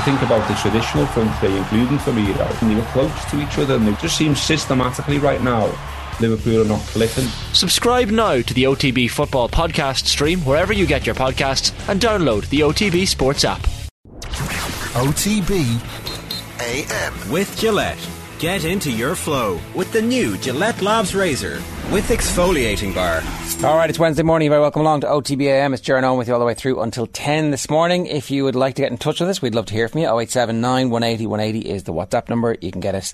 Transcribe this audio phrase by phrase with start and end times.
[0.00, 3.58] you think about the traditional front three, including Firmino, and they were close to each
[3.58, 5.66] other, and it just seems systematically right now
[6.20, 7.24] Liverpool are not clicking.
[7.52, 12.48] Subscribe now to the OTB Football Podcast stream wherever you get your podcasts and download
[12.48, 13.60] the OTB Sports app.
[14.92, 15.80] OTB
[16.60, 17.30] AM.
[17.30, 18.19] With Gillette.
[18.40, 21.62] Get into your flow with the new Gillette Labs Razor
[21.92, 23.22] with exfoliating bar.
[23.68, 24.48] All right, it's Wednesday morning.
[24.48, 25.74] Very welcome along to OTBAM.
[25.74, 28.06] It's Jaron Owen with you all the way through until 10 this morning.
[28.06, 30.00] If you would like to get in touch with us, we'd love to hear from
[30.00, 30.06] you.
[30.06, 32.56] 0879 180 180 is the WhatsApp number.
[32.62, 33.12] You can get us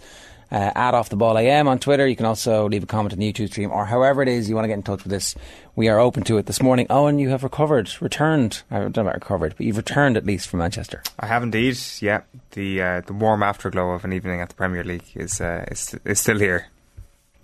[0.52, 2.06] uh, at Off the Ball AM on Twitter.
[2.06, 4.54] You can also leave a comment on the YouTube stream or however it is you
[4.54, 5.34] want to get in touch with us.
[5.76, 6.86] We are open to it this morning.
[6.88, 8.62] Owen, you have recovered, returned.
[8.70, 11.02] I don't know about recovered, but you've returned at least from Manchester.
[11.20, 11.78] I have indeed.
[12.00, 15.66] Yeah, the uh, the warm afterglow of an evening at the Premier League is uh,
[15.70, 16.68] is, is still here.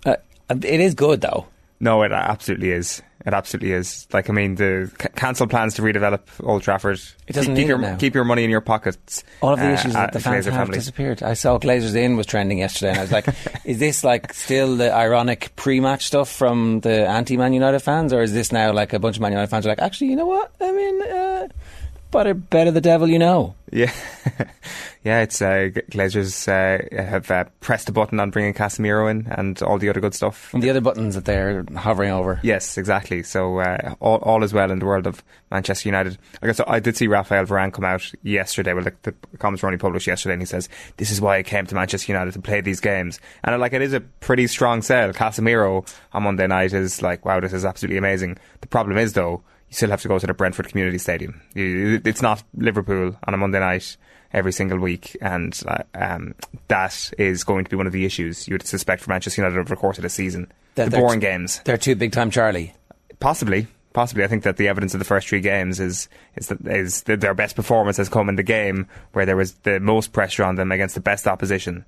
[0.03, 0.15] Uh,
[0.49, 1.45] it is good though.
[1.83, 3.01] No, it absolutely is.
[3.25, 4.07] It absolutely is.
[4.13, 7.01] Like, I mean, the c- cancelled plans to redevelop Old Trafford.
[7.27, 9.21] It doesn't keep, keep your keep your money in your pockets.
[9.41, 10.77] All of the uh, issues that the fans Glazer have family.
[10.77, 11.21] disappeared.
[11.21, 13.27] I saw Glazers Inn was trending yesterday, and I was like,
[13.65, 18.31] "Is this like still the ironic pre-match stuff from the anti-Man United fans, or is
[18.31, 20.53] this now like a bunch of Man United fans are like, actually, you know what?
[20.61, 21.47] I mean, uh,
[22.13, 23.91] better better the devil you know." Yeah,
[25.03, 25.21] yeah.
[25.21, 29.79] It's uh, Glazers uh, have uh, pressed a button on bringing Casemiro in and all
[29.79, 30.53] the other good stuff.
[30.53, 32.39] And the other buttons that they're hovering over.
[32.43, 33.23] Yes, exactly.
[33.23, 36.19] So uh, all, all is well in the world of Manchester United.
[36.43, 38.73] I guess I did see Rafael Varane come out yesterday.
[38.73, 41.43] Well, the, the comments were only published yesterday, and he says this is why I
[41.43, 43.19] came to Manchester United to play these games.
[43.43, 45.13] And uh, like it is a pretty strong sell.
[45.13, 48.37] Casemiro on Monday night is like, wow, this is absolutely amazing.
[48.61, 49.41] The problem is though,
[49.73, 51.41] you still have to go to the Brentford Community Stadium.
[51.55, 53.97] It's not Liverpool on a Monday night
[54.31, 56.35] every single week, and uh, um,
[56.67, 59.57] that is going to be one of the issues you would suspect for Manchester United
[59.57, 60.51] over the course of the season.
[60.75, 61.59] That the boring games.
[61.65, 62.75] They're too big time, Charlie.
[63.19, 64.23] Possibly, possibly.
[64.23, 67.21] I think that the evidence of the first three games is is that is that
[67.21, 70.53] their best performance has come in the game where there was the most pressure on
[70.53, 71.83] them against the best opposition.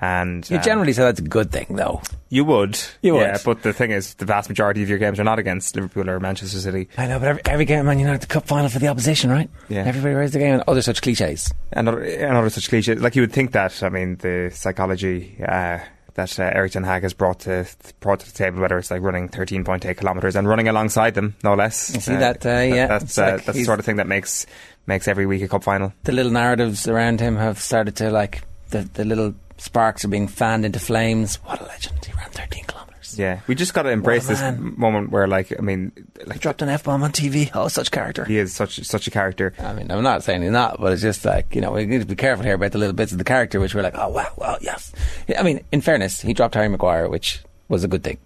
[0.00, 2.00] And You um, generally say that's a good thing, though.
[2.28, 3.20] you would, You would.
[3.22, 3.38] yeah.
[3.44, 6.20] But the thing is, the vast majority of your games are not against Liverpool or
[6.20, 6.88] Manchester City.
[6.96, 9.28] I know, but every, every game, Man you know, the cup final for the opposition,
[9.30, 9.50] right?
[9.68, 9.84] Yeah.
[9.84, 11.52] Everybody raised the game and other such cliches.
[11.72, 13.02] and other, and other such cliches.
[13.02, 13.82] Like you would think that.
[13.82, 15.80] I mean, the psychology uh,
[16.14, 17.66] that uh, Erik Ten Hag has brought to
[18.00, 21.14] brought to the table, whether it's like running thirteen point eight kilometers and running alongside
[21.14, 21.92] them, no less.
[21.94, 24.46] You see that, uh, yeah, that's uh, like that's the sort of thing that makes
[24.86, 25.92] makes every week a cup final.
[26.04, 30.28] The little narratives around him have started to like the the little sparks are being
[30.28, 31.36] fanned into flames.
[31.44, 32.04] What a legend!
[32.04, 33.18] He ran 13 kilometers.
[33.18, 34.74] Yeah, we just got to embrace this man.
[34.76, 37.50] moment where, like, I mean, He like, dropped an f bomb on TV.
[37.54, 38.24] Oh, such character.
[38.24, 39.54] he is such such a character.
[39.58, 42.00] I mean, I'm not saying he's not, but it's just like, you know, we need
[42.00, 44.08] to be careful here about the little bits of the character which we're like, oh,
[44.10, 44.92] wow, wow, yes.
[45.36, 48.18] I mean, in fairness, he dropped Harry Maguire, which was a good thing.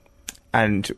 [0.53, 0.91] And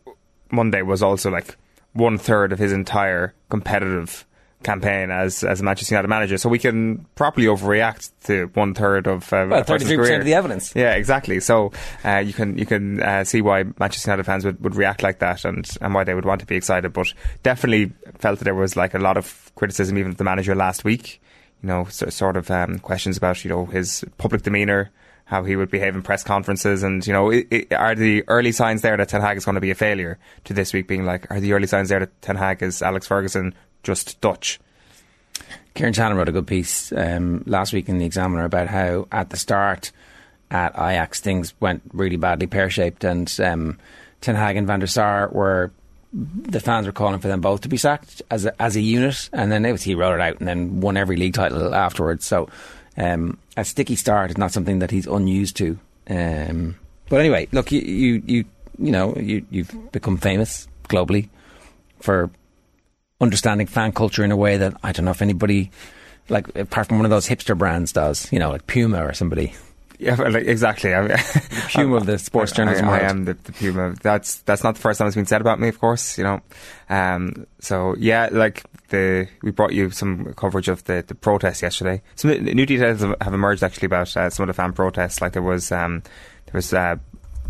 [0.50, 1.56] Monday was also like
[1.92, 4.26] one third of his entire competitive
[4.64, 6.38] campaign as as a Manchester United manager.
[6.38, 10.74] So we can properly overreact to one third of uh, Well, 33% of the evidence.
[10.74, 11.40] Yeah, exactly.
[11.40, 11.72] So
[12.04, 15.20] uh, you can you can uh, see why Manchester United fans would, would react like
[15.20, 16.92] that and, and why they would want to be excited.
[16.92, 20.54] But definitely felt that there was like a lot of criticism even of the manager
[20.54, 21.20] last week.
[21.62, 24.90] You know, so, sort of um, questions about you know his public demeanour.
[25.26, 28.52] How he would behave in press conferences, and you know, i i are the early
[28.52, 30.18] signs there that Ten Hag is going to be a failure?
[30.44, 33.06] To this week being like, are the early signs there that Ten Hag is Alex
[33.06, 33.54] Ferguson
[33.84, 34.58] just Dutch?
[35.74, 39.30] Kieran Shannon wrote a good piece um, last week in the Examiner about how at
[39.30, 39.92] the start
[40.50, 43.78] at Ajax things went really badly pear shaped, and um,
[44.20, 45.72] Ten Hag and Van der Sar were
[46.12, 49.28] the fans were calling for them both to be sacked as a, as a unit,
[49.32, 52.24] and then it was, he wrote it out and then won every league title afterwards.
[52.24, 52.48] So
[52.96, 55.76] um, a sticky start is not something that he's unused to.
[56.08, 56.76] Um,
[57.08, 58.44] but anyway, look, you you you,
[58.78, 61.28] you know you you've become famous globally
[61.98, 62.30] for
[63.20, 65.70] understanding fan culture in a way that I don't know if anybody,
[66.28, 68.30] like apart from one of those hipster brands, does.
[68.32, 69.54] You know, like Puma or somebody.
[69.96, 70.92] Yeah, well, like, exactly.
[70.92, 71.16] I,
[71.70, 73.10] Puma of the sports I- journalism I, I world.
[73.10, 73.94] am the, the Puma.
[74.02, 76.18] That's that's not the first time it's been said about me, of course.
[76.18, 76.40] You know,
[76.90, 82.02] um, so yeah, like the we brought you some coverage of the, the protest yesterday.
[82.16, 85.20] Some new details have have emerged actually about uh, some of the fan protests.
[85.20, 86.02] Like there was um,
[86.46, 86.96] there was uh,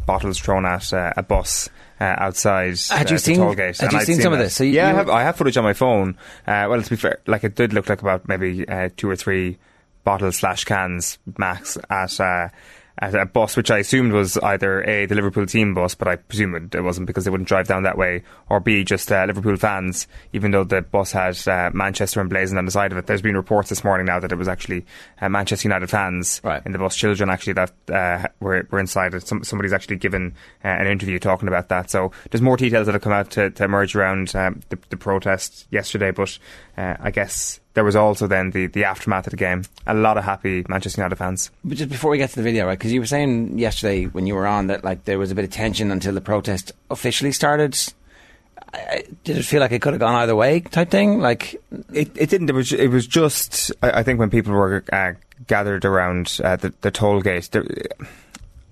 [0.06, 1.70] bottles thrown at uh, a bus.
[2.00, 4.54] Uh, outside Had uh, you the seen- had you I'd seen some of this?
[4.56, 6.16] So you- yeah, I have, I have footage on my phone.
[6.46, 9.14] Uh, well, to be fair, like it did look like about maybe uh, two or
[9.16, 9.58] three
[10.02, 12.48] bottles slash cans max at uh,
[12.98, 16.16] at a bus, which I assumed was either a the Liverpool team bus, but I
[16.16, 19.56] presume it, wasn't because they wouldn't drive down that way, or b just uh, Liverpool
[19.56, 20.06] fans.
[20.32, 23.36] Even though the bus had uh, Manchester emblazoned on the side of it, there's been
[23.36, 24.86] reports this morning now that it was actually
[25.20, 26.62] uh, Manchester United fans Right.
[26.64, 29.26] in the bus, children actually that uh, were were inside it.
[29.26, 31.90] Some, somebody's actually given uh, an interview talking about that.
[31.90, 34.96] So there's more details that have come out to, to emerge around um, the, the
[34.96, 36.38] protest yesterday, but
[36.76, 39.64] uh, I guess there was also then the, the aftermath of the game.
[39.86, 41.50] A lot of happy Manchester United fans.
[41.64, 42.78] But just before we get to the video, right?
[42.78, 45.44] Because you were saying yesterday when you were on that like there was a bit
[45.44, 47.76] of tension until the protest officially started.
[48.72, 51.20] I- Did it feel like it could have gone either way, type thing?
[51.20, 51.60] Like,
[51.92, 52.50] It, it didn't.
[52.50, 52.72] It was.
[52.72, 53.70] It was just.
[53.82, 55.12] I, I think when people were uh,
[55.46, 57.64] gathered around uh, the, the toll gate, there,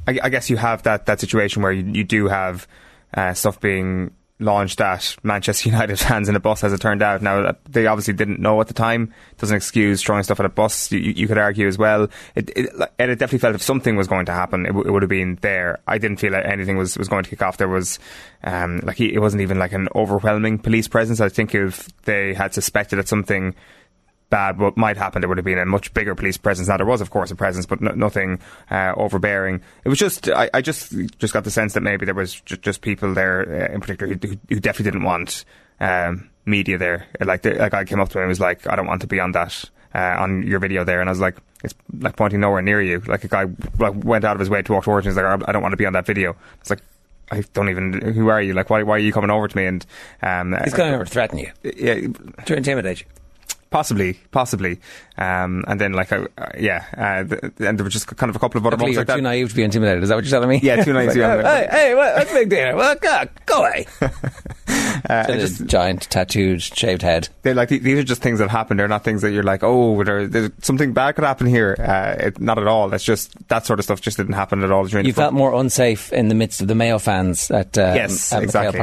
[0.08, 2.66] I, I guess you have that, that situation where you, you do have
[3.14, 4.12] uh, stuff being
[4.43, 7.23] launched at Manchester United fans in a bus, as it turned out.
[7.23, 9.12] Now uh, they obviously didn't know at the time.
[9.39, 10.93] Doesn't excuse throwing stuff at a bus.
[10.93, 12.09] You, you could argue as well.
[12.35, 14.91] It, it, and it definitely felt if something was going to happen, it, w- it
[14.91, 15.81] would have been there.
[15.87, 17.56] I didn't feel like anything was, was going to kick off.
[17.56, 17.99] There was
[18.44, 21.21] um, like it wasn't even like an overwhelming police presence.
[21.21, 23.55] I think if they had suspected that something
[24.32, 26.69] bad what might happen, there would have been a much bigger police presence.
[26.69, 28.40] Now there was, of course, a presence, but no, nothing
[28.70, 29.61] uh, overbearing.
[29.84, 32.56] It was just, I, I just just got the sense that maybe there was ju-
[32.56, 35.44] just people there uh, in particular who, who definitely didn't want
[35.79, 37.06] um, media there.
[37.20, 39.06] Like, the, like I came up to him and was like, I don't want to
[39.06, 39.70] be on that.
[39.94, 43.00] Uh, on your video there, and I was like, it's like pointing nowhere near you.
[43.00, 43.44] Like a guy
[43.79, 45.11] like went out of his way to walk towards me.
[45.11, 46.34] He's like, I don't want to be on that video.
[46.62, 46.81] It's like,
[47.31, 48.00] I don't even.
[48.14, 48.55] Who are you?
[48.55, 48.84] Like, why?
[48.84, 49.67] Why are you coming over to me?
[49.67, 49.84] And
[50.23, 52.06] um, he's going over to threaten you, yeah,
[52.46, 53.06] to intimidate you.
[53.72, 54.78] Possibly, possibly,
[55.19, 58.36] um, and then like, uh, uh, yeah, uh, th- and there were just kind of
[58.36, 59.16] a couple of other Luckily, moments like that.
[59.16, 60.02] too naive to be intimidated.
[60.02, 60.60] Is that what you're telling me?
[60.62, 61.70] Yeah, too naive to be intimidated.
[61.70, 62.76] Hey, hey, what, what's the big deal?
[62.76, 63.86] Well, go, go away.
[65.08, 67.28] Uh, So just- giant, tattooed, shaved head.
[67.42, 68.76] they're like these are just things that happen.
[68.76, 71.74] They're not things that you're like, oh, there, there's something bad could happen here.
[71.78, 72.88] Uh, it, not at all.
[72.88, 75.04] That's just that sort of stuff just didn't happen at all during.
[75.04, 78.32] You the felt more unsafe in the midst of the Mayo fans at, um, Yes,
[78.32, 78.80] at exactly.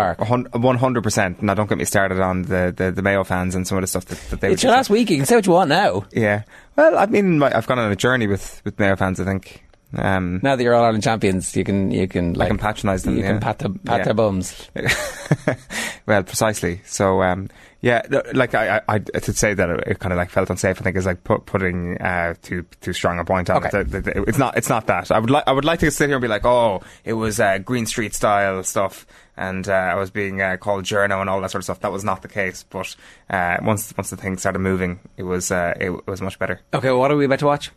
[0.60, 1.42] One hundred percent.
[1.42, 3.88] Now, don't get me started on the, the, the Mayo fans and some of the
[3.88, 4.52] stuff that, that they.
[4.52, 5.10] It's were last week.
[5.10, 6.06] You can say what you want now.
[6.12, 6.44] Yeah.
[6.76, 9.20] Well, I mean, my- I've gone on a journey with, with Mayo fans.
[9.20, 9.64] I think.
[9.98, 13.16] Um, Now that you're All Ireland champions, you can you can like can patronise them,
[13.18, 13.30] You yeah.
[13.32, 14.04] can pat the, pat Yeah.
[14.06, 14.70] their bums.
[16.06, 16.82] well, precisely.
[16.86, 17.50] So, um,
[17.82, 18.02] yeah,
[18.34, 20.80] like I, I, I to say that it, kind of like felt unsafe.
[20.80, 23.80] I think is like put, putting uh, too too strong a point on Okay.
[23.82, 24.08] it.
[24.28, 24.58] It's not.
[24.58, 25.12] It's not that.
[25.12, 25.46] I would like.
[25.48, 28.14] I would like to sit here and be like, oh, it was uh, Green Street
[28.14, 29.08] style stuff,
[29.40, 31.80] and uh, I was being uh, called journo and all that sort of stuff.
[31.80, 32.66] That was not the case.
[32.70, 32.96] But
[33.30, 36.60] uh, once once the thing started moving, it was uh, it, was much better.
[36.74, 37.72] Okay, what are we about to watch?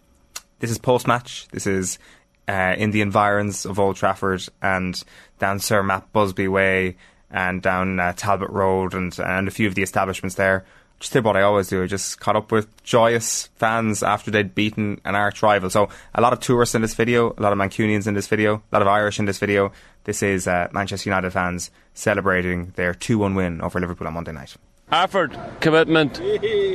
[0.58, 1.46] This is post match.
[1.52, 2.00] This is
[2.48, 5.00] uh, in the environs of Old Trafford and
[5.38, 6.96] down Sir Matt Busby Way
[7.30, 10.64] and down uh, Talbot Road and and a few of the establishments there.
[11.02, 11.82] Just did what I always do.
[11.82, 15.69] I just caught up with joyous fans after they'd beaten an arch rival.
[15.69, 18.62] So a lot of tourists in this video, a lot of Mancunians in this video,
[18.70, 19.72] a lot of Irish in this video.
[20.04, 24.54] This is uh, Manchester United fans celebrating their 2-1 win over Liverpool on Monday night.
[24.93, 26.20] Effort, commitment,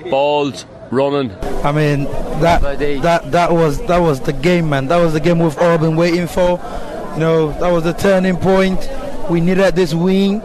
[0.10, 1.32] balls, running.
[1.64, 2.04] I mean
[2.42, 2.62] that
[3.04, 4.88] that that was that was the game, man.
[4.88, 6.60] That was the game we've all been waiting for.
[7.14, 8.90] You know, that was the turning point.
[9.30, 10.42] We needed this win.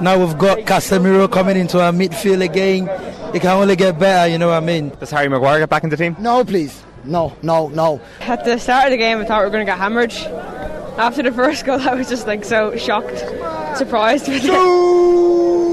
[0.00, 2.88] Now we've got Casemiro coming into our midfield again.
[3.34, 4.30] It can only get better.
[4.30, 4.90] You know what I mean?
[5.00, 6.16] Does Harry Maguire get back in the team?
[6.18, 6.82] No, please.
[7.04, 8.00] No, no, no.
[8.20, 10.12] At the start of the game, I thought we were going to get hammered.
[10.96, 13.18] After the first goal, I was just like so shocked,
[13.76, 14.28] surprised.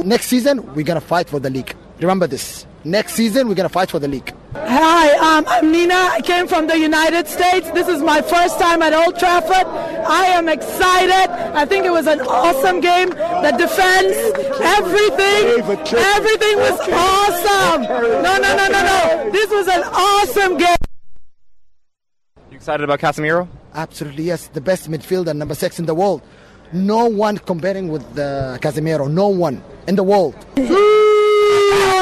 [0.06, 1.76] Next season, we're going to fight for the league.
[2.01, 2.65] Remember this.
[2.83, 4.33] Next season, we're going to fight for the league.
[4.56, 5.94] Hi, um, I'm Nina.
[5.94, 7.69] I came from the United States.
[7.71, 9.68] This is my first time at Old Trafford.
[9.68, 11.30] I am excited.
[11.56, 13.09] I think it was an awesome game.
[13.09, 14.18] The defense,
[14.77, 15.62] everything,
[15.94, 17.83] everything was awesome.
[17.83, 19.30] No, no, no, no, no.
[19.31, 20.75] This was an awesome game.
[22.50, 23.48] You excited about Casemiro?
[23.75, 24.48] Absolutely, yes.
[24.48, 26.24] The best midfielder, number six in the world.
[26.74, 29.08] No one comparing with uh, Casemiro.
[29.12, 30.36] No one in the world.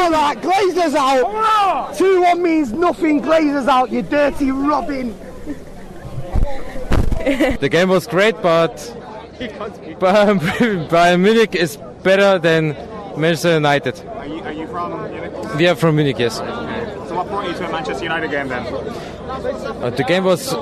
[0.09, 1.95] That Glazers out.
[1.95, 3.21] 2 1 means nothing.
[3.21, 5.17] Glazers out, you dirty Robin.
[7.59, 8.77] The game was great, but
[9.39, 10.39] Bayern
[10.89, 12.69] Bayern Munich is better than
[13.17, 13.99] Manchester United.
[13.99, 15.55] Are you, are you from Munich?
[15.57, 16.37] We are from Munich, yes.
[16.37, 18.65] So what brought you to a Manchester United game then?
[19.29, 20.53] Uh, the game was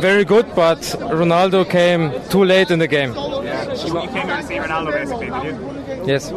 [0.00, 0.78] very good, but
[1.20, 3.14] Ronaldo came too late in the game.
[3.14, 3.72] Yeah.
[3.72, 6.06] You, you came to see Ronaldo basically, did you?
[6.06, 6.30] Yes.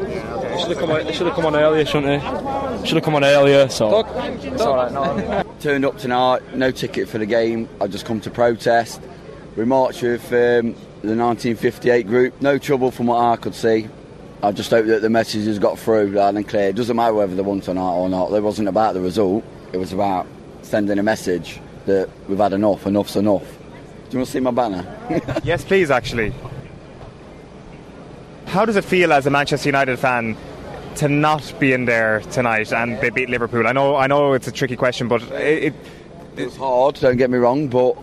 [0.60, 2.88] Should have come on, should have come on earlier, shouldn't he?
[2.88, 3.70] Should have come on earlier.
[3.70, 4.92] So it's all right.
[4.92, 5.44] No.
[5.60, 7.70] Turned up tonight, no ticket for the game.
[7.82, 9.02] I've just come to protest.
[9.56, 12.42] We marched with um, the 1958 group.
[12.42, 13.88] No trouble from what I could see.
[14.44, 16.70] I just hope that the message has got through loud and clear.
[16.70, 18.32] It doesn't matter whether they won tonight or not.
[18.32, 19.44] It wasn't about the result.
[19.74, 20.28] It was about
[20.62, 22.86] sending a message that we've had enough.
[22.86, 23.42] Enough's enough.
[23.42, 24.86] Do you want to see my banner?
[25.44, 26.34] yes, please, actually.
[28.48, 30.36] How does it feel as a Manchester United fan
[30.96, 33.68] to not be in there tonight and they beat Liverpool?
[33.68, 35.74] I know, I know, it's a tricky question, but it, it
[36.38, 36.96] It was hard.
[36.96, 37.98] Don't get me wrong, but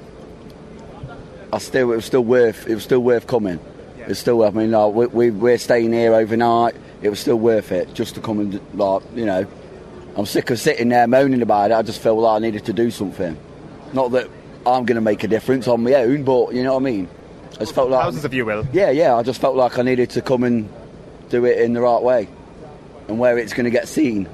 [1.53, 3.59] I still it was still worth it was still worth coming.
[4.07, 4.55] It's still worth.
[4.55, 6.75] I mean, like, we, we we're staying here overnight.
[7.01, 9.47] It was still worth it just to come and like you know
[10.17, 11.75] I'm sick of sitting there moaning about it.
[11.75, 13.37] I just felt like I needed to do something.
[13.93, 14.29] Not that
[14.67, 17.09] I'm going to make a difference on my own, but you know what I mean.
[17.55, 18.67] I just felt like Thousands of you will.
[18.73, 19.15] yeah, yeah.
[19.15, 20.69] I just felt like I needed to come and
[21.29, 22.29] do it in the right way,
[23.09, 24.29] and where it's going to get seen.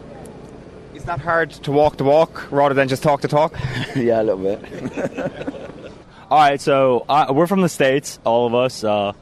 [0.95, 3.55] Is that hard to walk the walk rather than just talk the talk?
[3.97, 5.55] yeah, a little bit.
[6.31, 8.85] All right, so uh, we're from the states, all of us.
[8.85, 9.13] Uh,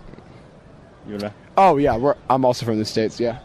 [1.08, 1.32] you know.
[1.56, 3.18] Oh yeah, we're, I'm also from the states.
[3.18, 3.38] Yeah.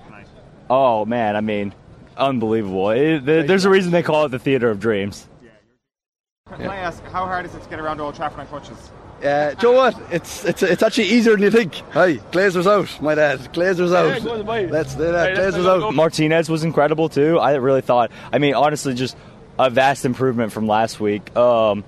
[0.69, 1.74] Oh man, I mean,
[2.17, 2.89] unbelievable.
[2.91, 5.27] It, there- there's a reason they call it the theater of dreams.
[5.41, 6.57] Yeah.
[6.57, 8.91] Can I ask, how hard is it to get around Old Trafford on crutches?
[9.24, 10.01] Uh, do you know what?
[10.12, 11.75] It's it's it's actually easier than you think.
[11.92, 13.39] Hi, Glazer's out, my dad.
[13.53, 14.22] Glazer's out.
[14.70, 15.38] Let's do that.
[15.38, 15.94] Glazer's out.
[15.94, 17.39] Martinez was incredible too.
[17.39, 18.12] I really thought.
[18.34, 19.15] I mean, honestly, just
[19.58, 21.36] a vast improvement from last week.
[21.38, 21.86] Um,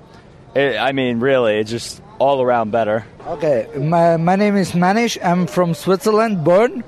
[0.55, 3.05] it, I mean, really, it's just all around better.
[3.27, 5.17] Okay, my, my name is Manish.
[5.21, 6.83] I'm from Switzerland, born.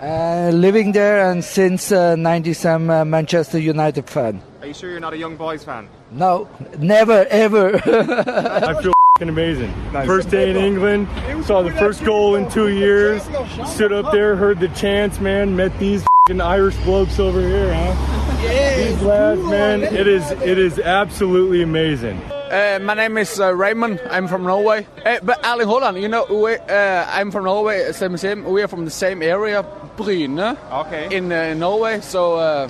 [0.00, 4.42] Uh, living there and since uh, 90s I'm a Manchester United fan.
[4.60, 5.88] Are you sure you're not a young boys fan?
[6.10, 6.48] No,
[6.78, 7.76] never ever.
[7.84, 9.72] I feel fing amazing.
[9.92, 11.06] First day in England,
[11.44, 13.22] saw the first goal in two years.
[13.64, 15.54] Stood up there, heard the chants, man.
[15.54, 18.76] Met these fing Irish blokes over here, huh?
[18.76, 19.84] These lads, man.
[19.84, 22.20] It is it is absolutely amazing.
[22.50, 24.00] Uh, my name is uh, Raymond.
[24.10, 24.84] I'm from Norway.
[25.04, 27.92] Uh, but Erling Haaland, you know, we, uh, I'm from Norway.
[27.92, 28.42] Same, same.
[28.42, 29.62] We are from the same area,
[29.96, 31.16] Bryne, okay.
[31.16, 32.00] in uh, Norway.
[32.00, 32.68] So uh,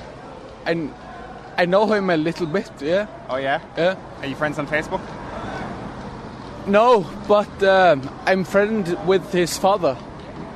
[0.66, 0.90] I,
[1.56, 2.70] I know him a little bit.
[2.82, 3.06] Yeah.
[3.30, 3.62] Oh yeah.
[3.78, 3.96] Yeah.
[4.20, 5.00] Are you friends on Facebook?
[6.66, 9.96] No, but um, I'm friend with his father.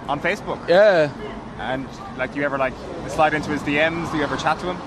[0.08, 0.66] On Facebook?
[0.68, 1.12] Yeah.
[1.58, 1.86] And
[2.16, 2.72] like, do you ever like
[3.08, 4.10] slide into his DMs?
[4.10, 4.78] Do you ever chat to him?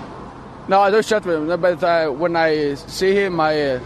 [0.67, 1.61] No, I don't chat with him.
[1.61, 3.79] But uh, when I see him, I uh,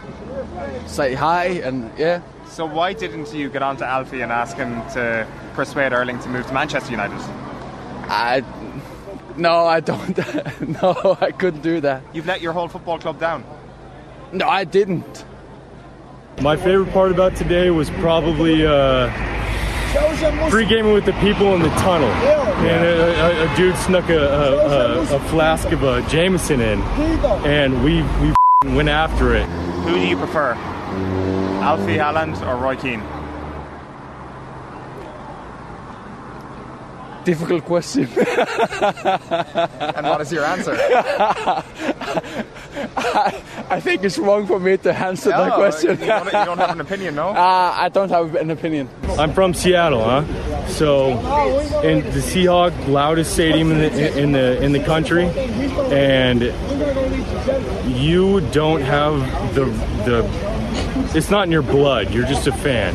[0.88, 2.22] say hi and yeah.
[2.48, 6.30] So why didn't you get on to Alfie and ask him to persuade Erling to
[6.30, 7.20] move to Manchester United?
[8.08, 8.44] I
[9.36, 10.18] no, I don't.
[10.82, 12.04] no, I couldn't do that.
[12.14, 13.44] You've let your whole football club down.
[14.32, 15.26] No, I didn't.
[16.42, 19.10] My favorite part about today was probably uh,
[20.50, 22.10] free gaming with the people in the tunnel.
[22.10, 26.82] And a, a, a dude snuck a, a, a, a flask of uh, Jameson in,
[27.46, 29.46] and we we went after it.
[29.46, 30.54] Who do you prefer,
[31.64, 33.02] Alfie Haaland or Roy Keane?
[37.26, 38.04] Difficult question.
[38.18, 40.76] and what is your answer?
[40.78, 41.64] I,
[43.70, 45.92] I think it's wrong for me to answer that question.
[46.00, 47.30] you don't- you don't have an opinion, no?
[47.36, 48.88] Uh, I don't have an opinion.
[49.18, 50.24] I'm from Seattle, huh?
[50.68, 51.10] So,
[51.82, 55.26] in the Seahawk loudest stadium in the in the in the country,
[55.92, 56.42] and
[57.98, 59.16] you don't have
[59.56, 59.66] the
[60.06, 60.26] the.
[61.18, 62.14] It's not in your blood.
[62.14, 62.94] You're just a fan.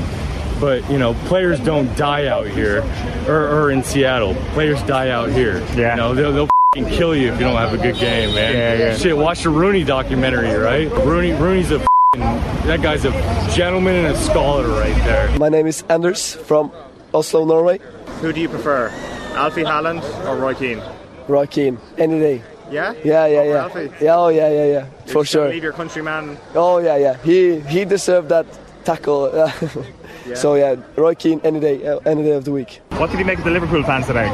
[0.60, 2.82] But you know, players don't die out here,
[3.26, 4.34] or, or in Seattle.
[4.52, 5.60] Players die out here.
[5.74, 5.92] Yeah.
[5.92, 8.52] You know, they'll, they'll f***ing kill you if you don't have a good game, man.
[8.52, 8.96] Yeah, yeah.
[8.96, 10.90] Shit, watch the Rooney documentary, right?
[10.90, 12.20] Rooney, Rooney's a f***ing,
[12.66, 13.10] that guy's a
[13.54, 15.38] gentleman and a scholar right there.
[15.38, 16.70] My name is Anders from
[17.14, 17.80] Oslo, Norway.
[18.20, 18.90] Who do you prefer,
[19.34, 20.82] Alfie Haaland or Roy Keane?
[21.26, 22.42] Roy Keane, any day.
[22.70, 22.92] Yeah?
[23.02, 23.62] Yeah, yeah, Over yeah.
[23.62, 24.04] Alfie?
[24.04, 24.86] Yeah, oh yeah, yeah, yeah.
[25.06, 25.48] You're For sure.
[25.48, 26.38] Leave your countryman.
[26.54, 27.16] Oh yeah, yeah.
[27.24, 28.46] He he deserved that
[28.84, 29.50] tackle.
[30.30, 30.36] Yeah.
[30.36, 32.80] So yeah, Roy Keane any day, uh, any day of the week.
[32.90, 34.28] What did you make of the Liverpool fans today?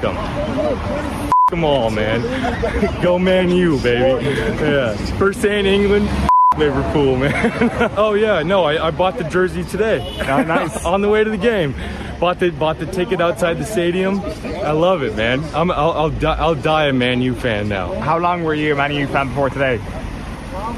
[0.00, 0.16] them.
[1.50, 2.20] them all, man.
[3.00, 4.24] Go Man U, baby.
[4.60, 4.96] Yeah.
[5.18, 6.08] First day in England.
[6.58, 7.32] Liverpool, man.
[7.96, 10.00] oh yeah, no, I, I bought the jersey today.
[10.22, 10.84] Oh, nice.
[10.84, 11.76] On the way to the game,
[12.18, 14.18] bought the bought the ticket outside the stadium.
[14.18, 15.44] I love it, man.
[15.54, 17.94] I'm, I'll I'll, die, I'll die a Man U fan now.
[18.00, 19.80] How long were you a Man U fan before today?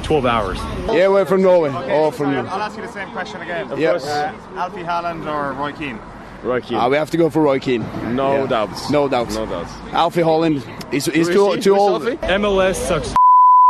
[0.03, 0.59] Twelve hours.
[0.89, 1.71] Yeah, we're from Norway.
[1.71, 2.35] Okay, All so from.
[2.35, 3.69] I'll ask you the same question again.
[3.79, 3.93] Yeah.
[3.93, 5.99] Uh, Alfie Haaland or Roy Keane?
[6.43, 6.79] Roy Keane.
[6.79, 7.83] Uh, we have to go for Roy Keane.
[8.15, 8.91] No doubts.
[8.91, 9.35] No doubts.
[9.35, 9.73] No doubts.
[9.93, 10.57] Alfie Haaland
[10.93, 12.03] is he's too too old.
[12.03, 13.15] MLS sucks.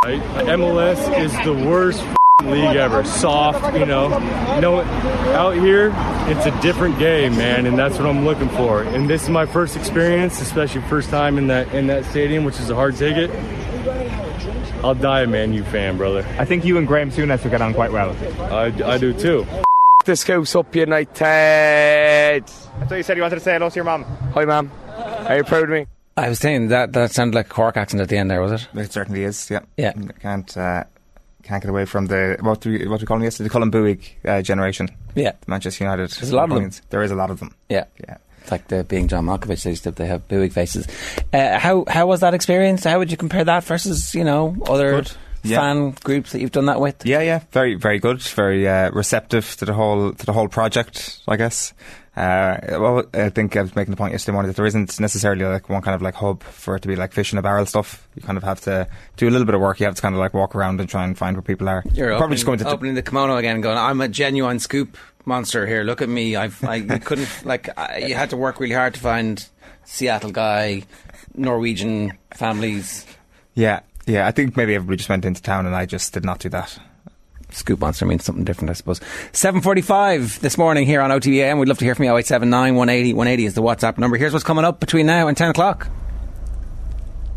[0.05, 0.21] Right?
[0.47, 2.03] MLS is the worst
[2.43, 3.05] league ever.
[3.05, 4.09] Soft, you know.
[4.59, 4.81] No,
[5.35, 5.93] out here
[6.29, 8.83] it's a different game, man, and that's what I'm looking for.
[8.83, 12.59] And this is my first experience, especially first time in that in that stadium, which
[12.59, 13.31] is a hard ticket.
[14.85, 16.27] I'll die a Man U fan, brother.
[16.39, 18.17] I think you and Graham Souness will get on quite well.
[18.53, 19.47] I, I do too.
[20.05, 21.23] This Scouts up United.
[21.25, 22.41] I
[22.87, 24.03] thought you said you wanted to say hello to your mum.
[24.35, 24.71] Hi, ma'am.
[25.29, 25.87] Are you proud of me?
[26.17, 28.53] I was saying that that sounded like a Cork accent at the end there, was
[28.53, 28.69] it?
[28.75, 29.49] It certainly is.
[29.51, 29.61] Yeah.
[29.77, 29.93] Yeah.
[30.21, 30.85] Can't uh,
[31.45, 33.49] can't get away from the what do we, what do we call them yesterday?
[33.49, 34.89] The Cullen Buig uh, generation.
[35.15, 35.33] Yeah.
[35.47, 36.11] Manchester United.
[36.11, 36.71] There's a lot of them.
[36.91, 37.55] There is a lot of them.
[37.69, 37.85] Yeah.
[38.01, 38.17] Yeah.
[38.51, 40.87] Like the being John Malkovich, they used to they have big faces.
[41.33, 42.85] Uh, how how was that experience?
[42.85, 45.13] How would you compare that versus you know other Good.
[45.45, 45.59] Yeah.
[45.59, 47.05] fan groups that you've done that with?
[47.05, 48.23] Yeah, yeah, very, very good.
[48.23, 51.73] Very uh, receptive to the whole to the whole project, I guess.
[52.15, 55.47] Uh, well, I think I was making the point yesterday morning that there isn't necessarily
[55.47, 57.65] like one kind of like hub for it to be like fish in a barrel
[57.65, 58.07] stuff.
[58.15, 59.81] You kind of have to do a little bit of work.
[59.81, 61.83] You have to kind of like walk around and try and find where people are.
[61.95, 64.99] You're probably opening, just going to opening the kimono again, going, "I'm a genuine scoop
[65.25, 65.85] monster here.
[65.85, 66.37] Look at me.
[66.37, 69.45] I've I you couldn't like I, you had to work really hard to find
[69.85, 70.83] Seattle guy,
[71.35, 73.07] Norwegian families.
[73.55, 74.27] Yeah, yeah.
[74.27, 76.79] I think maybe everybody just went into town, and I just did not do that.
[77.51, 79.01] Scoop monster means something different, I suppose.
[79.33, 81.59] 7.45 this morning here on OTBAM.
[81.59, 82.11] We'd love to hear from you.
[82.13, 84.17] 0879 180 180 is the WhatsApp number.
[84.17, 85.89] Here's what's coming up between now and 10 o'clock.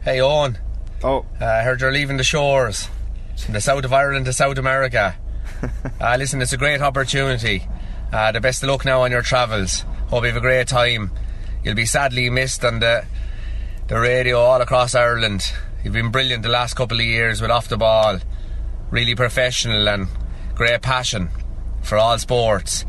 [0.04, 0.58] Hey, Owen.
[1.04, 1.26] Oh.
[1.40, 2.90] Uh, I heard you're leaving the shores
[3.44, 5.16] from the south of Ireland to South America.
[6.02, 7.68] uh, listen, it's a great opportunity.
[8.12, 9.82] Uh, the best of luck now on your travels.
[10.08, 11.12] Hope you have a great time.
[11.64, 13.06] You'll be sadly missed on the,
[13.88, 15.44] the radio all across Ireland.
[15.86, 18.18] You've been brilliant the last couple of years with Off the Ball.
[18.90, 20.08] Really professional and
[20.56, 21.30] great passion
[21.84, 22.86] for all sports.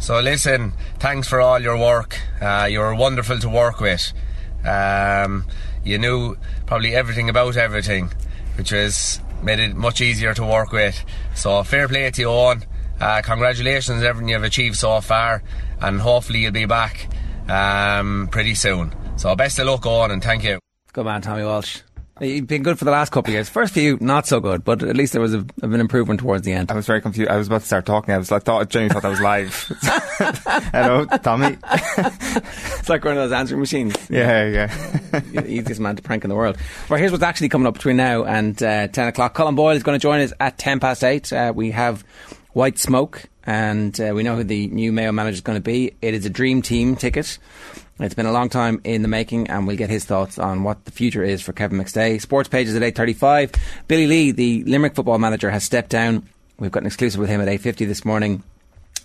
[0.00, 2.20] So listen, thanks for all your work.
[2.40, 4.12] Uh, you were wonderful to work with.
[4.66, 5.46] Um,
[5.84, 8.10] you knew probably everything about everything,
[8.56, 11.04] which was made it much easier to work with.
[11.36, 12.64] So fair play to you, Owen.
[13.00, 15.44] Uh, congratulations everything you've achieved so far,
[15.80, 17.08] and hopefully you'll be back
[17.48, 18.92] um, pretty soon.
[19.14, 20.58] So best of luck, Owen, and thank you.
[20.92, 21.82] Good man, Tommy Walsh.
[22.20, 23.48] You've been good for the last couple of years.
[23.48, 26.52] First few, not so good, but at least there was a, an improvement towards the
[26.52, 26.70] end.
[26.70, 27.30] I was very confused.
[27.30, 28.12] I was about to start talking.
[28.12, 29.54] I was like, thought, Jamie thought that was live.
[30.72, 31.56] Hello, Tommy.
[31.62, 33.94] it's like one of those answering machines.
[34.10, 34.66] Yeah, yeah.
[35.32, 36.58] The easiest man to prank in the world.
[36.90, 39.34] Well, here's what's actually coming up between now and uh, 10 o'clock.
[39.34, 41.32] Colm Boyle is going to join us at 10 past 8.
[41.32, 42.04] Uh, we have
[42.52, 45.94] White Smoke, and uh, we know who the new Mayo manager is going to be.
[46.02, 47.38] It is a dream team ticket.
[48.02, 50.86] It's been a long time in the making, and we'll get his thoughts on what
[50.86, 52.18] the future is for Kevin McStay.
[52.18, 53.52] Sports pages at eight thirty-five.
[53.88, 56.26] Billy Lee, the Limerick football manager, has stepped down.
[56.58, 58.42] We've got an exclusive with him at eight fifty this morning.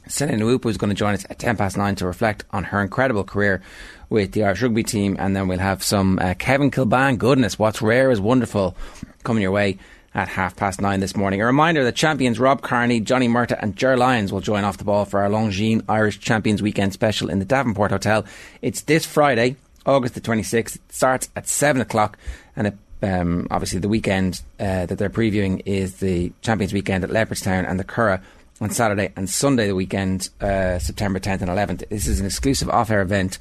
[0.08, 2.82] Sene Naoupu is going to join us at ten past nine to reflect on her
[2.82, 3.62] incredible career
[4.10, 7.60] with the Irish rugby team, and then we'll have some uh, Kevin Kilbane goodness.
[7.60, 8.78] What's rare is wonderful
[9.24, 9.78] coming your way
[10.16, 11.42] at half past nine this morning.
[11.42, 14.86] A reminder that champions Rob Carney, Johnny Murtagh, and Ger Lyons will join off the
[14.86, 18.26] ball for our Longines Irish Champions Weekend special in the Davenport Hotel.
[18.62, 20.78] It's this Friday, August the 26th.
[20.78, 22.18] It starts at 7 o'clock,
[22.56, 27.10] and it, um, obviously the weekend uh, that they're previewing is the Champions Weekend at
[27.10, 28.22] Leopardstown and the Curragh
[28.62, 31.90] on Saturday and Sunday the weekend, uh, September 10th and 11th.
[31.90, 33.38] This is an exclusive off air event,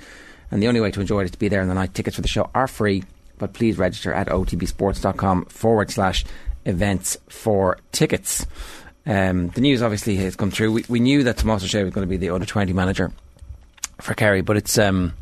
[0.51, 1.95] and the only way to enjoy it is to be there on the night.
[1.95, 3.05] Tickets for the show are free,
[3.39, 6.25] but please register at otbsports.com forward slash
[6.65, 8.47] events for tickets.
[9.07, 10.73] Um, the news obviously has come through.
[10.73, 13.13] We, we knew that Tomás Ó Sé was going to be the under 20 manager
[14.01, 15.13] for Kerry, but it's um,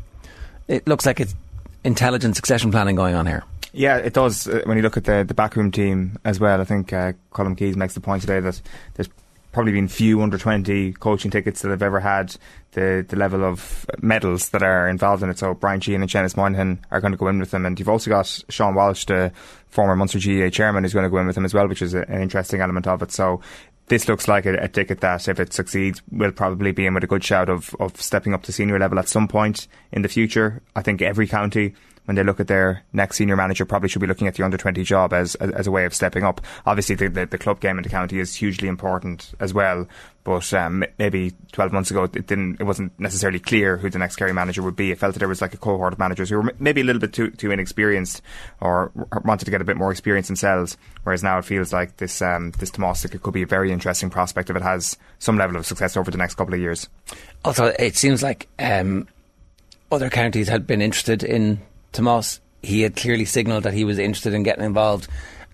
[0.67, 1.35] it looks like it's
[1.83, 3.43] intelligent succession planning going on here.
[3.73, 4.47] Yeah, it does.
[4.47, 7.57] Uh, when you look at the the backroom team as well, I think uh, Colm
[7.57, 8.61] Keys makes the point today that
[8.93, 9.09] there's
[9.53, 12.35] probably been few under 20 coaching tickets that I've ever had
[12.71, 15.37] the, the level of medals that are involved in it.
[15.37, 17.65] So Brian Sheehan and Seamus Moynihan are going to go in with them.
[17.65, 19.31] And you've also got Sean Walsh, the
[19.69, 21.93] former Munster GAA chairman, who's going to go in with them as well, which is
[21.93, 23.11] a, an interesting element of it.
[23.11, 23.41] So
[23.87, 27.03] this looks like a, a, ticket that, if it succeeds, will probably be in with
[27.03, 30.09] a good shout of, of stepping up to senior level at some point in the
[30.09, 30.61] future.
[30.75, 34.07] I think every county when they look at their next senior manager, probably should be
[34.07, 36.41] looking at the under 20 job as, as, as a way of stepping up.
[36.65, 39.87] Obviously, the, the, the, club game in the county is hugely important as well.
[40.23, 42.61] But um, maybe 12 months ago, it didn't.
[42.61, 44.91] It wasn't necessarily clear who the next Kerry manager would be.
[44.91, 47.01] It felt that there was like a cohort of managers who were maybe a little
[47.01, 48.21] bit too too inexperienced
[48.61, 48.91] or
[49.25, 50.77] wanted to get a bit more experience themselves.
[51.03, 54.49] Whereas now it feels like this um, this Tomas could be a very interesting prospect
[54.49, 56.87] if it has some level of success over the next couple of years.
[57.43, 59.09] Also, it seems like um,
[59.91, 61.59] other counties had been interested in
[61.93, 65.07] Tomas, he had clearly signalled that he was interested in getting involved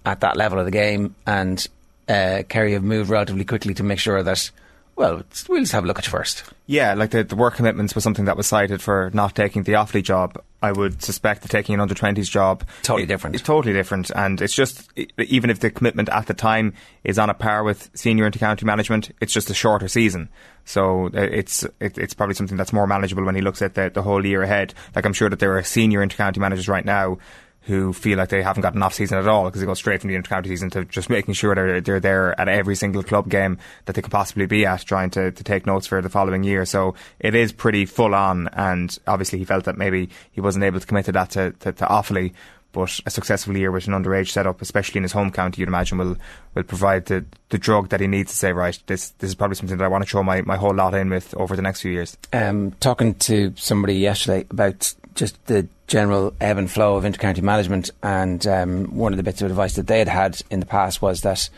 [0.06, 1.66] at that level of the game, and
[2.08, 4.50] uh, Kerry have moved relatively quickly to make sure that.
[4.96, 6.44] Well, we'll just have a look at you first.
[6.66, 9.74] Yeah, like the, the work commitments was something that was cited for not taking the
[9.74, 10.42] Offaly job.
[10.62, 13.36] I would suspect that taking an under 20s job totally different.
[13.36, 17.30] It's totally different, and it's just even if the commitment at the time is on
[17.30, 20.30] a par with senior intercounty management, it's just a shorter season.
[20.66, 23.90] So uh, it's it, it's probably something that's more manageable when he looks at the,
[23.90, 24.74] the whole year ahead.
[24.96, 27.18] Like I'm sure that there are senior intercounty managers right now
[27.64, 30.02] who feel like they haven't got an off season at all because they go straight
[30.02, 33.30] from the intercounty season to just making sure they're, they're there at every single club
[33.30, 36.44] game that they can possibly be at, trying to, to take notes for the following
[36.44, 36.66] year.
[36.66, 40.80] So it is pretty full on, and obviously he felt that maybe he wasn't able
[40.80, 42.34] to commit to that to, to, to Offaly.
[42.72, 45.98] But a successful year with an underage setup, especially in his home county, you'd imagine
[45.98, 46.18] will
[46.54, 49.56] will provide the, the drug that he needs to say, right, this this is probably
[49.56, 51.82] something that I want to throw my, my whole lot in with over the next
[51.82, 52.16] few years.
[52.32, 57.92] Um, talking to somebody yesterday about just the general ebb and flow of intercounty management.
[58.02, 61.02] And um, one of the bits of advice that they had had in the past
[61.02, 61.50] was that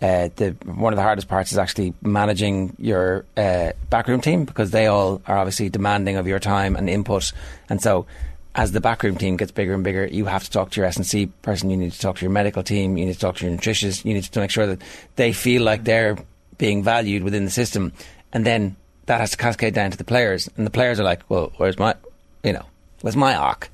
[0.00, 4.70] uh, the one of the hardest parts is actually managing your uh, backroom team because
[4.70, 7.32] they all are obviously demanding of your time and input,
[7.68, 8.06] and so
[8.54, 11.26] as the backroom team gets bigger and bigger, you have to talk to your S&C
[11.42, 13.56] person, you need to talk to your medical team, you need to talk to your
[13.56, 14.82] nutritionist, you need to make sure that
[15.14, 16.18] they feel like they're
[16.56, 17.92] being valued within the system.
[18.32, 18.74] And then
[19.06, 20.50] that has to cascade down to the players.
[20.56, 21.94] And the players are like, well, where's my,
[22.42, 22.66] you know,
[23.00, 23.70] where's my arc?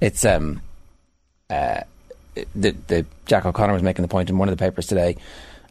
[0.00, 0.62] It's, um,
[1.50, 1.80] uh,
[2.54, 5.16] the, the Jack O'Connor was making the point in one of the papers today.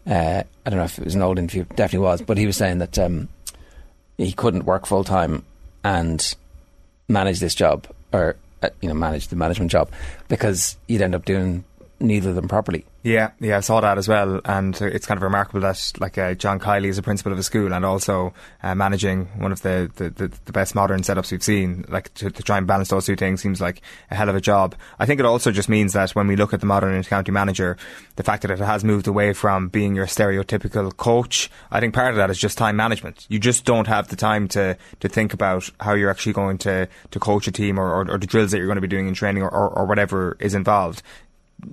[0.06, 2.58] Uh, I don't know if it was an old interview, definitely was, but he was
[2.58, 3.30] saying that um,
[4.18, 5.44] he couldn't work full time
[5.84, 6.36] and
[7.08, 9.90] manage this job or uh, you know manage the management job
[10.28, 11.63] because you'd end up doing
[11.99, 12.86] neither of them properly.
[13.03, 16.33] Yeah, yeah, I saw that as well, and it's kind of remarkable that like uh,
[16.33, 19.89] John Kiely is a principal of a school and also uh, managing one of the,
[19.95, 21.86] the, the, the, best modern setups we've seen.
[21.88, 23.81] Like to, to, try and balance those two things seems like
[24.12, 24.75] a hell of a job.
[24.99, 27.77] I think it also just means that when we look at the modern intercounty manager,
[28.17, 32.10] the fact that it has moved away from being your stereotypical coach, I think part
[32.10, 33.25] of that is just time management.
[33.29, 36.89] You just don't have the time to to think about how you're actually going to
[37.12, 39.07] to coach a team or, or, or the drills that you're going to be doing
[39.07, 41.01] in training or, or, or whatever is involved.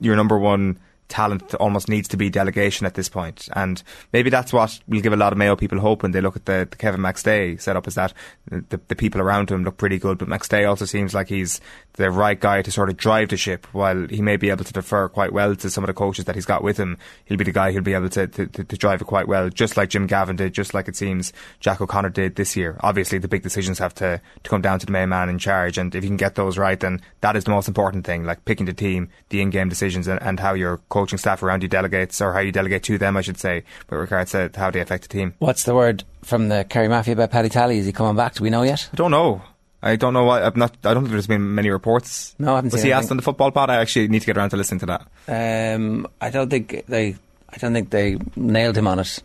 [0.00, 3.48] Your number one talent almost needs to be delegation at this point.
[3.54, 6.36] And maybe that's what will give a lot of Mayo people hope when they look
[6.36, 8.12] at the, the Kevin McStay setup is that
[8.46, 10.18] the, the people around him look pretty good.
[10.18, 11.60] But McStay also seems like he's
[11.94, 14.72] the right guy to sort of drive the ship while he may be able to
[14.72, 16.98] defer quite well to some of the coaches that he's got with him.
[17.24, 19.76] He'll be the guy who'll be able to, to, to drive it quite well, just
[19.76, 22.76] like Jim Gavin did, just like it seems Jack O'Connor did this year.
[22.80, 25.78] Obviously, the big decisions have to, to come down to the main man in charge.
[25.78, 28.44] And if you can get those right, then that is the most important thing, like
[28.44, 32.20] picking the team, the in-game decisions and, and how your coaching staff around you delegates,
[32.20, 35.02] or how you delegate to them, I should say, with regards to how they affect
[35.02, 35.34] the team.
[35.40, 37.78] What's the word from the Kerry Mafia about Paddy Tally?
[37.78, 38.34] Is he coming back?
[38.34, 38.88] Do we know yet?
[38.92, 39.42] I don't know.
[39.82, 40.42] I don't know why.
[40.42, 40.76] I'm not.
[40.84, 42.34] I don't think there's been many reports.
[42.38, 43.02] No, I haven't Was seen he anything.
[43.04, 43.68] asked on the football pod?
[43.68, 45.74] I actually need to get around to listening to that.
[45.76, 47.16] Um, I don't think they.
[47.50, 49.20] I don't think they nailed him on it.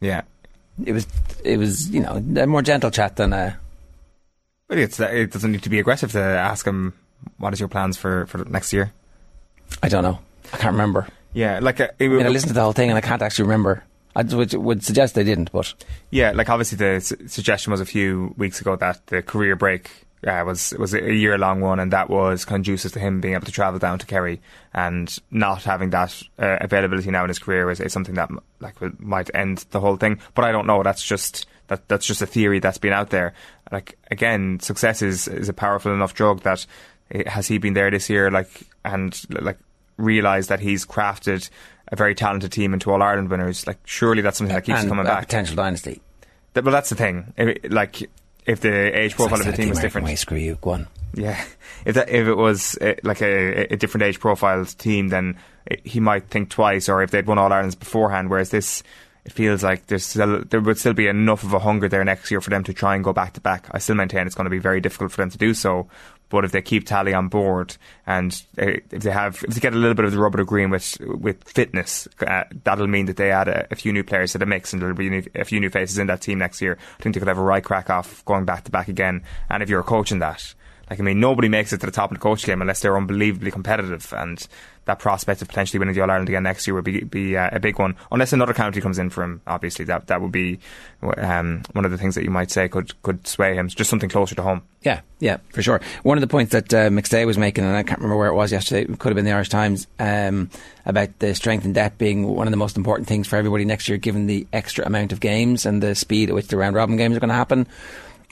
[0.00, 0.22] Yeah,
[0.84, 1.06] it was.
[1.44, 3.58] It was you know a more gentle chat than a.
[4.68, 6.94] But it's, it doesn't need to be aggressive to ask him
[7.36, 8.92] what is your plans for for next year.
[9.82, 10.18] I don't know.
[10.52, 11.06] I can't remember.
[11.32, 13.22] Yeah, like uh, it, I mean, I listened to the whole thing and I can't
[13.22, 13.84] actually remember.
[14.14, 15.72] I would, would suggest they didn't, but
[16.10, 19.90] Yeah, like obviously the s- suggestion was a few weeks ago that the career break
[20.26, 23.46] uh, was was a year long one, and that was conducive to him being able
[23.46, 24.40] to travel down to Kerry,
[24.74, 28.74] and not having that uh, availability now in his career is, is something that like
[29.00, 30.20] might end the whole thing.
[30.34, 30.82] But I don't know.
[30.82, 33.32] That's just that that's just a theory that's been out there.
[33.72, 36.66] Like again, success is is a powerful enough drug that
[37.10, 38.30] eh, has he been there this year?
[38.30, 38.50] Like
[38.84, 39.58] and like
[39.96, 41.48] realised that he's crafted
[41.88, 43.66] a very talented team into All Ireland winners.
[43.66, 45.24] Like surely that's something that keeps and coming back.
[45.24, 46.00] potential dynasty.
[46.54, 47.32] Th- well, that's the thing.
[47.36, 48.08] If like,
[48.46, 50.58] if the age profile of the team was different, Way, screw you.
[50.60, 50.86] Go on.
[51.14, 51.42] yeah.
[51.84, 55.84] If that, if it was uh, like a, a different age profile team, then it,
[55.84, 56.88] he might think twice.
[56.88, 58.84] Or if they'd won All Irelands beforehand, whereas this,
[59.24, 62.30] it feels like there's still, there would still be enough of a hunger there next
[62.30, 63.66] year for them to try and go back to back.
[63.72, 65.88] I still maintain it's going to be very difficult for them to do so.
[66.32, 69.74] But if they keep Tally on board and uh, if they have, if they get
[69.74, 73.30] a little bit of the rubber green with with fitness, uh, that'll mean that they
[73.30, 75.60] add a, a few new players to the mix and there'll be new- a few
[75.60, 76.78] new faces in that team next year.
[76.98, 79.24] I think they could have a right crack off going back to back again.
[79.50, 80.54] And if you're coaching that,
[80.90, 82.96] like I mean, nobody makes it to the top of the coach game unless they're
[82.96, 84.46] unbelievably competitive, and
[84.84, 87.50] that prospect of potentially winning the All Ireland again next year would be be uh,
[87.52, 87.96] a big one.
[88.10, 90.58] Unless another county comes in for him, obviously that that would be
[91.16, 93.68] um, one of the things that you might say could could sway him.
[93.68, 94.62] Just something closer to home.
[94.82, 95.80] Yeah, yeah, for sure.
[96.02, 98.34] One of the points that uh, McStay was making, and I can't remember where it
[98.34, 100.50] was yesterday, it could have been the Irish Times, um,
[100.84, 103.88] about the strength and depth being one of the most important things for everybody next
[103.88, 106.96] year, given the extra amount of games and the speed at which the round robin
[106.96, 107.68] games are going to happen.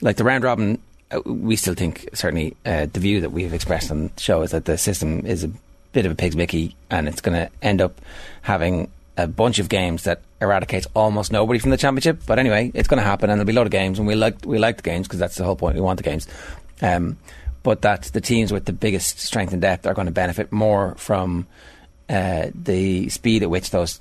[0.02, 0.80] Like the round robin,
[1.25, 4.64] we still think, certainly, uh, the view that we've expressed on the show is that
[4.64, 5.51] the system is a
[5.92, 8.01] bit of a pig's Mickey and it's going to end up
[8.42, 12.20] having a bunch of games that eradicates almost nobody from the championship.
[12.27, 14.14] But anyway, it's going to happen, and there'll be a lot of games, and we
[14.14, 15.75] like we like the games because that's the whole point.
[15.75, 16.27] We want the games,
[16.81, 17.18] um,
[17.62, 20.94] but that the teams with the biggest strength and depth are going to benefit more
[20.96, 21.46] from
[22.09, 24.01] uh, the speed at which those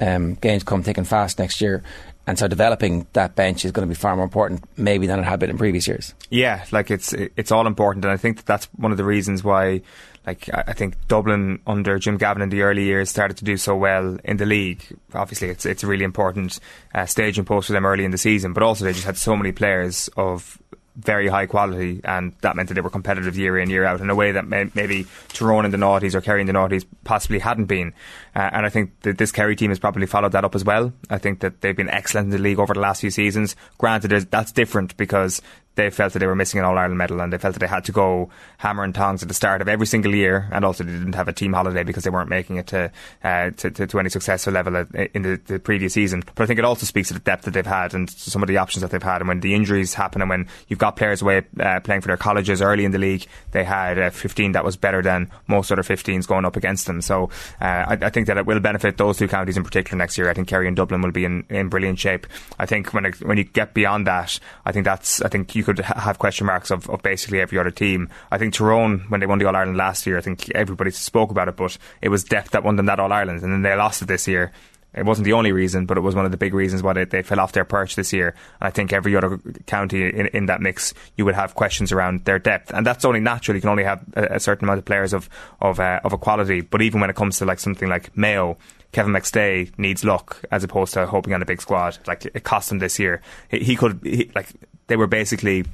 [0.00, 1.82] um, games come thick and fast next year.
[2.26, 5.24] And so, developing that bench is going to be far more important, maybe, than it
[5.24, 6.14] had been in previous years.
[6.28, 9.44] Yeah, like it's it's all important, and I think that that's one of the reasons
[9.44, 9.82] why,
[10.26, 13.76] like I think Dublin under Jim Gavin in the early years started to do so
[13.76, 14.84] well in the league.
[15.14, 16.58] Obviously, it's it's a really important
[16.94, 19.36] uh, staging post for them early in the season, but also they just had so
[19.36, 20.58] many players of
[20.96, 24.08] very high quality, and that meant that they were competitive year in year out in
[24.08, 27.38] a way that may, maybe Tyrone in the noughties or Kerry in the noughties possibly
[27.38, 27.92] hadn't been.
[28.34, 30.92] Uh, and I think that this Kerry team has probably followed that up as well.
[31.10, 33.56] I think that they've been excellent in the league over the last few seasons.
[33.78, 35.42] Granted, that's different because
[35.76, 37.66] they felt that they were missing an All Ireland medal and they felt that they
[37.66, 40.84] had to go hammer and tongs at the start of every single year, and also
[40.84, 42.90] they didn't have a team holiday because they weren't making it to
[43.22, 44.76] uh, to, to, to, any successful level
[45.14, 46.22] in the, the, previous season.
[46.34, 48.48] But I think it also speaks to the depth that they've had and some of
[48.48, 49.20] the options that they've had.
[49.20, 52.16] And when the injuries happen, and when you've got players away uh, playing for their
[52.16, 55.82] colleges early in the league, they had uh, 15 that was better than most other
[55.82, 57.02] 15s going up against them.
[57.02, 60.16] So uh, I, I, think that it will benefit those two counties in particular next
[60.16, 60.30] year.
[60.30, 62.26] I think Kerry and Dublin will be in, in brilliant shape.
[62.58, 65.65] I think when it, when you get beyond that, I think that's I think you
[65.66, 68.08] could have question marks of, of basically every other team.
[68.30, 71.30] I think Tyrone when they won the All Ireland last year, I think everybody spoke
[71.30, 73.74] about it, but it was depth that won them that All Ireland, and then they
[73.74, 74.52] lost it this year.
[74.94, 77.04] It wasn't the only reason, but it was one of the big reasons why they,
[77.04, 78.28] they fell off their perch this year.
[78.60, 82.24] And I think every other county in, in that mix, you would have questions around
[82.24, 83.56] their depth, and that's only natural.
[83.56, 85.28] You can only have a, a certain amount of players of
[85.60, 86.62] of uh, of a quality.
[86.62, 88.56] But even when it comes to like something like Mayo,
[88.92, 91.98] Kevin McStay needs luck as opposed to hoping on a big squad.
[92.06, 93.20] Like it cost him this year.
[93.50, 94.48] He, he could he, like
[94.86, 95.64] they were basically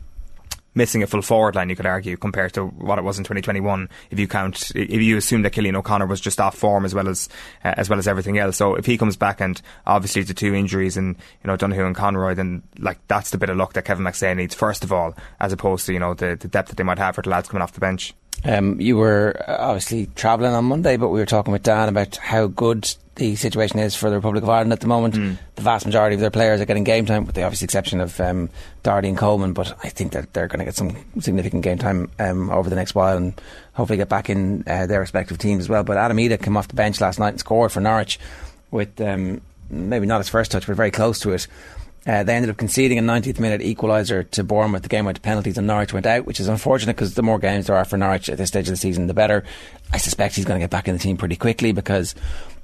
[0.75, 3.89] missing a full forward line, you could argue, compared to what it was in 2021.
[4.11, 7.09] If you count, if you assume that Cillian O'Connor was just off form as well
[7.09, 7.29] as
[7.65, 8.57] uh, as well as everything else.
[8.57, 11.97] So if he comes back and obviously the two injuries and you know Donoghue and
[11.97, 15.15] Conroy, then like that's the bit of luck that Kevin McStay needs first of all,
[15.41, 17.49] as opposed to you know the, the depth that they might have for the lads
[17.49, 18.15] coming off the bench.
[18.45, 22.17] Um, you were uh, obviously travelling on Monday, but we were talking with Dan about
[22.17, 25.15] how good the situation is for the Republic of Ireland at the moment.
[25.15, 25.39] Mm.
[25.57, 28.19] The vast majority of their players are getting game time, with the obvious exception of
[28.21, 28.49] um,
[28.83, 29.53] Doherty and Coleman.
[29.53, 32.77] But I think that they're going to get some significant game time um, over the
[32.77, 33.41] next while and
[33.75, 35.85] hopefully get back in uh, their respective teams as well.
[35.85, 38.19] But Adam Idah came off the bench last night and scored for Norwich
[38.71, 41.47] with um, maybe not his first touch, but very close to it.
[42.05, 44.83] Uh, they ended up conceding a 90th minute equaliser to Bournemouth.
[44.83, 47.39] The game went to penalties and Norwich went out, which is unfortunate because the more
[47.39, 49.45] games there are for Norwich at this stage of the season, the better.
[49.93, 52.17] I suspect he's going to get back in the team pretty quickly because,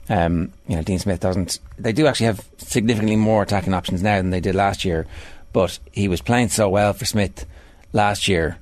[0.08, 1.60] um, you know, Dean Smith doesn't.
[1.78, 5.06] They do actually have significantly more attacking options now than they did last year,
[5.52, 7.46] but he was playing so well for Smith
[7.92, 8.58] last year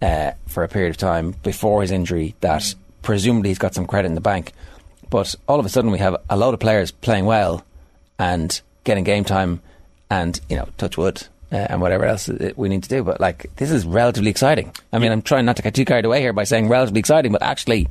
[0.00, 4.06] uh, for a period of time before his injury that presumably he's got some credit
[4.06, 4.52] in the bank.
[5.08, 7.64] But all of a sudden, we have a lot of players playing well
[8.16, 9.60] and getting game time
[10.10, 11.26] and you know, touch wood.
[11.52, 14.72] Uh, and whatever else we need to do, but like this is relatively exciting.
[14.92, 17.32] I mean, I'm trying not to get too carried away here by saying relatively exciting,
[17.32, 17.88] but actually,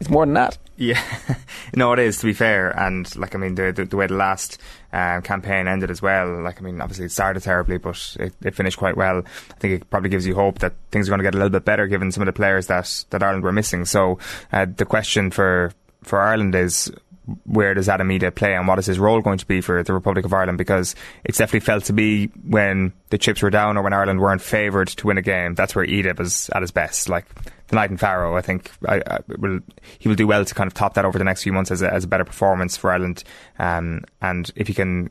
[0.00, 0.56] it's more than that.
[0.78, 1.00] Yeah,
[1.76, 4.14] no, it is to be fair, and like I mean, the the, the way the
[4.14, 4.58] last
[4.92, 6.42] uh, campaign ended as well.
[6.42, 9.18] Like I mean, obviously it started terribly, but it, it, finished quite well.
[9.50, 11.50] I think it probably gives you hope that things are going to get a little
[11.50, 13.84] bit better given some of the players that that Ireland were missing.
[13.84, 14.18] So
[14.52, 16.90] uh, the question for for Ireland is
[17.44, 19.92] where does Adam Idah play and what is his role going to be for the
[19.92, 20.58] Republic of Ireland?
[20.58, 24.42] Because it's definitely felt to be when the chips were down or when Ireland weren't
[24.42, 27.08] favoured to win a game, that's where Idah was at his best.
[27.08, 27.26] Like
[27.68, 29.60] the night in Faro, I think I, I will,
[29.98, 31.82] he will do well to kind of top that over the next few months as
[31.82, 33.22] a, as a better performance for Ireland.
[33.58, 35.10] Um, and if he can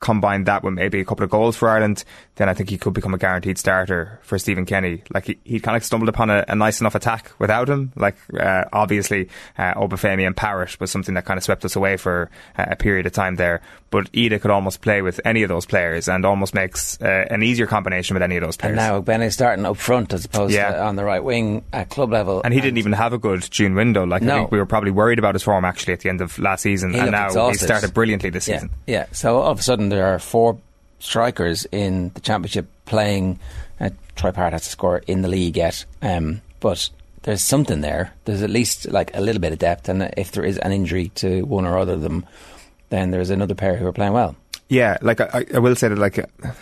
[0.00, 2.04] combine that with maybe a couple of goals for Ireland,
[2.36, 5.02] then I think he could become a guaranteed starter for Stephen Kenny.
[5.12, 7.92] Like he, he kind of stumbled upon a, a nice enough attack without him.
[7.96, 11.96] Like uh, obviously, uh, Obafemi and Parrott was something that kind of swept us away
[11.98, 13.60] for uh, a period of time there.
[13.90, 17.42] But Idah could almost play with any of those players and almost makes uh, an
[17.42, 18.70] easier combination with any of those players.
[18.70, 20.70] And now Ben is starting up front as opposed yeah.
[20.70, 22.40] to on the right wing at club level.
[22.44, 24.06] And he and didn't even have a good June window.
[24.06, 24.34] Like no.
[24.34, 26.62] I think we were probably worried about his form actually at the end of last
[26.62, 27.60] season, he and now exhausted.
[27.60, 28.56] he started brilliantly this yeah.
[28.56, 28.70] season.
[28.86, 29.06] Yeah.
[29.10, 30.58] So all of a sudden there are four
[31.00, 33.40] strikers in the championship playing.
[33.80, 36.90] Uh, Troy Parrott has to score in the league yet, um, but
[37.22, 38.12] there's something there.
[38.24, 41.08] There's at least like a little bit of depth, and if there is an injury
[41.16, 42.26] to one or other of them,
[42.90, 44.36] then there's another pair who are playing well.
[44.70, 46.14] Yeah, like I, I, will say that like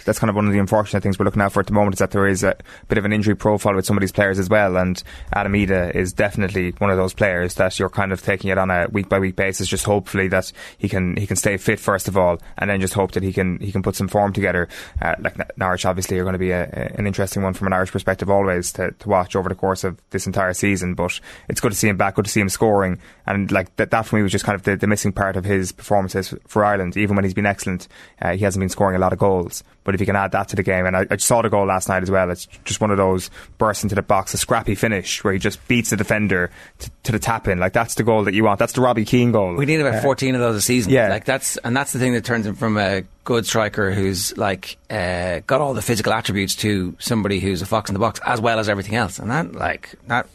[0.07, 1.97] that's kind of one of the unfortunate things we're looking at for at the moment
[1.97, 2.57] is that there is a
[2.89, 5.03] bit of an injury profile with some of these players as well, and
[5.35, 8.71] Adam Idah is definitely one of those players that you're kind of taking it on
[8.71, 12.09] a week by week basis, just hopefully that he can he can stay fit first
[12.09, 14.71] of all, and then just hope that he can he can put some form together.
[15.03, 17.93] Uh, like Norwich, obviously, are going to be a, an interesting one from an Irish
[17.93, 20.95] perspective always to, to watch over the course of this entire season.
[20.95, 23.91] But it's good to see him back, good to see him scoring, and like that
[23.91, 26.65] that for me was just kind of the, the missing part of his performances for
[26.65, 27.87] Ireland, even when he's been excellent.
[28.21, 29.63] Uh, he hasn't been scoring a lot of goals.
[29.85, 31.65] But if you can add that to the game, and I, I, saw the goal
[31.65, 34.75] last night as well, it's just one of those bursts into the box, a scrappy
[34.75, 37.59] finish where he just beats the defender to, to the tap in.
[37.59, 38.59] Like that's the goal that you want.
[38.59, 39.55] That's the Robbie Keane goal.
[39.55, 40.93] We need about uh, 14 of those a season.
[40.93, 41.09] Yeah.
[41.09, 44.77] Like that's, and that's the thing that turns him from a good striker who's like,
[44.91, 48.43] uh, got all the physical attributes to somebody who's a fox in the box as
[48.43, 49.19] well as everything else.
[49.19, 50.27] And that, like, that,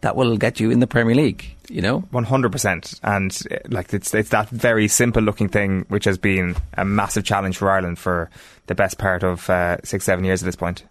[0.00, 2.02] that, will get you in the Premier League you know?
[2.12, 6.84] 100% and uh, like it's it's that very simple looking thing which has been a
[6.84, 8.28] massive challenge for Ireland for
[8.66, 10.84] the best part of uh, 6 7 years at this point.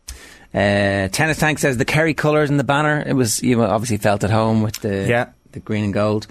[0.53, 3.03] Uh, tennis tank says the Kerry colours in the banner.
[3.05, 5.29] It was you obviously felt at home with the yeah.
[5.51, 6.25] the green and gold.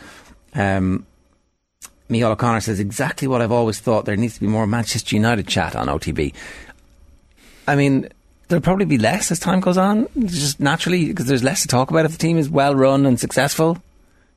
[0.54, 1.06] Um,
[2.08, 4.06] Michael O'Connor says exactly what I've always thought.
[4.06, 6.34] There needs to be more Manchester United chat on OTB
[7.68, 8.08] I mean
[8.48, 11.90] there'll probably be less as time goes on, just naturally because there's less to talk
[11.90, 13.74] about if the team is well run and successful.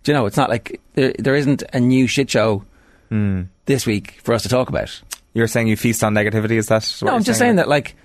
[0.04, 0.26] Do you know?
[0.26, 2.64] It's not like there, there isn't a new shit show
[3.10, 3.44] Hmm.
[3.66, 5.02] this week for us to talk about.
[5.34, 6.52] You're saying you feast on negativity?
[6.52, 6.84] Is that?
[7.02, 7.96] What no, I'm just saying that like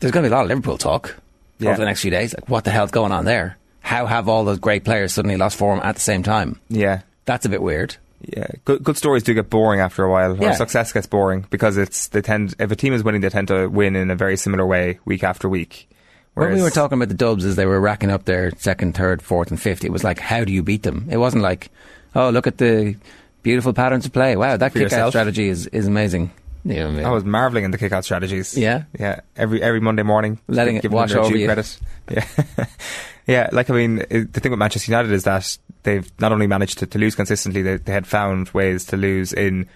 [0.00, 1.16] there's going to be a lot of Liverpool talk
[1.58, 1.70] Yeah.
[1.70, 2.34] over the next few days.
[2.34, 3.56] Like, what the hell's going on there?
[3.80, 6.60] How have all those great players suddenly lost form at the same time?
[6.68, 7.96] Yeah, that's a bit weird.
[8.22, 10.36] Yeah, good, good stories do get boring after a while.
[10.36, 10.50] Yeah.
[10.50, 13.48] Or success gets boring because it's they tend if a team is winning, they tend
[13.48, 15.88] to win in a very similar way week after week.
[16.34, 19.22] when we were talking about the Dubs as they were racking up their second, third,
[19.22, 21.08] fourth, and fifth, it was like, how do you beat them?
[21.10, 21.70] It wasn't like,
[22.14, 22.96] oh, look at the
[23.42, 24.36] beautiful patterns of play.
[24.36, 26.30] Wow, that kick out strategy is, is amazing.
[26.64, 27.04] You know I mean?
[27.06, 28.56] I was marveling in the kick out strategies.
[28.56, 28.84] Yeah?
[28.98, 29.20] yeah.
[29.36, 31.46] Every every Monday morning, Letting it giving them wash their over you.
[31.46, 31.78] Credit.
[32.10, 32.26] Yeah,
[33.26, 33.48] yeah.
[33.52, 36.78] Like I mean, it, the thing with Manchester United is that they've not only managed
[36.78, 39.68] to, to lose consistently, they, they had found ways to lose in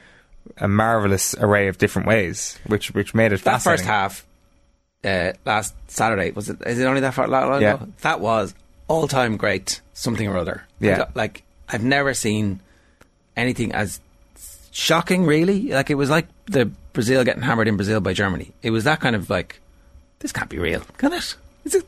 [0.58, 4.26] a marvelous array of different ways, which which made it that first half
[5.04, 6.58] uh, last Saturday was it?
[6.66, 7.74] Is it only that far long Yeah.
[7.74, 7.88] ago?
[8.02, 8.54] That was
[8.88, 10.64] all time great something or other.
[10.80, 10.98] Yeah.
[10.98, 12.60] Like, like I've never seen
[13.36, 14.00] anything as
[14.70, 15.24] shocking.
[15.24, 18.52] Really, like it was like the Brazil getting hammered in Brazil by Germany.
[18.62, 19.60] It was that kind of like
[20.18, 21.36] this can't be real, can it?
[21.64, 21.86] Is it?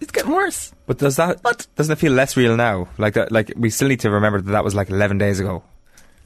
[0.00, 0.72] It's getting worse.
[0.86, 1.66] But does that what?
[1.76, 2.88] doesn't it feel less real now?
[2.98, 5.62] Like that, like we still need to remember that that was like eleven days ago.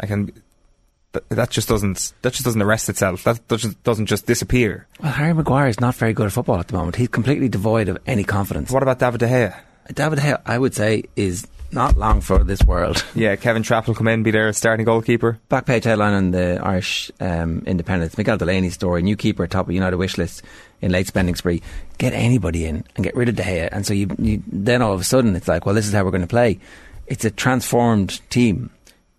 [0.00, 0.32] I can.
[1.12, 2.12] That, that just doesn't.
[2.22, 3.24] That just doesn't arrest itself.
[3.24, 4.86] That doesn't doesn't just disappear.
[5.02, 6.96] Well, Harry Maguire is not very good at football at the moment.
[6.96, 8.70] He's completely devoid of any confidence.
[8.70, 9.60] What about David De Gea?
[9.94, 13.04] David De Gea, I would say, is not long for this world.
[13.14, 15.38] Yeah, Kevin Trapp will come in, be their starting goalkeeper.
[15.48, 18.16] Back page headline on the Irish um, Independent.
[18.16, 19.02] Miguel Delaney story.
[19.02, 20.42] New keeper top of United wish list
[20.80, 21.62] in late spending spree.
[21.98, 23.68] Get anybody in and get rid of De Gea.
[23.70, 26.04] And so you, you then all of a sudden it's like, well, this is how
[26.04, 26.58] we're going to play.
[27.06, 28.70] It's a transformed team.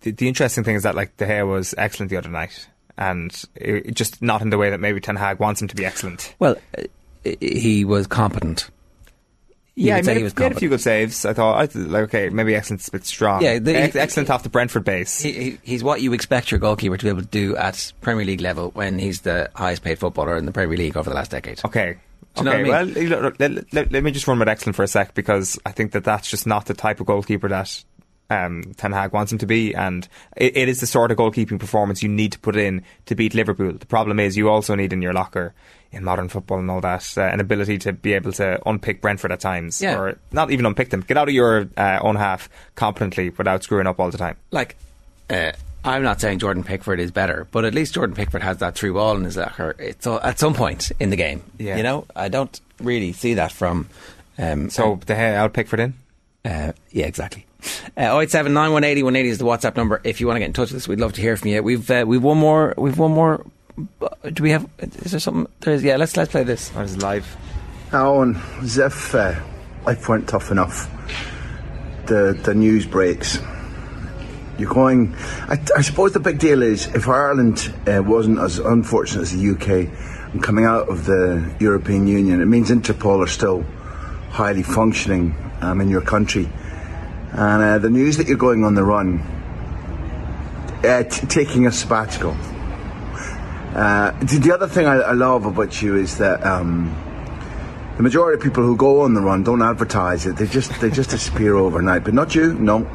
[0.02, 3.32] The, the interesting thing is that like De Gea was excellent the other night, and
[3.56, 5.86] it, it just not in the way that maybe Ten Hag wants him to be
[5.86, 6.36] excellent.
[6.40, 6.84] Well, uh,
[7.40, 8.70] he was competent.
[9.76, 11.26] Yeah, he say made, he a- made a few good saves.
[11.26, 13.42] I thought, I th- like, okay, maybe excellent's a bit strong.
[13.42, 15.20] Yeah, the- Ex- excellent off the Brentford base.
[15.20, 18.24] He, he, he's what you expect your goalkeeper to be able to do at Premier
[18.24, 21.32] League level when he's the highest paid footballer in the Premier League over the last
[21.32, 21.60] decade.
[21.66, 21.98] Okay.
[22.36, 22.94] Do you know okay, what I mean?
[23.10, 25.72] well, you let, let- let me just run with excellent for a sec because I
[25.72, 27.84] think that that's just not the type of goalkeeper that
[28.30, 30.08] um, Ten Hag wants him to be, and
[30.38, 33.34] it, it is the sort of goalkeeping performance you need to put in to beat
[33.36, 33.74] Liverpool.
[33.74, 35.54] The problem is you also need in your locker
[35.94, 39.32] in modern football and all that uh, an ability to be able to unpick Brentford
[39.32, 39.98] at times, Yeah.
[39.98, 43.88] or not even unpick them, get out of your uh, own half competently without screwing
[43.88, 44.36] up all the time.
[44.52, 44.76] like
[45.30, 45.52] uh,
[45.86, 48.94] I'm not saying Jordan Pickford is better, but at least Jordan Pickford has that through
[48.94, 49.76] ball in his locker.
[49.80, 51.44] It's all, at some point in the game.
[51.58, 51.76] Yeah.
[51.78, 53.88] You know, I don't really see that from.
[54.38, 55.94] Um, So De Gea out Pickford in.
[56.46, 57.46] Uh, yeah, exactly.
[57.98, 60.02] Uh, 087 180 180 is the WhatsApp number.
[60.04, 61.62] If you want to get in touch with us, we'd love to hear from you.
[61.64, 62.74] We've uh, we've one more.
[62.78, 63.46] We've one more.
[63.76, 64.70] Do we have?
[64.80, 65.52] Is there something?
[65.62, 65.98] There's yeah.
[65.98, 66.76] Let's let's play this.
[66.76, 67.36] I was live.
[67.92, 69.36] Alan, as if uh,
[69.86, 70.90] life weren't tough enough,
[72.06, 73.40] the the news breaks.
[74.60, 75.16] You're going.
[75.50, 79.50] I, I suppose the big deal is if Ireland uh, wasn't as unfortunate as the
[79.52, 79.90] UK
[80.34, 83.64] and coming out of the European Union, it means Interpol are still
[84.30, 86.48] highly functioning um, in your country.
[87.32, 89.20] And uh, the news that you're going on the run,
[90.84, 92.38] uh, t- taking a sabbatical.
[93.74, 96.46] Uh, the the other thing I, I love about you is that.
[96.46, 96.96] Um,
[97.96, 100.36] the majority of people who go on the run don't advertise it.
[100.36, 102.04] They just they just disappear overnight.
[102.04, 102.88] But not you, no.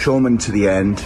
[0.00, 1.04] Show 'em to the end.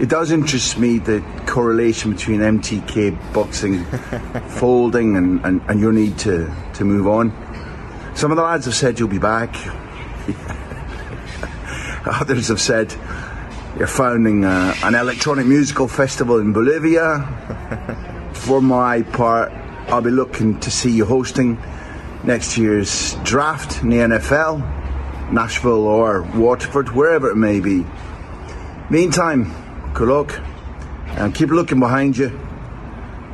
[0.00, 3.84] It does interest me the correlation between MTK boxing
[4.48, 7.30] folding and, and, and your need to, to move on.
[8.14, 9.54] Some of the lads have said you'll be back.
[12.06, 12.90] Others have said
[13.78, 18.30] you're founding uh, an electronic musical festival in Bolivia.
[18.34, 19.52] For my part,
[19.88, 21.58] I'll be looking to see you hosting
[22.24, 27.84] next year's draft in the NFL, Nashville or Waterford, wherever it may be.
[28.90, 30.40] Meantime, good luck
[31.06, 32.38] and keep looking behind you.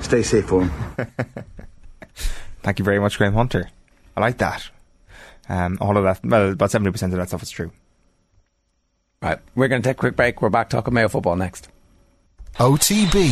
[0.01, 0.71] Stay safe, home.
[2.63, 3.71] Thank you very much, Graham Hunter.
[4.17, 4.69] I like that.
[5.49, 7.71] Um, all of that, well, about 70% of that stuff is true.
[9.27, 10.41] Right, we're going to take a quick break.
[10.41, 11.69] We're back talking Mayo football next.
[12.61, 13.27] OTB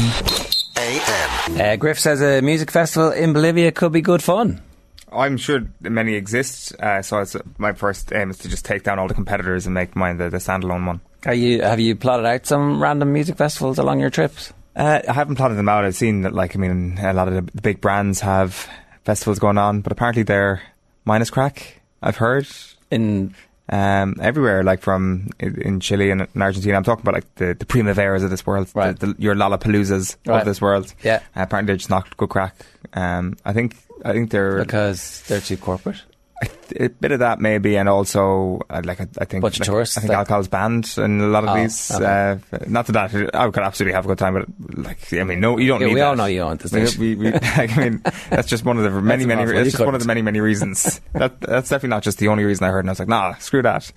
[0.76, 1.61] AM.
[1.61, 4.61] Uh, Griff says a music festival in Bolivia could be good fun.
[5.12, 8.98] I'm sure many exist, uh, so it's, my first aim is to just take down
[8.98, 11.00] all the competitors and make mine the, the standalone one.
[11.27, 14.52] Are you have you plotted out some random music festivals along your trips?
[14.75, 15.85] Uh, I haven't plotted them out.
[15.85, 18.69] I've seen that, like, I mean, a lot of the, the big brands have
[19.04, 20.60] festivals going on, but apparently they're
[21.04, 21.83] minus crack.
[22.02, 22.48] I've heard
[22.90, 23.37] in
[23.69, 26.77] um, everywhere, like from in, Chile and in Argentina.
[26.77, 28.98] I'm talking about like the, the primaveras of this world, Right.
[28.98, 30.40] the, the, your Lollapaloozas Right.
[30.40, 30.92] of this world.
[31.02, 31.21] Yeah.
[31.37, 32.54] Uh, apparently they're just not good crack.
[32.92, 36.02] Um, I think I think they're because they're too corporate.
[36.80, 39.96] A bit of that maybe, and also uh, like I, I think Bunch of tourists,
[39.96, 41.90] I think like- alcohol's banned in a lot of Oh, these.
[41.92, 42.04] okay.
[42.04, 44.46] Uh, not that that I could absolutely have a good time, but
[44.85, 45.94] like I mean, no, you don't Yeah, need.
[45.94, 46.06] we that.
[46.08, 48.90] all know you don't, We, we, we, like, I mean, that's just one of the
[49.00, 49.44] many, many.
[49.44, 51.00] That's just one of the many, many reasons.
[51.12, 52.80] that that's definitely not just the only reason I heard.
[52.80, 53.92] And I was like, nah, screw that.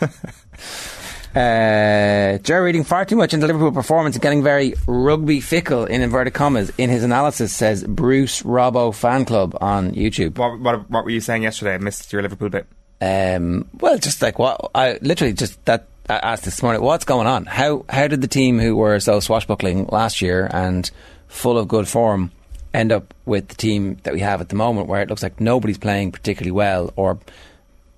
[1.34, 6.02] Uh, Joe reading far too much into Liverpool performance and getting very rugby fickle in
[6.02, 10.38] inverted commas in his analysis says Bruce Robbo fan club on YouTube.
[10.38, 11.74] What, what, what were you saying yesterday?
[11.74, 12.66] I missed your Liverpool bit.
[13.00, 17.28] Um, well, just like what I literally just that I asked this morning, what's going
[17.28, 17.46] on?
[17.46, 20.90] How how did the team who were so swashbuckling last year and
[21.28, 22.32] full of good form
[22.74, 25.40] end up with the team that we have at the moment, where it looks like
[25.40, 27.18] nobody's playing particularly well, or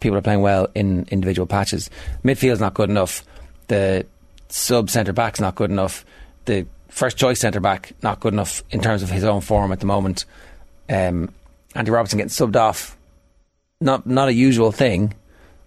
[0.02, 1.88] people are playing well in individual patches?
[2.22, 3.24] Midfield's not good enough.
[3.68, 4.06] The
[4.48, 6.04] sub centre back's not good enough.
[6.44, 9.80] The first choice centre back not good enough in terms of his own form at
[9.80, 10.24] the moment.
[10.90, 11.32] Um,
[11.74, 12.98] Andy Robertson getting subbed off
[13.80, 15.14] not not a usual thing.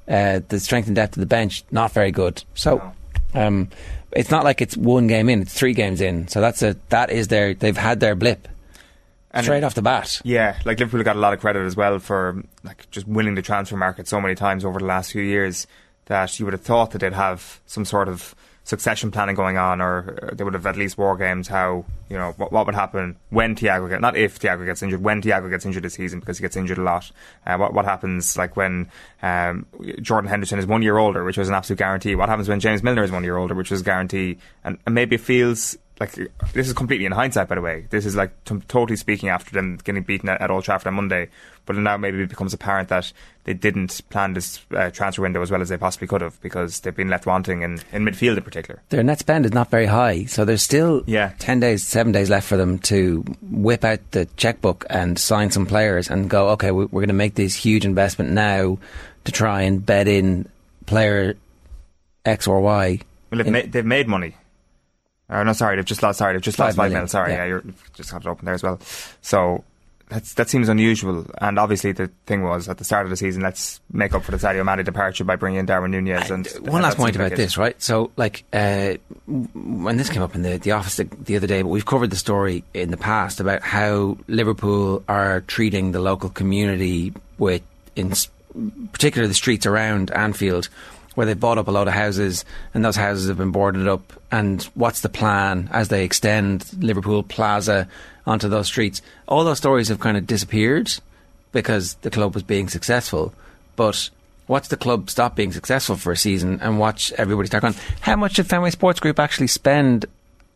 [0.07, 2.43] Uh, the strength and depth of the bench not very good.
[2.53, 2.93] So
[3.33, 3.69] um,
[4.11, 6.27] it's not like it's one game in; it's three games in.
[6.27, 8.47] So that's a that is their they've had their blip
[9.43, 10.21] straight off the bat.
[10.23, 13.41] Yeah, like Liverpool got a lot of credit as well for like just winning the
[13.41, 15.67] transfer market so many times over the last few years
[16.05, 19.79] that you would have thought that they'd have some sort of succession planning going on,
[19.79, 22.75] or uh, they would have at least war games how you know what, what would
[22.75, 26.19] happen when Thiago gets not if Thiago gets injured when Thiago gets injured this season
[26.19, 27.11] because he gets injured a lot.
[27.45, 28.89] Uh, what what happens like when
[29.21, 29.65] um,
[30.01, 32.15] Jordan Henderson is one year older, which was an absolute guarantee.
[32.15, 34.95] What happens when James Milner is one year older, which was a guarantee, and, and
[34.95, 36.11] maybe it feels like
[36.53, 37.85] this is completely in hindsight, by the way.
[37.89, 40.95] This is like t- totally speaking after them getting beaten at, at Old Trafford on
[40.95, 41.29] Monday.
[41.65, 43.11] But now maybe it becomes apparent that
[43.45, 46.81] they didn't plan this uh, transfer window as well as they possibly could have because
[46.81, 48.81] they've been left wanting in, in midfield in particular.
[48.89, 51.31] Their net spend is not very high, so there's still Yeah.
[51.39, 55.65] ten days, seven days left for them to whip out the checkbook and sign some
[55.65, 56.49] players and go.
[56.49, 58.77] Okay, we- we're going to make this huge investment now
[59.23, 60.47] to try and bed in
[60.85, 61.35] player
[62.25, 62.99] X or Y.
[63.31, 64.35] Well, they've, in- ma- they've made money.
[65.29, 66.19] Uh, no, sorry, they've just lost.
[66.19, 67.07] Sorry, they've just Five lost five million, mil.
[67.07, 67.37] Sorry, yeah.
[67.37, 68.79] yeah, you're you've just got it open there as well.
[69.21, 69.63] So
[70.09, 71.25] that's that seems unusual.
[71.39, 74.29] And obviously, the thing was at the start of the season, let's make up for
[74.31, 76.29] the Sadio Mane departure by bringing in Darwin Nunez.
[76.29, 77.37] And One last point like about it.
[77.37, 77.81] this, right?
[77.81, 78.95] So, like, uh,
[79.25, 82.11] when this came up in the, the office the, the other day, but we've covered
[82.11, 87.63] the story in the past about how Liverpool are treating the local community with,
[87.95, 88.13] in
[88.91, 90.69] particular, the streets around Anfield,
[91.15, 94.13] where they've bought up a lot of houses and those houses have been boarded up.
[94.31, 97.87] And what's the plan as they extend Liverpool Plaza
[98.25, 99.01] onto those streets?
[99.27, 100.93] All those stories have kind of disappeared
[101.51, 103.33] because the club was being successful.
[103.75, 104.09] But
[104.47, 107.75] watch the club stop being successful for a season and watch everybody start going.
[108.01, 110.05] How much did Fenway Sports Group actually spend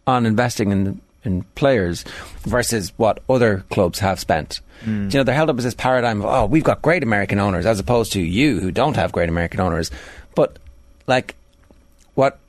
[0.06, 2.04] on investing in in players
[2.42, 4.62] versus what other clubs have spent?
[4.84, 5.12] Mm.
[5.14, 7.66] You know, they're held up as this paradigm of oh, we've got great American owners,
[7.66, 9.92] as opposed to you who don't have great American owners.
[10.36, 10.58] But
[11.08, 11.36] like,
[12.16, 12.40] what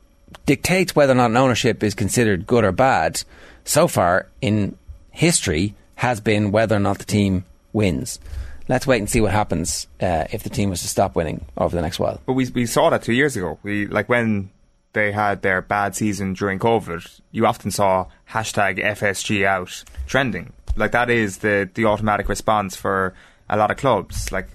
[0.47, 3.23] dictates whether or not an ownership is considered good or bad
[3.65, 4.77] so far in
[5.11, 8.21] history has been whether or not the team wins.
[8.69, 11.75] Let's wait and see what happens uh, if the team was to stop winning over
[11.75, 12.21] the next while.
[12.25, 13.59] But we we saw that two years ago.
[13.63, 14.51] We like when
[14.93, 17.21] they had their bad season during COVID.
[17.31, 20.53] You often saw hashtag FSG out trending.
[20.77, 23.15] Like that is the the automatic response for
[23.49, 24.31] a lot of clubs.
[24.33, 24.49] Like,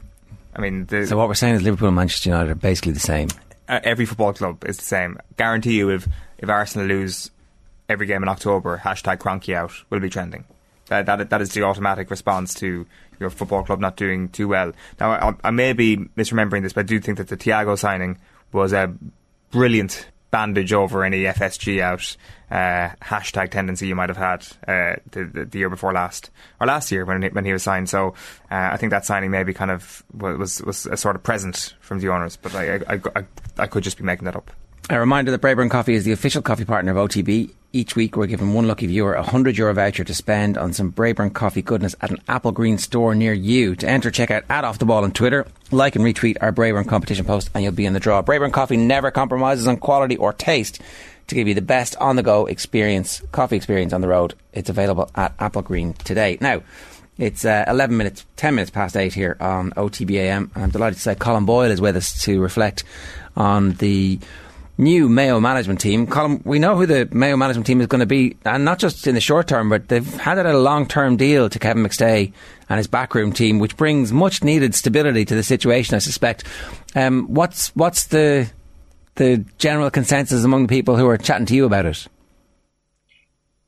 [0.56, 3.00] I mean, the, So what we're saying is Liverpool and Manchester United are basically the
[3.00, 3.28] same.
[3.68, 5.18] uh, every football club is the same.
[5.38, 6.08] Guarantee you, if
[6.38, 7.32] if Arsenal lose
[7.90, 10.46] every game in October, hashtag Kroenke out will be trending.
[10.88, 12.86] That that that is the automatic response to
[13.20, 14.74] your football club not doing too well.
[15.00, 18.18] Now, I, I may be misremembering this, but I do think that the Thiago signing
[18.52, 18.94] was a
[19.52, 22.18] brilliant bandage over any FSG out
[22.52, 26.30] uh, hashtag tendency you might have had uh, the, the, the year before last
[26.60, 27.88] or last year when he, when he was signed.
[27.88, 28.10] So
[28.52, 32.00] uh, I think that signing maybe kind of was was a sort of present from
[32.00, 33.26] the owners, but I I, I,
[33.60, 34.52] I could just be making that up.
[34.90, 37.52] A reminder that Braeburn Coffee is the official coffee partner of OTB.
[37.76, 40.94] Each week, we're giving one lucky viewer a hundred euro voucher to spend on some
[40.94, 43.76] Braeburn coffee goodness at an Apple Green store near you.
[43.76, 46.88] To enter, check out at Off the Ball on Twitter, like and retweet our Braeburn
[46.88, 48.22] competition post, and you'll be in the draw.
[48.22, 50.80] Braeburn Coffee never compromises on quality or taste
[51.28, 54.36] to give you the best on the go experience, coffee experience on the road.
[54.54, 56.38] It's available at Apple Green today.
[56.40, 56.62] Now,
[57.18, 61.02] it's uh, 11 minutes, 10 minutes past 8 here on OTBAM, and I'm delighted to
[61.02, 62.86] say Colm Boyle is with us to reflect
[63.36, 64.18] on the
[64.78, 66.08] new Mayo management team.
[66.08, 69.08] Colm, we know who the Mayo management team is going to be, and not just
[69.08, 72.32] in the short term, but they've had a long term deal to Kevin McStay
[72.70, 75.96] and his backroom team, which brings much needed stability to the situation.
[75.96, 76.44] I suspect.
[76.96, 78.50] Um, what's what's the
[79.16, 82.08] the general consensus among the people who are chatting to you about it?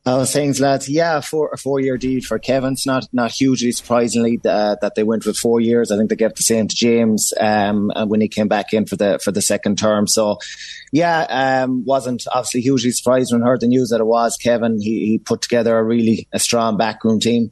[0.07, 0.87] Uh, thanks, lads.
[0.87, 2.71] Yeah, four, a four-year deal for Kevin.
[2.71, 5.91] It's not not hugely surprisingly that they went with four years.
[5.91, 8.95] I think they gave the same to James um, when he came back in for
[8.95, 10.07] the for the second term.
[10.07, 10.37] So,
[10.93, 14.79] yeah, um, wasn't obviously hugely surprised when I heard the news that it was Kevin.
[14.79, 17.51] He, he put together a really a strong backroom team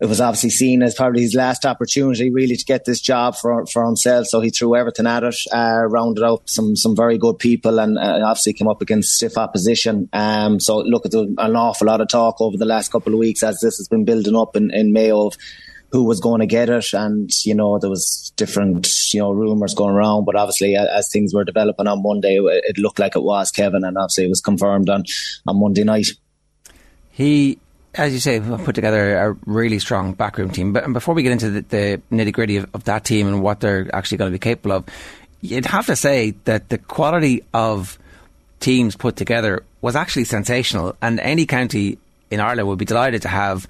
[0.00, 3.66] it was obviously seen as probably his last opportunity really to get this job for
[3.66, 4.26] for himself.
[4.26, 7.98] So he threw everything at it, uh, rounded out some some very good people, and
[7.98, 10.08] uh, obviously came up against stiff opposition.
[10.12, 13.42] Um, so look, at an awful lot of talk over the last couple of weeks
[13.42, 15.36] as this has been building up in, in Mayo of
[15.92, 19.74] who was going to get it, and you know there was different you know rumors
[19.74, 23.50] going around, but obviously as things were developing on Monday, it looked like it was
[23.50, 25.04] Kevin, and obviously it was confirmed on
[25.46, 26.08] on Monday night.
[27.10, 27.58] He
[27.94, 30.72] as you say, put together a really strong backroom team.
[30.72, 33.60] But before we get into the, the nitty gritty of, of, that team and what
[33.60, 34.84] they're actually going to be capable of,
[35.40, 37.98] you'd have to say that the quality of
[38.60, 40.94] teams put together was actually sensational.
[41.02, 41.98] And any county
[42.30, 43.66] in Ireland would be delighted to have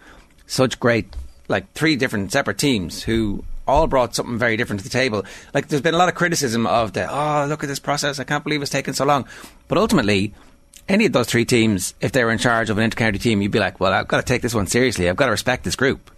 [0.47, 1.07] such great,
[1.49, 5.25] like three different separate teams who all brought something very different to the table.
[5.55, 8.19] Like there's been a lot of criticism of the, oh, look at this process.
[8.19, 9.27] I can't believe it's taken so long.
[9.69, 10.35] But ultimately,
[10.91, 13.53] any of those three teams, if they were in charge of an intercounty team, you'd
[13.53, 15.09] be like, well, I've got to take this one seriously.
[15.09, 16.11] I've got to respect this group.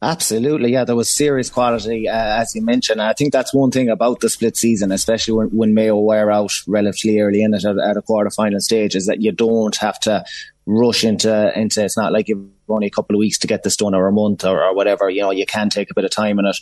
[0.00, 0.84] Absolutely, yeah.
[0.84, 3.00] There was serious quality, uh, as you mentioned.
[3.00, 6.50] I think that's one thing about the split season, especially when, when Mayo were out
[6.66, 10.00] relatively early in it at, at a quarter final stage, is that you don't have
[10.00, 10.24] to
[10.66, 11.84] rush into into.
[11.84, 14.12] It's not like you've only a couple of weeks to get this done, or a
[14.12, 15.08] month, or, or whatever.
[15.08, 16.56] You know, you can take a bit of time in it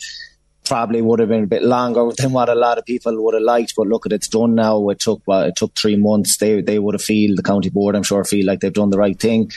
[0.65, 3.43] probably would have been a bit longer than what a lot of people would have
[3.43, 3.73] liked.
[3.75, 4.89] But look, at it's done now.
[4.89, 6.37] It took well, it took three months.
[6.37, 7.95] They they would have feel the county board.
[7.95, 9.51] I'm sure feel like they've done the right thing.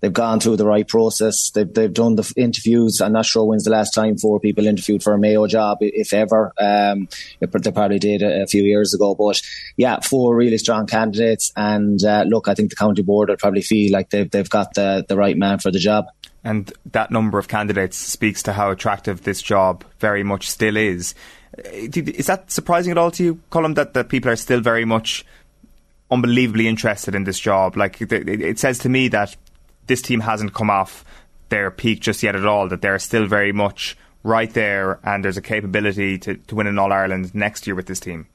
[0.00, 1.50] They've gone through the right process.
[1.50, 3.00] They've they've done the interviews.
[3.02, 6.14] I'm not sure when's the last time four people interviewed for a Mayo job, if
[6.14, 6.52] ever.
[6.58, 7.08] Um,
[7.38, 9.14] they probably did a, a few years ago.
[9.14, 9.42] But
[9.76, 11.52] yeah, four really strong candidates.
[11.54, 14.72] And uh, look, I think the county board would probably feel like they've they've got
[14.72, 16.06] the the right man for the job
[16.44, 21.14] and that number of candidates speaks to how attractive this job very much still is.
[21.58, 24.84] Uh, is that surprising at all to you, Colm, that, that people are still very
[24.84, 25.24] much
[26.10, 27.76] unbelievably interested in this job?
[27.76, 29.36] Like, it says to me that
[29.86, 31.04] this team hasn't come off
[31.50, 35.36] their peak just yet at all, that they're still very much right there and there's
[35.36, 38.26] a capability to, to win in All Ireland next year with this team.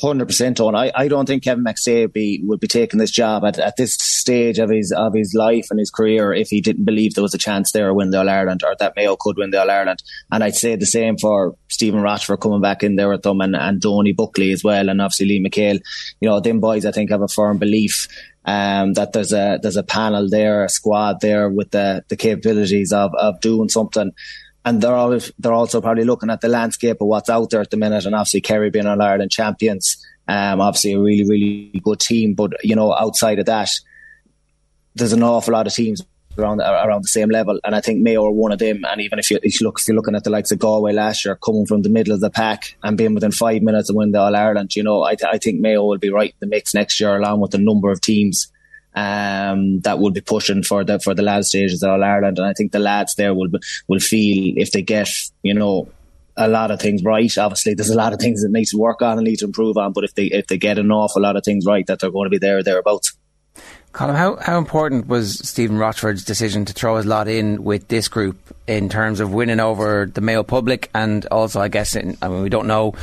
[0.00, 0.74] Hundred percent on.
[0.74, 3.94] I, I don't think Kevin would be would be taking this job at, at this
[3.94, 7.34] stage of his of his life and his career if he didn't believe there was
[7.34, 9.70] a chance there to win the All Ireland or that Mayo could win the All
[9.70, 10.02] Ireland.
[10.32, 13.54] And I'd say the same for Stephen Rochford coming back in there with them and,
[13.54, 15.80] and Donie Buckley as well and obviously Liam McHale.
[16.20, 18.08] You know, them boys I think have a firm belief
[18.44, 22.92] um, that there's a there's a panel there, a squad there with the the capabilities
[22.92, 24.12] of of doing something
[24.64, 27.70] and they're always, they're also probably looking at the landscape of what's out there at
[27.70, 28.06] the minute.
[28.06, 32.34] And obviously, Kerry being All Ireland champions, um, obviously a really, really good team.
[32.34, 33.70] But you know, outside of that,
[34.94, 36.02] there's an awful lot of teams
[36.38, 38.84] around around the same level, and I think Mayo are one of them.
[38.88, 40.92] And even if you, if you look, if you're looking at the likes of Galway
[40.92, 43.96] last year, coming from the middle of the pack and being within five minutes of
[43.96, 46.36] winning the All Ireland, you know, I, th- I think Mayo will be right in
[46.40, 48.50] the mix next year, along with a number of teams
[48.94, 52.46] um, that will be pushing for the for the last stages of All Ireland, and
[52.46, 53.48] I think the lads there will
[53.88, 55.08] will feel if they get
[55.42, 55.88] you know
[56.36, 57.36] a lot of things right.
[57.38, 59.76] Obviously, there's a lot of things that need to work on and need to improve
[59.76, 62.10] on, but if they if they get an awful lot of things right, that they're
[62.10, 63.16] going to be there thereabouts.
[63.92, 68.08] Colm, how, how important was Stephen Rochford's decision to throw his lot in with this
[68.08, 68.36] group
[68.66, 72.42] in terms of winning over the Mayo public and also, I guess, in, I mean,
[72.42, 72.94] we don't know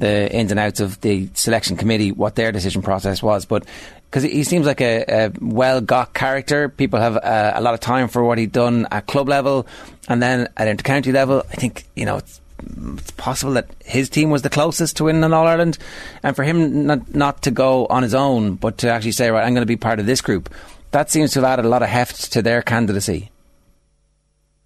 [0.00, 3.64] the ins and outs of the selection committee, what their decision process was, but
[4.12, 6.68] because he seems like a, a well got character.
[6.68, 9.66] People have uh, a lot of time for what he'd done at club level,
[10.06, 11.42] and then at intercounty level.
[11.50, 12.38] I think you know it's,
[12.98, 15.78] it's possible that his team was the closest to winning an All Ireland,
[16.22, 19.44] and for him not not to go on his own, but to actually say, right,
[19.44, 20.52] I'm going to be part of this group.
[20.90, 23.31] That seems to have added a lot of heft to their candidacy.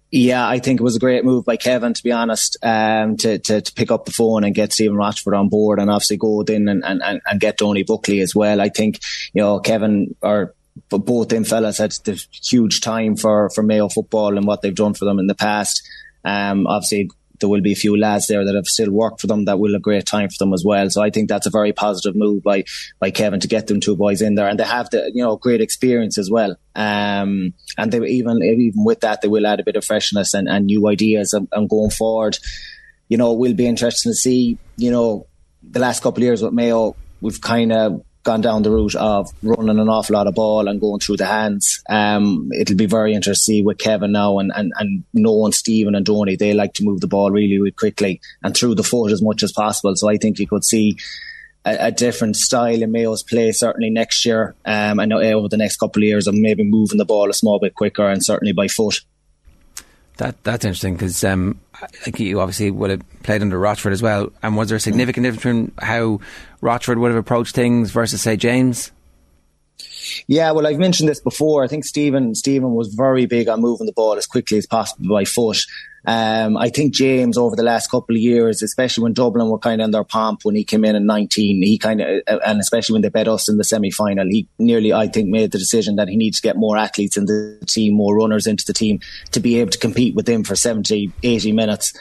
[0.09, 3.39] Yeah, I think it was a great move by Kevin, to be honest, um, to,
[3.39, 6.41] to, to, pick up the phone and get Stephen Rochford on board and obviously go
[6.41, 8.61] in and, and, and get Donie Buckley as well.
[8.61, 8.99] I think,
[9.33, 10.55] you know, Kevin or
[10.89, 14.93] both them fellas had the huge time for, for Mayo football and what they've done
[14.93, 15.81] for them in the past.
[16.23, 17.09] Um, obviously
[17.39, 19.73] there will be a few lads there that have still worked for them that will
[19.73, 20.89] have great time for them as well.
[20.89, 22.63] So I think that's a very positive move by
[22.99, 25.35] by Kevin to get them two boys in there, and they have the you know
[25.37, 26.55] great experience as well.
[26.75, 30.47] Um, and they even even with that they will add a bit of freshness and,
[30.47, 32.37] and new ideas and, and going forward.
[33.09, 34.57] You know, it will be interesting to see.
[34.75, 35.27] You know,
[35.63, 39.31] the last couple of years with Mayo we've kind of gone down the route of
[39.41, 41.81] running an awful lot of ball and going through the hands.
[41.89, 45.95] Um, it'll be very interesting to see with Kevin now and, and, and knowing Stephen
[45.95, 49.13] and Donie, they like to move the ball really, really quickly and through the foot
[49.13, 49.95] as much as possible.
[49.95, 50.97] So I think you could see
[51.65, 55.77] a, a different style in Mayo's play certainly next year um, and over the next
[55.77, 58.67] couple of years of maybe moving the ball a small bit quicker and certainly by
[58.67, 58.99] foot.
[60.17, 61.61] That that's interesting because um,
[62.05, 64.31] like you obviously would have played under Rochford as well.
[64.41, 66.19] And was there a significant difference between how
[66.61, 68.91] Rochford would have approached things versus say James?
[70.27, 71.63] Yeah, well, I've mentioned this before.
[71.63, 75.09] I think Stephen Stephen was very big on moving the ball as quickly as possible
[75.09, 75.59] by foot.
[76.05, 79.81] Um, I think James over the last couple of years, especially when Dublin were kind
[79.81, 82.61] of in their pomp when he came in in 19, he kind of, uh, and
[82.61, 85.57] especially when they bet us in the semi final, he nearly, I think, made the
[85.57, 88.73] decision that he needs to get more athletes in the team, more runners into the
[88.73, 89.01] team
[89.31, 91.93] to be able to compete with them for 70, 80 minutes.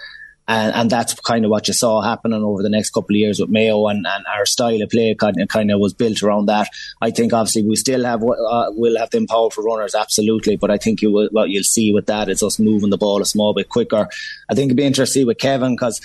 [0.48, 3.40] And, and that's kind of what you saw happening over the next couple of years
[3.40, 6.46] with Mayo and, and our style of play kind of, kind of was built around
[6.46, 6.68] that.
[7.02, 10.56] I think obviously we still have, uh, we'll have them powerful runners, absolutely.
[10.56, 13.20] But I think you will, what you'll see with that is us moving the ball
[13.20, 14.08] a small bit quicker.
[14.48, 16.00] I think it'd be interesting with Kevin because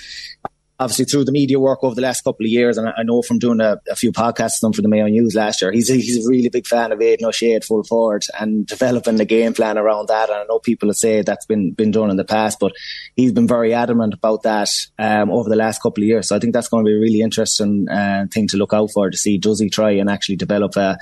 [0.82, 3.38] obviously through the media work over the last couple of years, and I know from
[3.38, 6.24] doing a, a few podcasts done for the Mayo News last year, he's a, he's
[6.24, 9.78] a really big fan of Aidan O'Shea at full forward and developing the game plan
[9.78, 10.28] around that.
[10.28, 12.72] And I know people have said that's been been done in the past, but
[13.14, 16.28] he's been very adamant about that um, over the last couple of years.
[16.28, 18.90] So I think that's going to be a really interesting uh, thing to look out
[18.92, 20.98] for to see does he try and actually develop a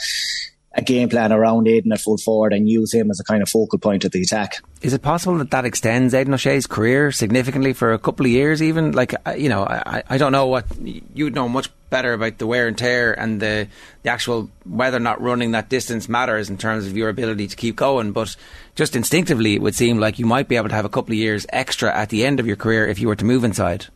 [0.72, 3.48] a game plan around Aidan at full forward and use him as a kind of
[3.48, 4.62] focal point of the attack.
[4.82, 8.62] Is it possible that that extends Aidan O'Shea's career significantly for a couple of years,
[8.62, 8.92] even?
[8.92, 12.68] Like, you know, I, I don't know what you'd know much better about the wear
[12.68, 13.66] and tear and the,
[14.04, 17.56] the actual whether or not running that distance matters in terms of your ability to
[17.56, 18.12] keep going.
[18.12, 18.36] But
[18.76, 21.18] just instinctively, it would seem like you might be able to have a couple of
[21.18, 23.86] years extra at the end of your career if you were to move inside.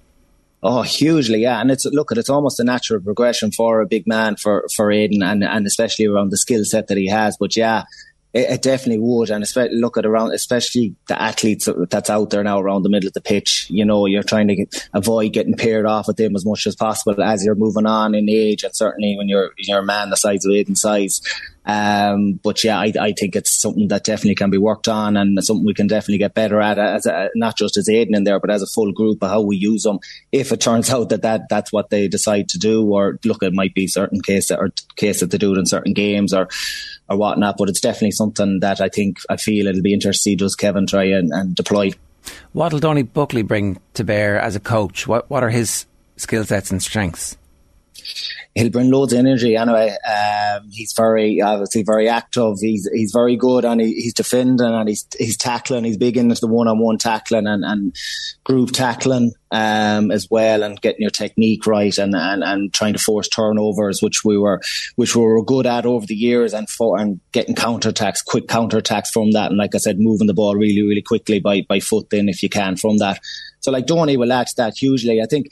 [0.67, 1.61] Oh, hugely, yeah.
[1.61, 4.91] And it's look, at it's almost a natural progression for a big man for for
[4.91, 7.37] Aidan, and and especially around the skill set that he has.
[7.39, 7.85] But yeah,
[8.35, 9.31] it, it, definitely would.
[9.31, 13.07] And especially look at around, especially the athletes that's out there now around the middle
[13.07, 13.69] of the pitch.
[13.71, 16.75] You know, you're trying to get, avoid getting paired off with them as much as
[16.75, 20.17] possible as you're moving on in age, and certainly when you're you're a man the
[20.17, 21.23] size of Aidan size.
[21.67, 25.43] Um, but yeah, I, I think it's something that definitely can be worked on and
[25.43, 28.39] something we can definitely get better at as a, not just as Aidan in there,
[28.39, 29.99] but as a full group of how we use them.
[30.31, 33.55] If it turns out that, that that's what they decide to do, or look, it
[33.55, 36.49] might be certain case that or case that they do it in certain games or,
[37.09, 40.23] or whatnot, but it's definitely something that I think I feel it'll be interesting to
[40.23, 41.91] see does Kevin try and, and deploy.
[42.53, 45.07] What'll Donie Buckley bring to bear as a coach?
[45.07, 45.87] What, what are his
[46.17, 47.37] skill sets and strengths?
[48.55, 49.97] He'll bring loads of energy anyway.
[50.09, 52.55] Um, he's very obviously very active.
[52.61, 55.85] He's he's very good and he, he's defending and he's he's tackling.
[55.85, 57.97] He's big into the one on one tackling and, and
[58.45, 62.99] group tackling um, as well and getting your technique right and, and, and trying to
[62.99, 64.61] force turnovers, which we were
[64.95, 68.47] which we were good at over the years and for and getting counter attacks, quick
[68.47, 69.51] counter attacks from that.
[69.51, 72.41] And like I said, moving the ball really really quickly by by foot then if
[72.43, 73.19] you can from that.
[73.65, 75.23] So like Donie will add to that hugely.
[75.23, 75.47] I think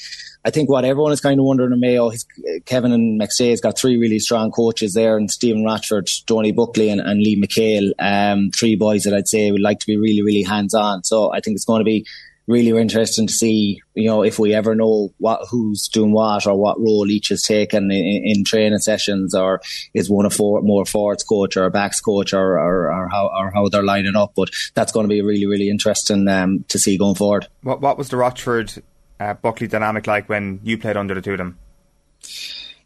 [0.45, 2.27] I think what everyone is kind of wondering in Mayo, he's,
[2.65, 7.01] Kevin and McStay's got three really strong coaches there, and Stephen Rochford, Donie Buckley, and,
[7.01, 10.43] and Liam McHale, um, three boys that I'd say would like to be really, really
[10.43, 11.05] hands on.
[11.05, 12.07] So I think it's going to be
[12.49, 16.57] really interesting to see, you know, if we ever know what who's doing what or
[16.59, 19.61] what role each is taken in, in training sessions, or
[19.95, 23.29] is one a four, more forwards coach or a backs coach, or, or, or how
[23.29, 24.33] or how they're lining up.
[24.35, 27.47] But that's going to be really, really interesting um, to see going forward.
[27.63, 28.83] What What was the Rochford
[29.23, 31.59] uh, Buckley dynamic like when you played under the two of them?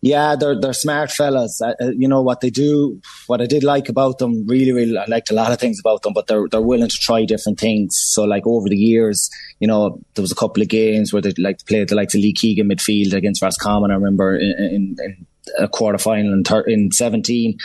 [0.03, 1.61] Yeah, they're they're smart fellas.
[1.61, 3.01] Uh, you know what they do.
[3.27, 6.03] What I did like about them, really, really, I liked a lot of things about
[6.03, 6.13] them.
[6.13, 7.97] But they're they're willing to try different things.
[8.13, 9.29] So like over the years,
[9.59, 12.21] you know, there was a couple of games where they like played the likes of
[12.21, 13.91] Lee Keegan midfield against Roscommon.
[13.91, 15.27] I remember in, in, in
[15.59, 17.59] a quarter final in, thir- in seventeen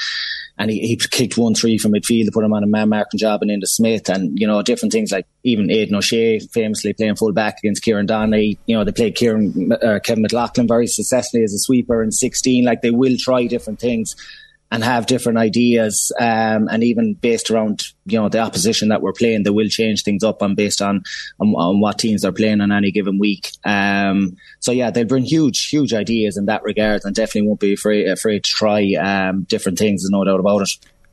[0.62, 3.18] and he, he kicked one three from midfield to put him on a man marking
[3.18, 4.10] job and Enda Smith.
[4.10, 8.06] And you know different things like even Aidan O'Shea famously playing full back against Kieran
[8.06, 8.60] Donaghy.
[8.68, 12.64] You know they played Kieran uh, Kevin McLaughlin very successfully as a sweeper in 16
[12.64, 14.16] like they will try different things
[14.72, 19.14] and have different ideas, um, and even based around you know the opposition that we're
[19.14, 21.04] playing, they will change things up and based on,
[21.40, 23.52] on, on what teams they're playing on any given week.
[23.66, 27.74] Um, so yeah, they'll bring huge, huge ideas in that regard, and definitely won't be
[27.74, 30.04] afraid afraid to try um, different things.
[30.04, 30.70] There's no doubt about it.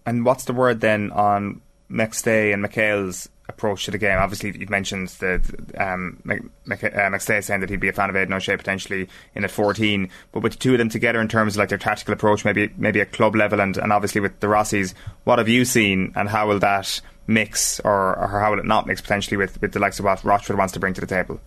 [0.06, 3.28] And what's the word then on McStay and McHale's
[3.58, 4.18] approach to the game.
[4.18, 5.42] Obviously, you've mentioned that
[5.78, 6.36] um, uh,
[6.68, 10.08] McStay saying that he'd be a fan of Aidan O'Shea potentially in at 14.
[10.32, 12.72] But with the two of them together in terms of like their tactical approach, maybe
[12.76, 14.94] maybe at club level and, and obviously with the Rossies,
[15.24, 18.86] what have you seen and how will that mix or, or how will it not
[18.86, 21.40] mix potentially with, with the likes of what Rochford wants to bring to the table?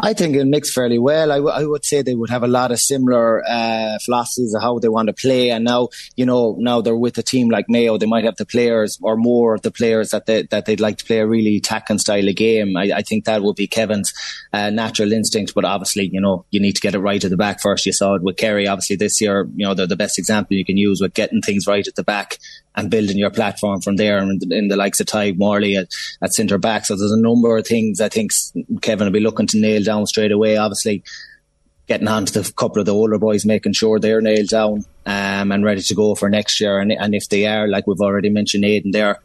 [0.00, 1.32] I think it mixed fairly well.
[1.32, 4.62] I, w- I would say they would have a lot of similar uh, philosophies of
[4.62, 5.50] how they want to play.
[5.50, 8.46] And now, you know, now they're with a team like Mayo, they might have the
[8.46, 11.56] players or more of the players that they, that they'd like to play a really
[11.56, 12.76] attacking style of game.
[12.76, 14.12] I, I think that would be Kevin's
[14.52, 15.54] uh, natural instinct.
[15.54, 17.86] But obviously, you know, you need to get it right at the back first.
[17.86, 19.48] You saw it with Kerry, obviously this year.
[19.56, 22.04] You know, they're the best example you can use with getting things right at the
[22.04, 22.38] back
[22.78, 25.88] and building your platform from there and in the likes of Tadhg Morley at,
[26.22, 26.86] at centre back.
[26.86, 28.30] So there's a number of things I think
[28.82, 30.56] Kevin will be looking to nail down straight away.
[30.56, 31.02] Obviously,
[31.88, 35.50] getting on to the couple of the older boys, making sure they're nailed down um,
[35.50, 36.78] and ready to go for next year.
[36.78, 39.18] And, and if they are, like we've already mentioned, Aidan, there,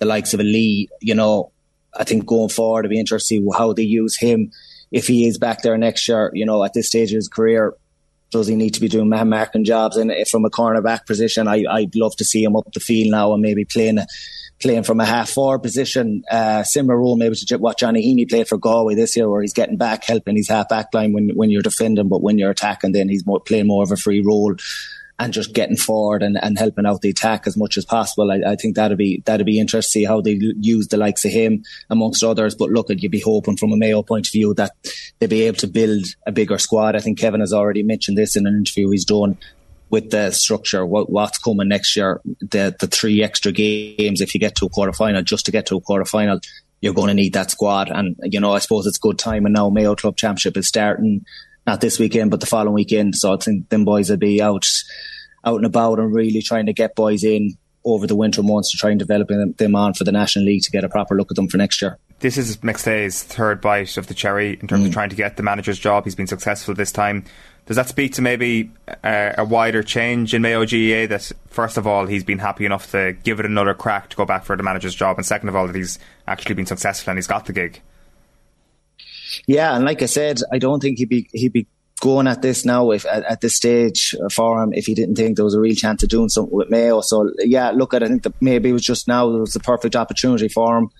[0.00, 1.52] the likes of a Lee, you know,
[1.96, 4.50] I think going forward, it'll be interesting how they use him
[4.90, 6.32] if he is back there next year.
[6.34, 7.74] You know, at this stage of his career,
[8.30, 9.96] does he need to be doing man marking jobs?
[9.96, 13.32] And from a cornerback position, I, I'd love to see him up the field now
[13.32, 13.98] and maybe playing
[14.60, 18.48] playing from a half forward position, uh, similar role maybe to what Johnny Heaney played
[18.48, 21.50] for Galway this year, where he's getting back, helping his half back line when when
[21.50, 24.54] you're defending, but when you're attacking, then he's more playing more of a free role
[25.18, 28.30] and just getting forward and, and helping out the attack as much as possible.
[28.30, 31.24] I, I think that'd be that'd be interesting to see how they use the likes
[31.24, 32.54] of him amongst others.
[32.54, 34.72] But look, you'd be hoping from a Mayo point of view that
[35.18, 36.96] they'd be able to build a bigger squad.
[36.96, 39.38] I think Kevin has already mentioned this in an interview he's done
[39.88, 44.40] with the structure, what, what's coming next year, the the three extra games if you
[44.40, 46.40] get to a quarter final, just to get to a quarter final,
[46.80, 47.90] you're going to need that squad.
[47.90, 49.46] And you know, I suppose it's good time.
[49.46, 51.24] And now Mayo Club Championship is starting
[51.66, 53.16] not this weekend, but the following weekend.
[53.16, 54.66] So I think them boys will be out,
[55.44, 58.76] out and about and really trying to get boys in over the winter months to
[58.76, 61.30] try and develop them, them on for the National League to get a proper look
[61.30, 61.98] at them for next year.
[62.18, 64.86] This is McStay's third bite of the cherry in terms mm.
[64.88, 66.04] of trying to get the manager's job.
[66.04, 67.24] He's been successful this time.
[67.66, 68.70] Does that speak to maybe
[69.04, 72.90] uh, a wider change in Mayo GAA that, first of all, he's been happy enough
[72.92, 75.56] to give it another crack to go back for the manager's job, and second of
[75.56, 77.82] all, that he's actually been successful and he's got the gig?
[79.46, 81.66] Yeah, and like I said, I don't think he'd be he'd be
[82.00, 85.34] going at this now if at, at, this stage for him if he didn't think
[85.36, 87.00] there was a real chance of doing something with Mayo.
[87.00, 89.60] So yeah, look at I think that maybe it was just now it was the
[89.60, 90.90] perfect opportunity for him.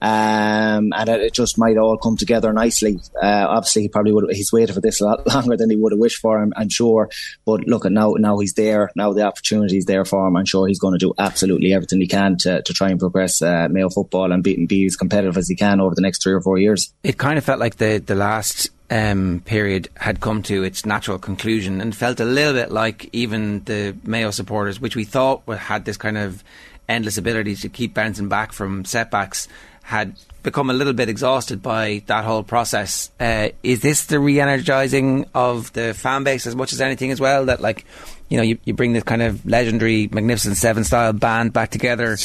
[0.00, 2.98] Um, and it just might all come together nicely.
[3.20, 4.30] Uh, obviously, he probably would.
[4.30, 6.40] He's waited for this a lot longer than he would have wished for.
[6.40, 7.10] I'm, I'm sure.
[7.44, 8.90] But look, at now, now he's there.
[8.94, 10.36] Now the opportunity is there for him.
[10.36, 13.40] I'm sure he's going to do absolutely everything he can to, to try and progress
[13.40, 16.34] uh, Mayo football and be, be as competitive as he can over the next three
[16.34, 16.92] or four years.
[17.02, 21.18] It kind of felt like the the last um, period had come to its natural
[21.18, 25.84] conclusion and felt a little bit like even the Mayo supporters, which we thought had
[25.84, 26.44] this kind of
[26.88, 29.48] endless ability to keep bouncing back from setbacks,
[29.82, 33.10] had become a little bit exhausted by that whole process.
[33.18, 37.46] Uh, is this the re-energizing of the fan base as much as anything as well?
[37.46, 37.84] That like,
[38.28, 42.16] you know, you, you bring this kind of legendary Magnificent Seven style band back together,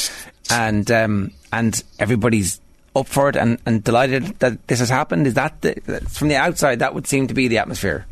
[0.50, 2.60] and um, and everybody's
[2.94, 5.26] up for it and, and delighted that this has happened.
[5.26, 5.74] Is that the,
[6.10, 8.06] from the outside that would seem to be the atmosphere?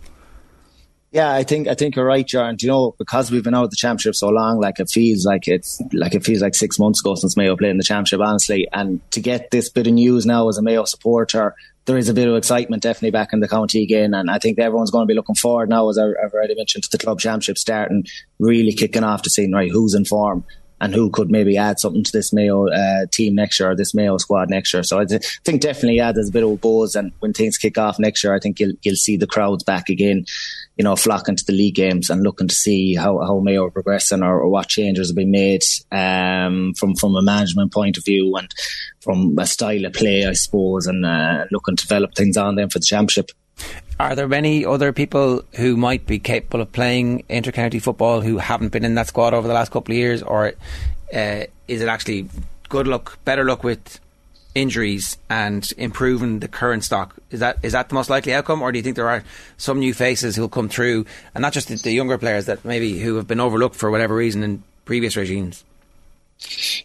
[1.13, 2.27] Yeah, I think I think you're right.
[2.27, 5.25] Do you know because we've been out of the championship so long, like it feels
[5.25, 8.21] like it's like it feels like six months ago since Mayo played in the championship,
[8.21, 8.69] honestly.
[8.73, 11.57] And to get this bit of news now as a Mayo supporter,
[11.87, 14.15] there is a bit of excitement definitely back in the county again.
[14.15, 16.91] And I think everyone's going to be looking forward now, as I've already mentioned, to
[16.93, 18.07] the club championship starting,
[18.39, 20.45] really kicking off to seeing right who's in form
[20.81, 23.95] and who could maybe add something to this Mayo uh, team next year or this
[23.95, 24.83] Mayo squad next year.
[24.83, 27.59] So I th- think definitely yeah, there's a bit of a buzz, and when things
[27.59, 30.25] kick off next year, I think you'll you'll see the crowds back again
[30.81, 33.71] you know, flocking to the league games and looking to see how, how Mayo are
[33.71, 35.63] progressing or, or what changes have been made
[35.93, 38.51] um, from from a management point of view and
[39.03, 42.71] from a style of play, I suppose, and uh, looking to develop things on them
[42.71, 43.31] for the championship.
[43.99, 48.73] Are there many other people who might be capable of playing intercounty football who haven't
[48.73, 50.55] been in that squad over the last couple of years, or
[51.15, 52.27] uh, is it actually
[52.71, 54.01] good luck, better luck with
[54.55, 57.17] injuries and improving the current stock.
[57.31, 59.23] Is that is that the most likely outcome, or do you think there are
[59.57, 62.99] some new faces who'll come through, and not just the, the younger players that maybe
[63.01, 65.65] who have been overlooked for whatever reason in previous regimes?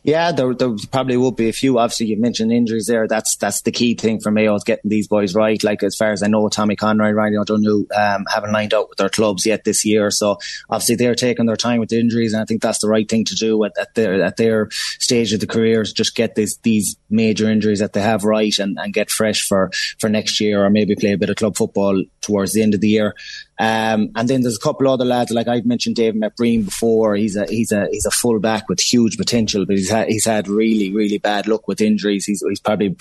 [0.04, 1.80] Yeah, there, there probably will be a few.
[1.80, 3.08] Obviously, you mentioned injuries there.
[3.08, 5.62] That's that's the key thing for Mayo is getting these boys right.
[5.64, 8.98] Like as far as I know, Tommy Conroy, Ryan O'Donoghue um, haven't lined up with
[8.98, 10.12] their clubs yet this year.
[10.12, 10.38] So
[10.70, 13.26] obviously they're taking their time with the injuries, and I think that's the right thing
[13.26, 15.94] to do at, at their at their stage of the careers.
[15.94, 19.72] Just get these these major injuries that they have right and, and get fresh for
[20.00, 22.82] for next year, or maybe play a bit of club football towards the end of
[22.82, 23.16] the year.
[23.58, 27.16] Um, and then there's a couple other lads, like I've mentioned David McBrien before.
[27.16, 30.26] He's a he's a he's a full back with huge potential, but he's had he's
[30.26, 32.26] had really really bad luck with injuries.
[32.26, 32.96] He's he's probably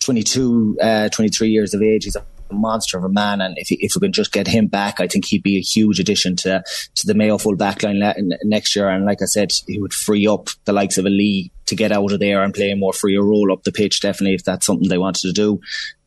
[0.00, 2.04] 22, uh, 23 years of age.
[2.04, 5.00] He's a monster of a man, and if if we can just get him back,
[5.00, 6.62] I think he'd be a huge addition to
[6.94, 8.02] to the Mayo full backline
[8.42, 8.88] next year.
[8.88, 11.92] And like I said, he would free up the likes of a Lee to get
[11.92, 14.00] out of there and play a more freer role up the pitch.
[14.00, 15.60] Definitely, if that's something they wanted to do.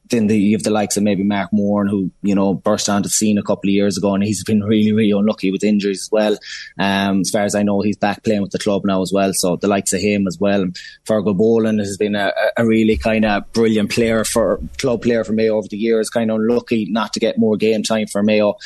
[0.10, 3.08] Then the, you have the likes of maybe Mark Moore, who you know burst onto
[3.08, 6.04] the scene a couple of years ago, and he's been really, really unlucky with injuries
[6.04, 6.38] as well.
[6.80, 9.32] Um, as far as I know, he's back playing with the club now as well.
[9.34, 10.66] So the likes of him as well.
[11.06, 15.34] Fergal Boland has been a, a really kind of brilliant player for club player for
[15.34, 16.10] Mayo over the years.
[16.10, 18.58] Kind of unlucky not to get more game time for Mayo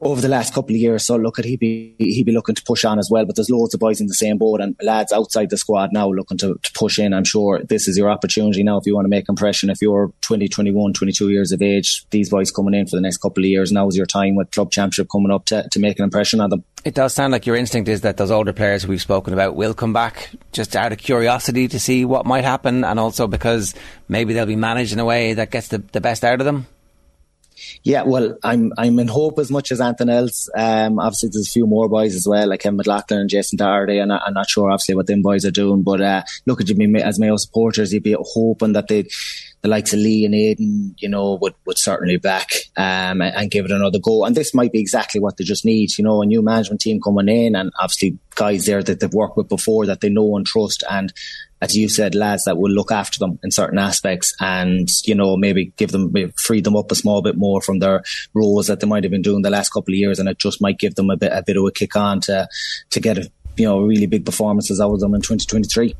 [0.00, 1.04] over the last couple of years.
[1.04, 3.24] So look at he be he be looking to push on as well.
[3.24, 6.08] But there's loads of boys in the same boat and lads outside the squad now
[6.10, 7.14] looking to, to push in.
[7.14, 9.70] I'm sure this is your opportunity now if you want to make impression.
[9.70, 13.18] If you're 20, 21, 22 years of age, these boys coming in for the next
[13.18, 13.72] couple of years.
[13.72, 16.50] Now is your time with club championship coming up to, to make an impression on
[16.50, 16.64] them.
[16.84, 19.74] It does sound like your instinct is that those older players we've spoken about will
[19.74, 23.74] come back just out of curiosity to see what might happen, and also because
[24.08, 26.66] maybe they'll be managed in a way that gets the, the best out of them.
[27.82, 30.48] Yeah, well, I'm I'm in hope as much as anything else.
[30.56, 33.98] Um, obviously, there's a few more boys as well, like Kevin McLaughlin and Jason Doherty,
[33.98, 35.82] and I, I'm not sure obviously what them boys are doing.
[35.82, 39.06] But uh, look at you, as Mayo supporters, you'd be hoping that they
[39.66, 43.50] the likes of Lee and Aidan, you know, would, would certainly back um, and, and,
[43.50, 44.24] give it another go.
[44.24, 47.00] And this might be exactly what they just need, you know, a new management team
[47.00, 50.46] coming in and obviously guys there that they've worked with before that they know and
[50.46, 51.12] trust and
[51.60, 55.36] as you said, lads that will look after them in certain aspects and, you know,
[55.36, 58.02] maybe give them, free them up a small bit more from their
[58.34, 60.18] roles that they might have been doing the last couple of years.
[60.18, 62.48] And it just might give them a bit, a bit of a kick on to,
[62.90, 65.94] to get, a, you know, really big performances out of them in 2023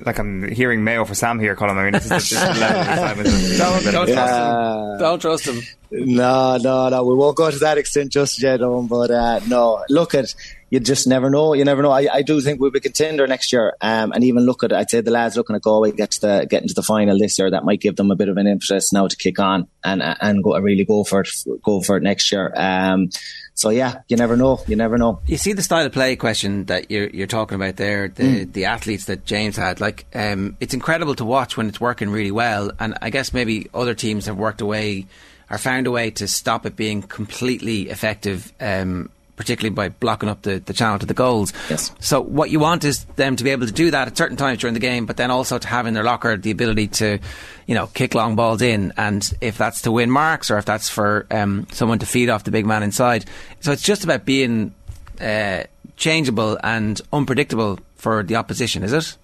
[0.00, 1.76] like I'm hearing Mayo for Sam here, Colm.
[1.76, 2.44] I mean, this is just
[3.58, 4.98] don't, don't trust him.
[4.98, 5.60] Don't trust him.
[5.90, 7.04] No, no, no.
[7.04, 9.84] We won't go to that extent just yet, um, but uh, no.
[9.88, 10.34] Look at
[10.70, 11.52] you just never know.
[11.52, 11.90] You never know.
[11.90, 13.76] I, I do think we'll be contender next year.
[13.80, 16.46] Um, and even look at, I'd say the lads looking at Galway get to the,
[16.48, 17.50] get into the final this year.
[17.50, 20.44] That might give them a bit of an impetus now to kick on and, and
[20.44, 21.30] go, really go for it,
[21.62, 22.52] go for it next year.
[22.54, 23.10] Um,
[23.54, 24.60] so yeah, you never know.
[24.66, 25.20] You never know.
[25.26, 28.08] You see the style of play question that you're you're talking about there.
[28.08, 28.52] The mm.
[28.52, 32.30] the athletes that James had, like, um, it's incredible to watch when it's working really
[32.30, 32.70] well.
[32.78, 35.06] And I guess maybe other teams have worked away
[35.50, 38.52] or found a way to stop it being completely effective.
[38.60, 41.54] Um, particularly by blocking up the, the channel to the goals.
[41.70, 41.90] Yes.
[41.98, 44.60] So what you want is them to be able to do that at certain times
[44.60, 47.18] during the game, but then also to have in their locker the ability to,
[47.66, 50.90] you know, kick long balls in, and if that's to win marks or if that's
[50.90, 53.24] for um, someone to feed off the big man inside.
[53.60, 54.74] So it's just about being
[55.20, 55.64] uh,
[55.96, 59.16] changeable and unpredictable for the opposition, is it?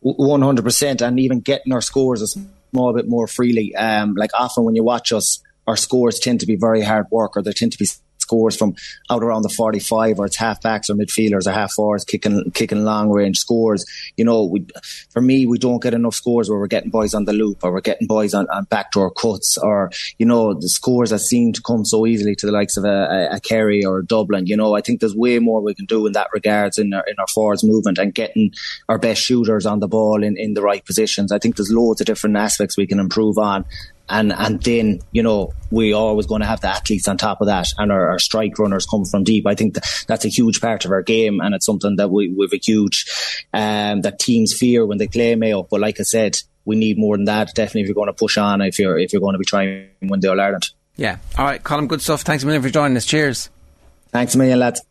[0.00, 3.76] One hundred percent, and even getting our scores a small bit more freely.
[3.76, 7.36] Um, like often when you watch us, our scores tend to be very hard work,
[7.36, 7.86] or they tend to be
[8.30, 8.74] scores from
[9.10, 13.10] out around the 45 or it's halfbacks or midfielders or half forwards kicking kicking long
[13.10, 13.84] range scores.
[14.16, 14.64] You know, we,
[15.10, 17.72] for me, we don't get enough scores where we're getting boys on the loop or
[17.72, 21.62] we're getting boys on, on backdoor cuts or, you know, the scores that seem to
[21.62, 24.46] come so easily to the likes of a, a, Kerry or a Dublin.
[24.46, 27.04] You know, I think there's way more we can do in that regards in our,
[27.08, 28.52] in our forwards movement and getting
[28.88, 31.32] our best shooters on the ball in, in the right positions.
[31.32, 33.64] I think there's loads of different aspects we can improve on
[34.10, 37.40] and and then you know we are always going to have the athletes on top
[37.40, 39.46] of that, and our, our strike runners come from deep.
[39.46, 42.28] I think that that's a huge part of our game, and it's something that we
[42.28, 43.06] we've a huge
[43.54, 45.62] um, that teams fear when they play Mayo.
[45.62, 47.54] But like I said, we need more than that.
[47.54, 49.88] Definitely, if you're going to push on, if you're if you're going to be trying
[50.00, 50.70] to win the All Ireland.
[50.96, 51.18] Yeah.
[51.38, 51.88] All right, Colm.
[51.88, 52.22] Good stuff.
[52.22, 53.06] Thanks a million for joining us.
[53.06, 53.48] Cheers.
[54.10, 54.82] Thanks a million, lads.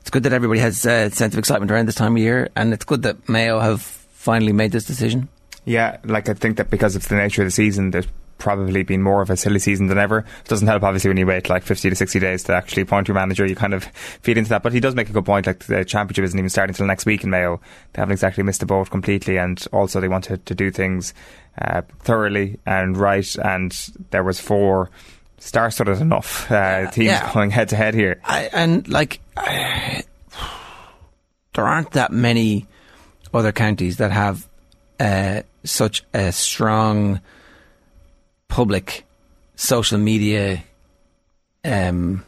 [0.00, 2.72] It's good that everybody has a sense of excitement around this time of year, and
[2.72, 5.28] it's good that Mayo have finally made this decision.
[5.64, 8.06] Yeah, like I think that because of the nature of the season, there's
[8.38, 10.18] probably been more of a silly season than ever.
[10.20, 13.08] It doesn't help, obviously, when you wait like 50 to 60 days to actually appoint
[13.08, 13.46] your manager.
[13.46, 13.84] You kind of
[14.22, 14.62] feed into that.
[14.62, 15.46] But he does make a good point.
[15.46, 17.60] Like the championship isn't even starting until next week in Mayo.
[17.92, 19.36] They haven't exactly missed the boat completely.
[19.36, 21.14] And also, they wanted to do things
[21.60, 23.36] uh, thoroughly and right.
[23.36, 23.72] And
[24.10, 24.90] there was four
[25.38, 27.32] star-studded enough uh, teams yeah.
[27.32, 28.20] going head to head here.
[28.24, 30.02] I, and like, I,
[31.54, 32.66] there aren't that many
[33.32, 34.48] other counties that have
[35.00, 37.20] uh, such a strong
[38.48, 39.04] public
[39.56, 40.64] social media.
[41.64, 42.24] Um,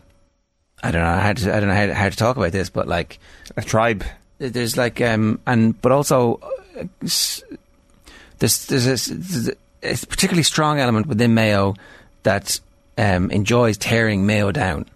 [0.82, 2.70] I don't know how to, I don't know how to, how to talk about this,
[2.70, 3.18] but like
[3.56, 4.04] a tribe.
[4.38, 6.40] There's like um, and but also
[6.76, 7.44] uh, there's
[8.38, 11.74] there's a, there's a, particularly strong element within Mayo
[12.22, 12.58] that
[12.96, 14.86] um, enjoys tearing Mayo down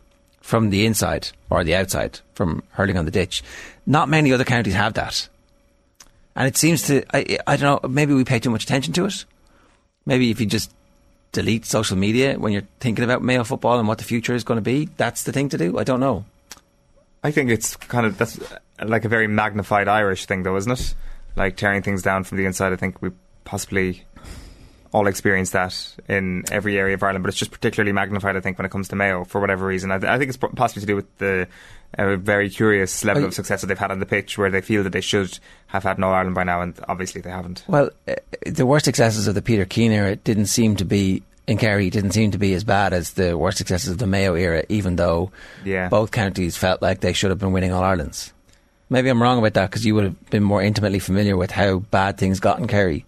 [0.40, 3.42] from the inside or the outside from hurling on the ditch.
[3.86, 5.28] Not many other counties have that,
[6.34, 9.04] and it seems to I, I don't know maybe we pay too much attention to
[9.04, 9.26] it.
[10.06, 10.72] Maybe if you just
[11.34, 14.56] delete social media when you're thinking about Mayo football and what the future is going
[14.56, 14.88] to be?
[14.96, 15.76] That's the thing to do.
[15.78, 16.24] I don't know.
[17.22, 18.40] I think it's kind of that's
[18.82, 20.94] like a very magnified Irish thing, though, isn't it?
[21.36, 22.72] Like tearing things down from the inside.
[22.72, 23.10] I think we
[23.44, 24.04] possibly
[24.92, 28.56] all experience that in every area of Ireland, but it's just particularly magnified, I think,
[28.56, 29.90] when it comes to Mayo for whatever reason.
[29.90, 31.48] I, th- I think it's possibly to do with the
[31.98, 34.82] uh, very curious level of success that they've had on the pitch, where they feel
[34.84, 35.38] that they should
[35.68, 37.64] have had All Ireland by now, and obviously they haven't.
[37.66, 38.14] Well, uh,
[38.46, 42.12] the worst successes of the Peter Keane era didn't seem to be in Kerry didn't
[42.12, 45.30] seem to be as bad as the worst successes of the Mayo era, even though
[45.64, 45.88] yeah.
[45.88, 48.32] both counties felt like they should have been winning All Irelands.
[48.88, 51.78] Maybe I'm wrong about that because you would have been more intimately familiar with how
[51.78, 53.04] bad things got in Kerry.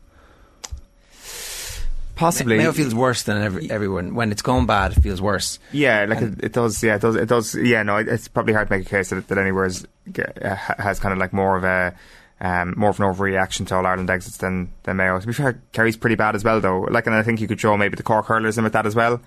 [2.16, 4.14] Possibly, Mayo feels worse than every, everyone.
[4.14, 5.58] When it's going bad, it feels worse.
[5.70, 6.82] Yeah, like it, it, does.
[6.82, 7.14] Yeah, it does.
[7.14, 7.54] It does.
[7.54, 9.86] Yeah, no, it's probably hard to make a case that, that anywhere is,
[10.18, 11.94] uh, has kind of like more of a
[12.40, 15.20] um, more of an overreaction to All Ireland exits than than Mayo.
[15.20, 16.80] To be fair, Kerry's pretty bad as well, though.
[16.80, 18.94] Like, and I think you could show maybe the Cork hurlers in with that as
[18.94, 19.20] well.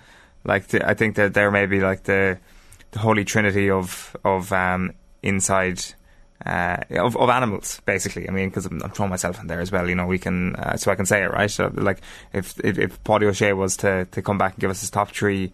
[0.44, 2.40] Like, the, I think that they're maybe like the
[2.92, 5.80] the holy trinity of of um, inside
[6.46, 8.28] uh, of, of animals, basically.
[8.28, 9.90] I mean, because I'm, I'm, throwing myself in there as well.
[9.90, 11.52] You know, we can, uh, so I can say it right.
[11.52, 12.02] So, like,
[12.34, 14.90] if if, if Páidí Ó Sé was to, to come back and give us his
[14.90, 15.52] top three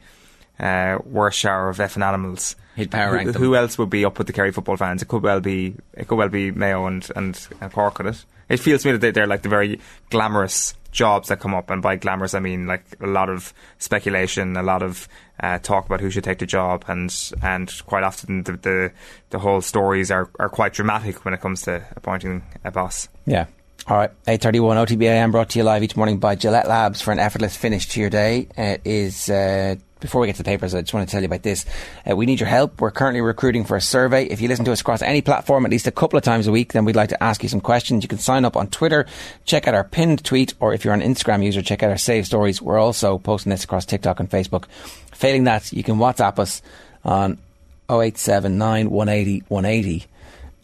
[0.59, 3.41] uh, worst shower of effing animals, he'd power who, rank them.
[3.41, 5.01] Who else would be up with the Kerry football fans?
[5.01, 8.25] It could well be it could well be Mayo and and, and Cork at it.
[8.47, 9.79] It feels to me that they, they're like the very
[10.11, 14.55] glamorous jobs that come up, and by glamorous I mean like a lot of speculation,
[14.57, 15.07] a lot of
[15.39, 18.91] uh, talk about who should take the job, and and quite often the the,
[19.29, 23.09] the whole stories are, are quite dramatic when it comes to appointing a boss.
[23.25, 23.45] Yeah.
[23.87, 27.19] All right, 8.31 OTBAM brought to you live each morning by Gillette Labs for an
[27.19, 28.47] effortless finish to your day.
[28.57, 29.75] It is uh,
[30.05, 31.65] before we get to the papers, I just want to tell you about this.
[32.09, 32.79] Uh, we need your help.
[32.79, 34.25] We're currently recruiting for a survey.
[34.25, 36.51] If you listen to us across any platform at least a couple of times a
[36.51, 38.03] week, then we'd like to ask you some questions.
[38.03, 39.05] You can sign up on Twitter,
[39.45, 42.25] check out our pinned tweet, or if you're an Instagram user, check out our save
[42.25, 42.61] stories.
[42.61, 44.65] We're also posting this across TikTok and Facebook.
[45.13, 46.61] Failing that, you can WhatsApp us
[47.03, 47.37] on
[47.89, 50.05] 0879 180 180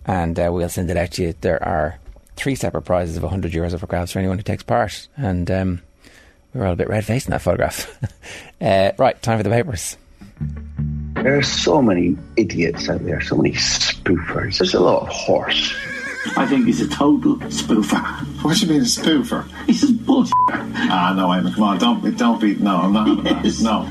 [0.06, 1.34] and uh, we'll send it out to you.
[1.42, 2.00] There are
[2.36, 5.08] three separate prizes of 100 euros for grabs for anyone who takes part.
[5.16, 5.82] And um,
[6.54, 7.88] we were all a bit red faced in that photograph.
[8.62, 9.97] uh, right, time for the papers.
[11.14, 14.58] There are so many idiots out there, so many spoofers.
[14.58, 15.74] There's a lot of horse.
[16.38, 18.02] I think he's a total spoofer.
[18.43, 19.47] What do you mean a spoofer?
[19.66, 20.32] He's a bullshit.
[20.49, 23.58] Ah, no, I'm come on, don't be, don't be, no, I'm not having Yes.
[23.60, 23.64] that.
[23.64, 23.84] No.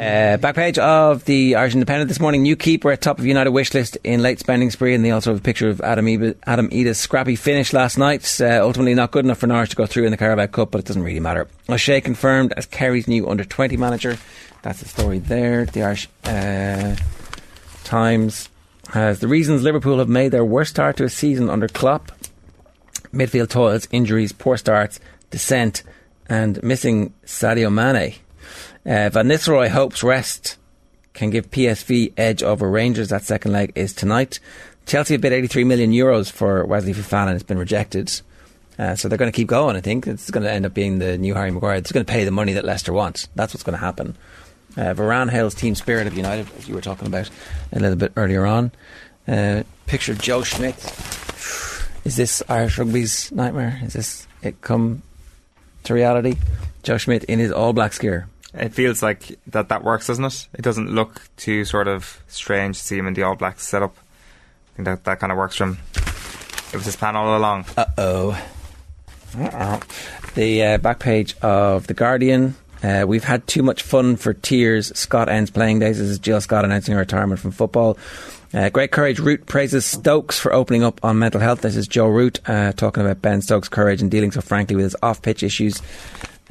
[0.00, 2.42] Uh, back page of the Irish Independent this morning.
[2.42, 5.30] New keeper at top of United wish list in late spending spree, and they also
[5.30, 8.40] have a picture of Adam, Eba, Adam Idah's scrappy finish last night.
[8.40, 10.78] Uh, ultimately, not good enough for Norwich to go through in the Carabao Cup, but
[10.78, 11.46] it doesn't really matter.
[11.68, 14.18] O'Shea confirmed as Kerry's new under twenty manager.
[14.62, 15.66] That's the story there.
[15.66, 16.96] The Irish uh,
[17.84, 18.48] Times
[18.88, 22.10] has the reasons Liverpool have made their worst start to a season under Klopp:
[23.12, 24.98] midfield toils, injuries, poor starts,
[25.30, 25.84] descent,
[26.28, 28.14] and missing Sadio Mane.
[28.84, 30.56] Uh, Van Nistelrooy hopes rest
[31.14, 33.08] can give PSV edge over Rangers.
[33.10, 34.40] That second leg is tonight.
[34.86, 37.28] Chelsea have bid 83 million euros for Wesley Fofana.
[37.28, 38.20] And it's been rejected.
[38.78, 40.06] Uh, so they're going to keep going, I think.
[40.06, 41.76] It's going to end up being the new Harry Maguire.
[41.76, 43.28] It's going to pay the money that Leicester wants.
[43.34, 44.16] That's what's going to happen.
[44.76, 47.28] Uh, Varane hails team spirit of United, as you were talking about
[47.72, 48.72] a little bit earlier on.
[49.28, 50.74] Uh, picture Joe Schmidt.
[52.04, 53.78] Is this Irish rugby's nightmare?
[53.82, 55.02] Is this it come
[55.84, 56.36] to reality?
[56.82, 58.26] Joe Schmidt in his all black gear.
[58.54, 60.48] It feels like that that works, doesn't it?
[60.54, 63.96] It doesn't look too sort of strange to see him in the All Blacks setup.
[63.96, 65.78] I think that that kind of works for him.
[66.72, 67.66] It was his plan all along.
[67.76, 68.48] Uh oh.
[69.38, 69.80] Uh-oh.
[70.34, 72.54] The uh, back page of The Guardian.
[72.82, 74.96] Uh, we've had too much fun for tears.
[74.98, 75.98] Scott ends playing days.
[75.98, 77.96] This is Jill Scott announcing her retirement from football.
[78.52, 79.18] Uh, great courage.
[79.18, 81.62] Root praises Stokes for opening up on mental health.
[81.62, 84.84] This is Joe Root uh, talking about Ben Stokes' courage and dealing so frankly with
[84.84, 85.80] his off pitch issues.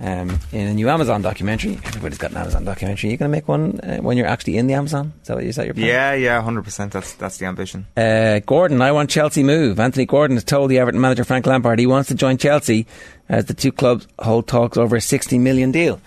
[0.04, 3.10] Um, in a new Amazon documentary, everybody's got an Amazon documentary.
[3.10, 5.14] Are you going to make one uh, when you're actually in the Amazon?
[5.22, 5.86] Is that, what, is that your plan?
[5.86, 6.92] Yeah, yeah, hundred percent.
[6.92, 7.86] That's that's the ambition.
[7.96, 9.80] Uh, Gordon, I want Chelsea move.
[9.80, 12.88] Anthony Gordon has told the Everton manager Frank Lampard he wants to join Chelsea
[13.30, 16.02] as the two clubs hold talks over a 60 million deal.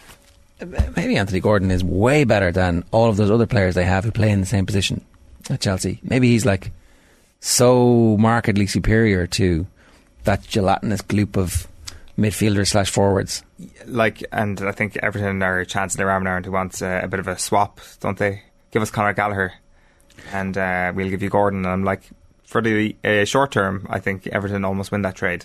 [0.60, 0.66] Uh,
[0.96, 4.10] Maybe Anthony Gordon is way better than all of those other players they have who
[4.10, 5.04] play in the same position
[5.48, 6.00] at Chelsea.
[6.02, 6.72] Maybe he's like
[7.38, 9.68] so markedly superior to
[10.24, 11.68] that gelatinous gloop of
[12.18, 13.42] midfielders slash forwards.
[13.86, 17.20] Like, and I think Everton are chancing their arm around who wants uh, a bit
[17.20, 18.42] of a swap, don't they?
[18.70, 19.52] Give us Conor Gallagher,
[20.32, 21.64] and uh, we'll give you Gordon.
[21.64, 22.02] And I'm like,
[22.44, 25.44] for the uh, short term, I think Everton almost win that trade.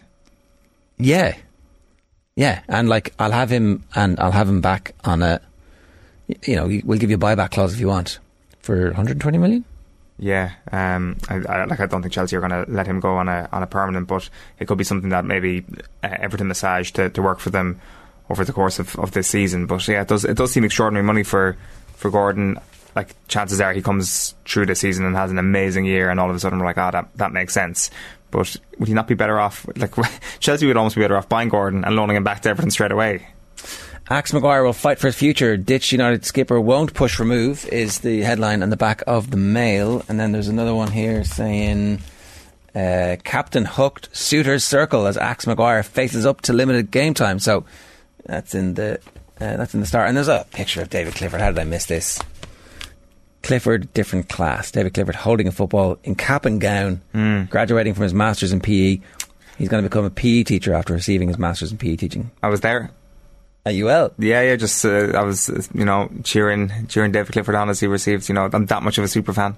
[0.98, 1.36] Yeah.
[2.36, 5.42] Yeah, and like I'll have him and I'll have him back on a
[6.46, 8.20] you know, we'll give you a buyback clause if you want
[8.60, 9.66] for 120 million.
[10.22, 13.16] Yeah, um, I, I, like I don't think Chelsea are going to let him go
[13.16, 15.64] on a on a permanent, but it could be something that maybe
[16.04, 17.80] uh, Everton massage to, to work for them
[18.30, 19.66] over the course of, of this season.
[19.66, 21.56] But yeah, it does it does seem extraordinary money for
[21.96, 22.60] for Gordon.
[22.98, 26.30] Like chances are he comes through this season and has an amazing year, and all
[26.30, 27.90] of a sudden we're like, ah, that that makes sense.
[28.30, 29.66] But would he not be better off?
[29.78, 29.94] Like
[30.40, 32.92] Chelsea would almost be better off buying Gordon and loaning him back to Everton straight
[32.92, 33.26] away.
[34.12, 35.56] Axe Maguire will fight for his future.
[35.56, 40.04] Ditch United skipper won't push remove is the headline on the back of the Mail.
[40.10, 42.00] And then there's another one here saying
[42.74, 47.38] uh, Captain hooked suitor's circle as Axe Maguire faces up to limited game time.
[47.38, 47.66] So
[48.26, 48.96] that's in the
[49.40, 50.08] uh, that's in the start.
[50.08, 51.40] And there's a picture of David Clifford.
[51.40, 52.20] How did I miss this?
[53.44, 54.72] Clifford, different class.
[54.72, 57.02] David Clifford holding a football in cap and gown,
[57.50, 59.00] graduating from his masters in PE.
[59.58, 62.32] He's going to become a PE teacher after receiving his masters in PE teaching.
[62.42, 62.92] I was there.
[63.66, 64.12] At UL?
[64.18, 64.56] Yeah, yeah.
[64.56, 68.30] Just uh, I was, uh, you know, cheering, cheering David Clifford on as he received.
[68.30, 69.56] You know, I'm that much of a super fan.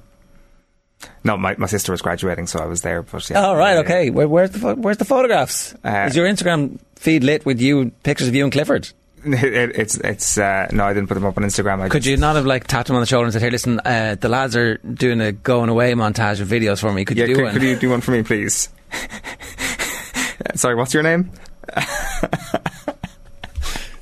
[1.24, 3.02] No, my, my sister was graduating, so I was there.
[3.04, 4.10] But yeah, oh, right, yeah, okay.
[4.10, 5.74] Where, where's, the, pho- where's the photographs?
[5.84, 8.90] Uh, Is your Instagram feed lit with you, pictures of you and Clifford?
[9.24, 11.80] It, it, it's it's uh, no, I didn't put them up on Instagram.
[11.80, 13.80] I Could you not have like tapped him on the shoulder and said, "Hey, listen,
[13.86, 17.06] uh, the lads are doing a going away montage of videos for me.
[17.06, 18.70] Could Yeah, you do could, one?" could you do one for me, please?
[20.56, 21.30] Sorry, what's your name?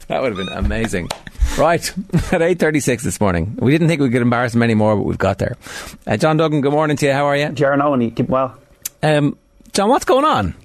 [0.10, 1.08] That would have been amazing.
[1.56, 1.88] Right,
[2.34, 3.56] at 8.36 this morning.
[3.60, 5.56] We didn't think we could embarrass him anymore, but we've got there.
[6.08, 7.14] Uh, John Duggan, good morning to you.
[7.14, 7.46] How are you?
[7.48, 8.58] Jaron Owen, keep well.
[9.04, 9.38] Um,
[9.72, 10.56] John, what's going on?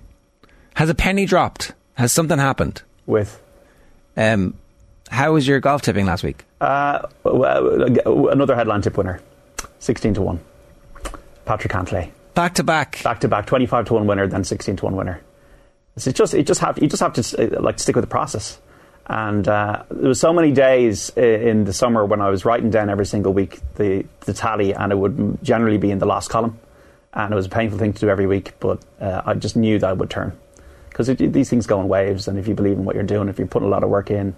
[0.76, 1.72] Has a penny dropped?
[1.95, 2.82] Has something happened?
[3.05, 3.38] With?
[4.16, 4.55] Um,
[5.11, 6.45] how was your golf tipping last week?
[6.62, 7.82] Uh, well,
[8.30, 9.20] another headline tip winner,
[9.78, 10.40] sixteen to one.
[11.45, 12.11] Patrick Cantlay.
[12.32, 13.03] Back to back.
[13.03, 13.45] Back to back.
[13.47, 15.20] Twenty-five to one winner, then sixteen to one winner.
[15.97, 18.59] It's just, it just have, you just have to uh, like stick with the process.
[19.07, 22.88] And uh, there was so many days in the summer when I was writing down
[22.88, 26.59] every single week the, the tally, and it would generally be in the last column.
[27.12, 29.78] And it was a painful thing to do every week, but uh, I just knew
[29.78, 30.36] that I would turn
[30.88, 32.28] because these things go in waves.
[32.28, 34.11] And if you believe in what you're doing, if you're putting a lot of work
[34.11, 34.34] in,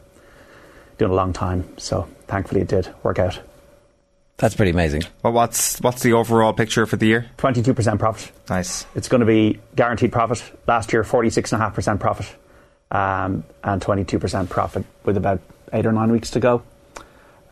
[0.99, 1.69] doing a long time.
[1.79, 3.41] So thankfully, it did work out.
[4.39, 5.05] That's pretty amazing.
[5.23, 7.31] Well, what's what's the overall picture for the year?
[7.39, 8.33] Twenty-two percent profit.
[8.51, 8.85] Nice.
[8.95, 10.43] It's going to be guaranteed profit.
[10.67, 12.27] Last year, forty-six and a half percent profit,
[12.91, 15.41] um, and twenty-two percent profit with about
[15.73, 16.63] eight or nine weeks to go.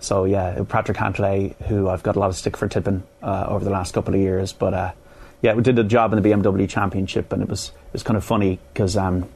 [0.01, 3.65] So yeah, Patrick Cantlay, who I've got a lot of stick for tipping uh, over
[3.65, 4.93] the last couple of years, but uh,
[5.41, 8.17] yeah, we did a job in the BMW Championship, and it was it was kind
[8.17, 9.29] of funny because um,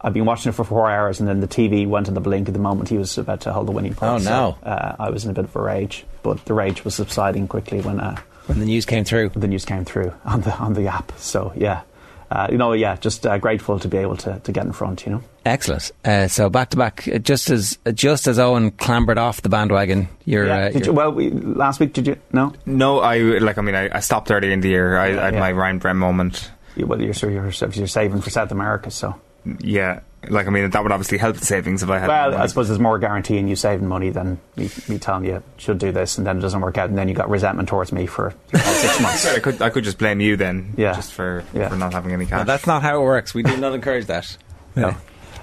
[0.00, 2.48] I've been watching it for four hours, and then the TV went on the blink
[2.48, 4.12] at the moment he was about to hold the winning point.
[4.12, 4.56] Oh, no.
[4.62, 7.48] So, uh, I was in a bit of a rage, but the rage was subsiding
[7.48, 9.30] quickly when uh, when the news came through.
[9.30, 11.12] The news came through on the on the app.
[11.18, 11.82] So yeah,
[12.30, 15.06] uh, you know, yeah, just uh, grateful to be able to, to get in front.
[15.06, 15.22] You know.
[15.44, 15.92] Excellent.
[16.04, 19.48] Uh, so back to back, uh, just as uh, just as Owen clambered off the
[19.48, 20.46] bandwagon, you're.
[20.46, 20.66] Yeah.
[20.66, 22.16] Uh, you're- you, well, we, last week did you?
[22.32, 22.52] No.
[22.64, 23.58] No, I like.
[23.58, 24.98] I mean, I, I stopped early in the year.
[24.98, 25.40] I, I had yeah.
[25.40, 26.50] my Ryan Brem moment.
[26.74, 29.18] You, well, you're, so you're you're saving for South America, so.
[29.60, 32.08] Yeah, like I mean, that would obviously help the savings if I had.
[32.08, 35.42] Well, I suppose there's more guarantee in you saving money than me, me telling you
[35.56, 37.92] should do this, and then it doesn't work out, and then you got resentment towards
[37.92, 39.20] me for six months.
[39.20, 40.74] Sorry, I could I could just blame you then.
[40.76, 40.94] Yeah.
[40.94, 41.68] Just for, Yeah.
[41.68, 42.38] for not having any cash.
[42.38, 43.34] No, that's not how it works.
[43.34, 44.36] We do not encourage that.
[44.76, 44.94] No.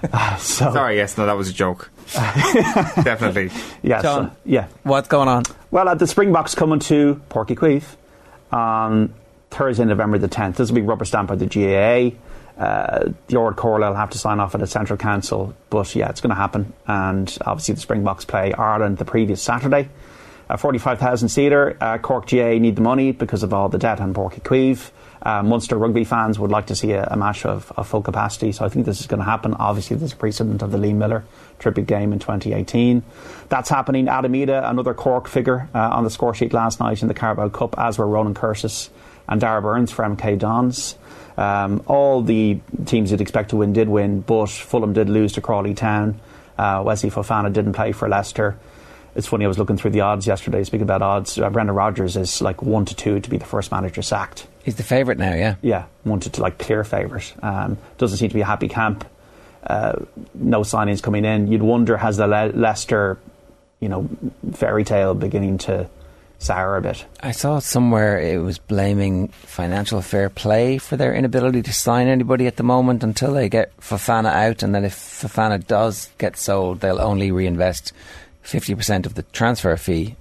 [0.38, 1.90] so Sorry, yes, no, that was a joke.
[2.14, 3.50] Definitely.
[3.82, 4.68] Yeah, John, so- yeah.
[4.84, 5.44] What's going on?
[5.72, 7.84] Well, uh, the Springboks coming to Páirc Uí Chaoimh
[8.52, 9.14] on
[9.50, 10.56] Thursday, November the 10th.
[10.58, 12.16] This will be rubber stamped by the GAA.
[12.58, 16.10] Uh, the Ard Chomhairle will have to sign off at a central council, but yeah,
[16.10, 16.74] it's going to happen.
[16.88, 19.90] And obviously, the Springboks play Ireland the previous Saturday.
[20.50, 21.78] A 45,000 seater.
[21.80, 24.92] Uh, Cork GA need the money because of all the debt on Páirc Uí Chaoimh.
[25.24, 28.52] Uh, Munster rugby fans would like to see a, a match of, of full capacity,
[28.52, 29.54] so I think this is going to happen.
[29.54, 31.24] Obviously, there's precedent of the Liam Miller
[31.60, 33.02] tribute game in 2018.
[33.48, 34.10] That's happening.
[34.10, 37.50] Adam Idah, another Cork figure uh, on the score sheet last night in the Carabao
[37.50, 38.90] Cup, as were Ronan Curtis
[39.30, 40.98] and Darragh Burns for MK Dons.
[41.38, 45.42] Um, all the teams you'd expect to win did win, but Fulham did lose to
[45.42, 46.20] Crawley Town.
[46.58, 48.58] Uh, Wesley Fofana didn't play for Leicester.
[49.16, 50.64] It's funny, I was looking through the odds yesterday.
[50.64, 53.72] Speaking about odds, uh, Brendan Rodgers is like one to two to be the first
[53.72, 54.48] manager sacked.
[54.64, 55.56] He's the favourite now, yeah.
[55.62, 57.32] Yeah, one to two, like clear favourite.
[57.44, 59.06] Um, doesn't seem to be a happy camp.
[59.66, 59.94] Uh,
[60.34, 61.48] no signings coming in.
[61.48, 63.18] You'd wonder has the Le- Leicester,
[63.80, 64.10] you know,
[64.54, 65.88] fairy tale beginning to
[66.44, 67.06] sour a bit.
[67.22, 72.48] I saw somewhere it was blaming financial fair play for their inability to sign anybody
[72.48, 76.82] at the moment until they get Fofana out, and then if Fofana does get sold,
[76.82, 77.94] they'll only reinvest
[78.44, 80.16] 50% of the transfer fee.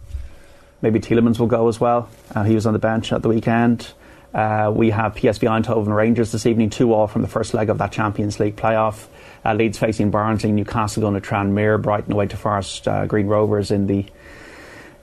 [0.80, 2.08] Maybe Tielemans will go as well.
[2.34, 3.92] Uh, he was on the bench at the weekend.
[4.34, 7.78] Uh, we have PSV Eindhoven Rangers this evening, two all from the first leg of
[7.78, 9.06] that Champions League playoff.
[9.44, 13.70] Uh, Leeds facing Barnsley, Newcastle going to Tranmere, Brighton away to Forest uh, Green Rovers
[13.70, 14.06] in the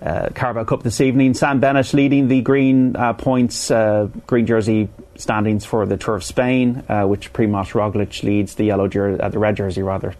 [0.01, 1.34] uh, Carabao Cup this evening.
[1.34, 6.23] Sam Bennett leading the green uh, points, uh, green jersey standings for the Tour of
[6.23, 10.11] Spain, uh, which Primoz Roglic leads the yellow jer- uh, the red jersey rather,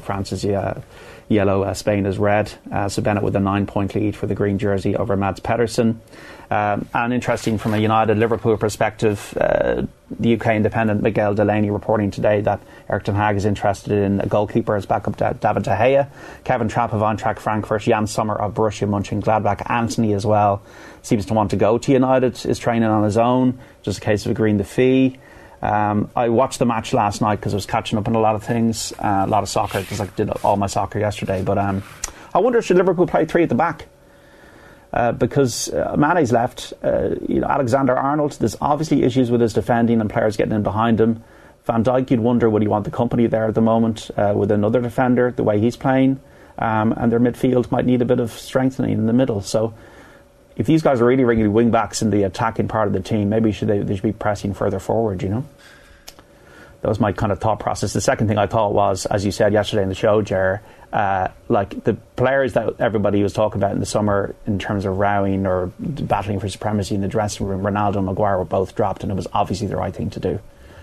[0.00, 0.80] France's uh,
[1.28, 2.52] yellow, Spain is red.
[2.88, 6.00] So Bennett with a nine point lead for the green jersey over Mads Pedersen.
[6.50, 9.82] Um, and interesting from a United Liverpool perspective, uh,
[10.18, 14.26] the UK Independent Miguel Delaney reporting today that Erik Ten Hag is interested in a
[14.26, 16.08] goalkeeper as backup to David De Gea,
[16.44, 20.62] Kevin Trapp of Eintracht Frankfurt, Yann Sommer of Borussia Mönchengladbach, Antony as well
[21.02, 24.24] seems to want to go to United, is training on his own, just a case
[24.24, 25.18] of agreeing the fee.
[25.60, 28.34] Um, I watched the match last night because I was catching up on a lot
[28.34, 31.42] of things, uh, a lot of soccer because I did all my soccer yesterday.
[31.42, 31.82] But um,
[32.32, 33.86] I wonder should Liverpool play three at the back?
[34.92, 38.32] Uh, because uh, Mane's left, uh, you know, Alexander Arnold.
[38.32, 41.22] There's obviously issues with his defending and players getting in behind him.
[41.64, 44.50] Van Dijk, you'd wonder would he want the company there at the moment uh, with
[44.50, 46.18] another defender the way he's playing,
[46.58, 49.42] um, and their midfield might need a bit of strengthening in the middle.
[49.42, 49.74] So,
[50.56, 53.28] if these guys are really regularly wing backs in the attacking part of the team,
[53.28, 55.22] maybe should they, they should be pressing further forward.
[55.22, 55.44] You know,
[56.80, 57.92] that was my kind of thought process.
[57.92, 60.62] The second thing I thought was, as you said yesterday in the show, Jer,
[60.92, 64.98] uh, like the players that everybody was talking about in the summer in terms of
[64.98, 69.02] rowing or battling for supremacy in the dressing room, Ronaldo and Maguire were both dropped,
[69.02, 70.40] and it was obviously the right thing to do.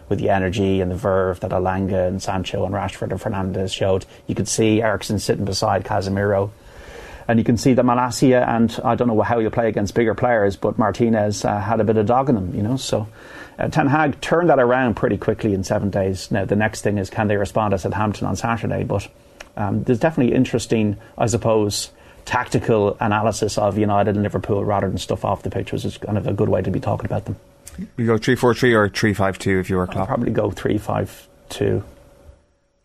[0.08, 4.06] With the energy and the verve that Elanga and Sancho and Rashford and Fernandes showed,
[4.28, 6.52] you could see Eriksen sitting beside Casemiro,
[7.28, 10.14] and you can see that Malacia and I don't know how you play against bigger
[10.14, 12.78] players, but Martinez uh, had a bit of dog in them, you know.
[12.78, 13.08] So
[13.58, 16.30] uh, Ten Hag turned that around pretty quickly in seven days.
[16.30, 19.08] Now the next thing is can they respond at Southampton on Saturday, but
[19.58, 21.92] um, there's definitely interesting, I suppose,
[22.26, 26.18] tactical analysis of United and Liverpool rather than stuff off the pitch, which is kind
[26.18, 27.38] of a good way to be talking about them.
[27.98, 30.04] You go three four three or three five two if you were Klopp.
[30.04, 31.84] I'd probably go three five two.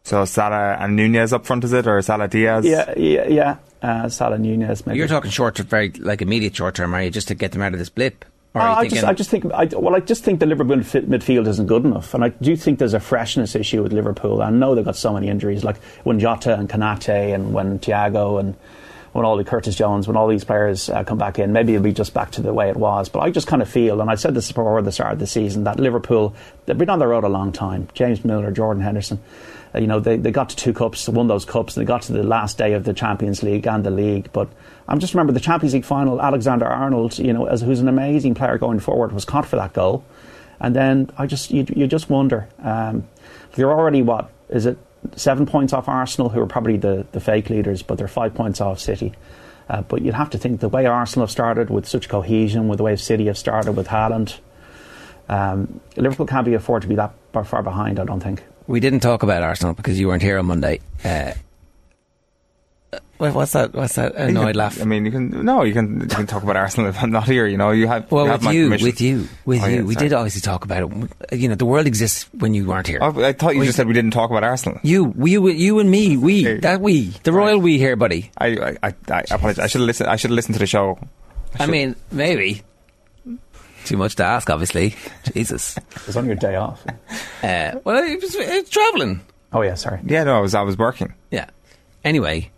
[0.03, 2.65] So Salah and Nunez up front is it, or Salah Diaz?
[2.65, 3.57] Yeah, yeah, yeah.
[3.83, 4.87] Uh, Salah Nunez.
[4.87, 7.11] Maybe You're talking short term, very like immediate short term, are you?
[7.11, 8.25] Just to get them out of this blip.
[8.53, 11.47] Oh, I just, I just think, I, well, I just think the Liverpool fit- midfield
[11.47, 14.43] isn't good enough, and I do think there's a freshness issue with Liverpool.
[14.43, 18.41] I know they've got so many injuries, like when Jota and Konaté, and when Thiago,
[18.41, 18.57] and
[19.13, 21.85] when all the Curtis Jones, when all these players uh, come back in, maybe it'll
[21.85, 23.09] be just back to the way it was.
[23.09, 25.29] But I just kind of feel, and I said this before the start of the
[25.29, 26.35] season, that Liverpool
[26.67, 27.87] they've been on the road a long time.
[27.95, 29.21] James Milner, Jordan Henderson.
[29.75, 32.13] You know, they, they got to two cups, won those cups, and they got to
[32.13, 34.31] the last day of the Champions League and the league.
[34.33, 34.49] But
[34.89, 38.35] I'm just remember the Champions League final, Alexander Arnold, you know, as, who's an amazing
[38.35, 40.05] player going forward, was caught for that goal.
[40.59, 43.09] And then I just, you, you just wonder, um,
[43.57, 44.77] you're already, what, is it
[45.17, 48.61] seven points off Arsenal, who are probably the, the fake leaders, but they're five points
[48.61, 49.15] off City.
[49.69, 52.79] Uh, but you'd have to think the way Arsenal have started with such cohesion, with
[52.79, 54.37] the way City have started with Haaland,
[55.29, 58.43] um, Liverpool can't be afford to be that far behind, I don't think.
[58.71, 60.81] We didn't talk about Arsenal because you weren't here on Monday.
[61.05, 61.33] Uh,
[63.19, 63.73] what's that?
[63.75, 64.81] What's that annoyed can- laugh?
[64.81, 67.25] I mean, you can no, you can you can talk about Arsenal if I'm not
[67.25, 67.47] here.
[67.47, 69.77] You know, you have Well, you have with my you, with you, with Oh, you,
[69.77, 70.09] yeah, we sorry.
[70.09, 70.91] did obviously talk about
[71.31, 71.39] it.
[71.39, 72.99] You know, the world exists when you weren't here.
[73.03, 74.79] Oh, I thought you We- just said we didn't talk about Arsenal.
[74.83, 78.31] You, you, you, and me, we, that we, the royal we here, buddy.
[78.39, 79.59] I I, I, I apologize.
[79.59, 80.09] I should have listened.
[80.09, 80.99] I should have listened to the show.
[81.59, 82.63] I mean, maybe.
[83.91, 84.95] Too much to ask, obviously.
[85.35, 85.77] Jesus.
[85.77, 86.85] It was on your day off.
[87.43, 89.19] Uh, well, it was it's travelling.
[89.53, 89.99] Oh, yeah, sorry.
[90.05, 91.15] Yeah, no, I was I was working.
[91.31, 91.47] Yeah.
[92.05, 92.51] Anyway,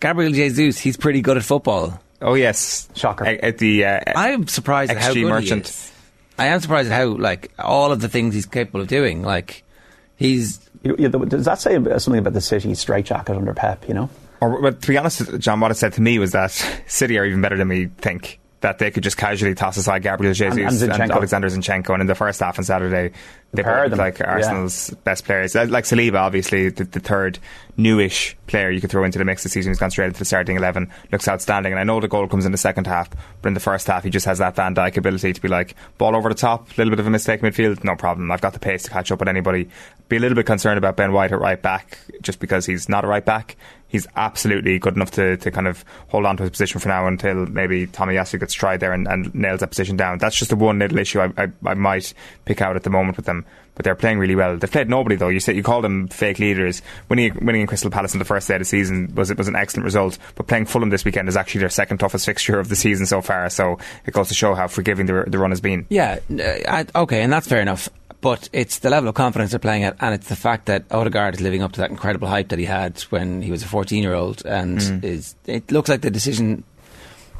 [0.00, 1.98] Gabriel Jesus, he's pretty good at football.
[2.20, 3.24] Oh yes, shocker.
[3.24, 5.66] At, at the uh, I'm surprised at how good merchant.
[5.66, 5.92] he is.
[6.38, 9.22] I am surprised at how like all of the things he's capable of doing.
[9.22, 9.64] Like
[10.16, 14.10] he's You- you- Does that say something about the City straitjacket under Pep, you know?
[14.42, 16.50] Or, but to be honest, John, what it said to me was that
[16.86, 18.38] City are even better than we think.
[18.62, 21.12] That they could just casually toss aside Gabriel Jesus And- and, and.
[21.12, 23.12] Alexander Zinchenko, and in the first half on Saturday,
[23.52, 24.26] they pair them, like yeah.
[24.32, 25.54] Arsenal's best players.
[25.54, 27.38] Uh, Like Saliba, obviously, the, the third
[27.76, 29.70] newish player you could throw into the mix this season.
[29.70, 30.90] He's gone straight into the starting eleven.
[31.10, 33.08] Looks outstanding, and I know the goal comes in the second half,
[33.40, 35.74] but in the first half, he just has that Van Dijk ability to be like
[35.98, 38.30] ball over the top, a little bit of a mistake midfield, no problem.
[38.30, 39.68] I've got the pace to catch up with anybody.
[40.08, 43.04] Be a little bit concerned about Ben White at right back, just because he's not
[43.04, 43.56] a right back.
[43.92, 47.06] He's absolutely good enough to, to kind of hold on to his position for now
[47.06, 50.16] until maybe Tomiyasu gets tried there and, and nails that position down.
[50.16, 52.14] That's just the one little issue I, I, I might
[52.46, 53.44] pick out at the moment with them.
[53.74, 54.56] But they're playing really well.
[54.56, 55.28] They've played nobody though.
[55.28, 56.82] You said you call them fake leaders.
[57.08, 59.48] Winning winning in Crystal Palace in the first day of the season was it was
[59.48, 60.18] an excellent result.
[60.34, 63.22] But playing Fulham this weekend is actually their second toughest fixture of the season so
[63.22, 63.48] far.
[63.48, 65.86] So it goes to show how forgiving the, the run has been.
[65.88, 67.88] Yeah, uh, I, okay, and that's fair enough.
[68.22, 71.34] But it's the level of confidence they're playing at, and it's the fact that Odegaard
[71.34, 74.02] is living up to that incredible hype that he had when he was a 14
[74.02, 75.04] year old, and Mm.
[75.04, 76.62] is it looks like the decision,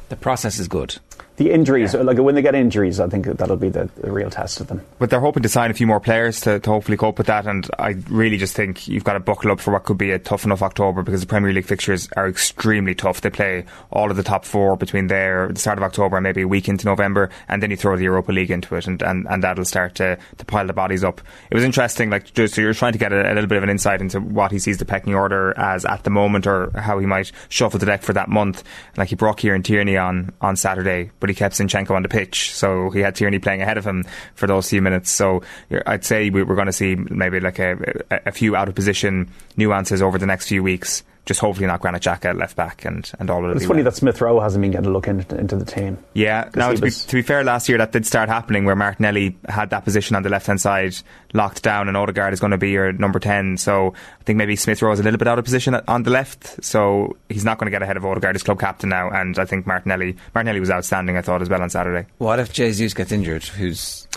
[0.09, 0.97] the process is good.
[1.37, 4.61] The injuries, like when they get injuries, I think that'll be the, the, real test
[4.61, 4.81] of them.
[4.99, 7.47] But they're hoping to sign a few more players to, to hopefully cope with that.
[7.47, 10.19] And I really just think you've got to buckle up for what could be a
[10.19, 13.21] tough enough October because the Premier League fixtures are extremely tough.
[13.21, 16.43] They play all of the top four between there, the start of October, and maybe
[16.43, 19.25] a week into November, and then you throw the Europa League into it, and, and,
[19.27, 21.19] and that'll start to, to pile the bodies up.
[21.49, 23.63] It was interesting, like just so you're trying to get a, a little bit of
[23.63, 26.99] an insight into what he sees the pecking order as at the moment, or how
[26.99, 28.63] he might shuffle the deck for that month.
[28.97, 32.51] Like he brought Kieran Tierney on on Saturday, but he kept Zinchenko on the pitch,
[32.53, 34.03] so he had Tierney playing ahead of him
[34.35, 35.09] for those few minutes.
[35.09, 35.41] So
[35.85, 37.77] I'd say we, are going to see maybe like a,
[38.11, 42.01] a few out of position nuances over the next few weeks just hopefully not Granit
[42.01, 43.57] Xhaka at left back and, and all of it.
[43.57, 43.91] It's funny well.
[43.91, 45.97] that Smith Rowe hasn't been getting a look into, into the team.
[46.13, 49.37] Yeah, now to, be, to be fair, last year that did start happening where Martinelli
[49.47, 50.95] had that position on the left hand side
[51.33, 53.57] locked down, and Odegaard is going to be your number 10.
[53.57, 56.11] So I think maybe Smith Rowe is a little bit out of position on the
[56.11, 59.09] left, so he's not going to get ahead of Odegaard, his club captain now.
[59.09, 62.07] And I think Martinelli Martinelli was outstanding, I thought, as well on Saturday.
[62.17, 63.43] What if Jesus gets injured?
[63.43, 64.07] Who's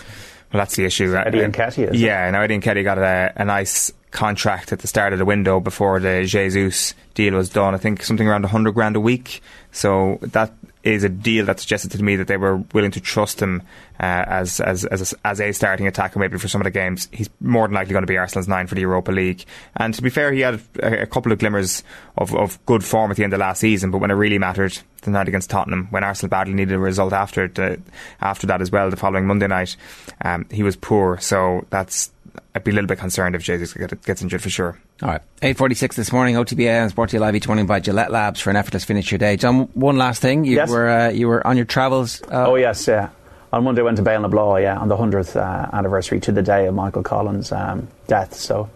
[0.51, 1.15] well, that's the issue.
[1.15, 1.91] Eddie Nketiah.
[1.93, 5.59] Yeah, now Eddie Nketiah got a, a nice contract at the start of the window
[5.59, 7.75] before the Jesus deal was done.
[7.75, 9.43] I think something around 100 grand a week.
[9.71, 13.39] So that is a deal that suggested to me that they were willing to trust
[13.39, 13.61] him
[13.99, 17.07] uh, as, as, as, a, as a starting attacker maybe for some of the games.
[17.11, 19.45] He's more than likely going to be Arsenal's nine for the Europa League.
[19.75, 21.83] And to be fair, he had a, a couple of glimmers
[22.17, 24.79] of, of good form at the end of last season, but when it really mattered,
[25.03, 27.79] the night against Tottenham, when Arsenal badly needed a result after the,
[28.19, 29.77] after that as well, the following Monday night,
[30.25, 31.19] um, he was poor.
[31.19, 32.11] So that's
[32.55, 34.79] I'd be a little bit concerned if Jesus gets injured for sure.
[35.03, 35.21] All right.
[35.41, 38.83] 8.46 this morning, OTBA and Sporty Live each morning by Gillette Labs for an effortless
[38.83, 39.37] finish your day.
[39.37, 40.43] John, one last thing.
[40.43, 40.69] You yes.
[40.69, 42.21] were uh, you were on your travels.
[42.23, 43.09] Uh, oh, yes, yeah.
[43.53, 46.31] On Monday, I went to Béal na Bláth, yeah, on the 100th uh, anniversary to
[46.31, 48.33] the day of Michael Collins' um, death.
[48.33, 48.69] So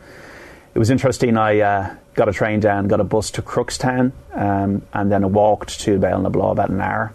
[0.74, 1.38] it was interesting.
[1.38, 5.28] I uh, got a train down, got a bus to Crookstown, um, and then I
[5.28, 7.14] walked to Béal na Bláth about an hour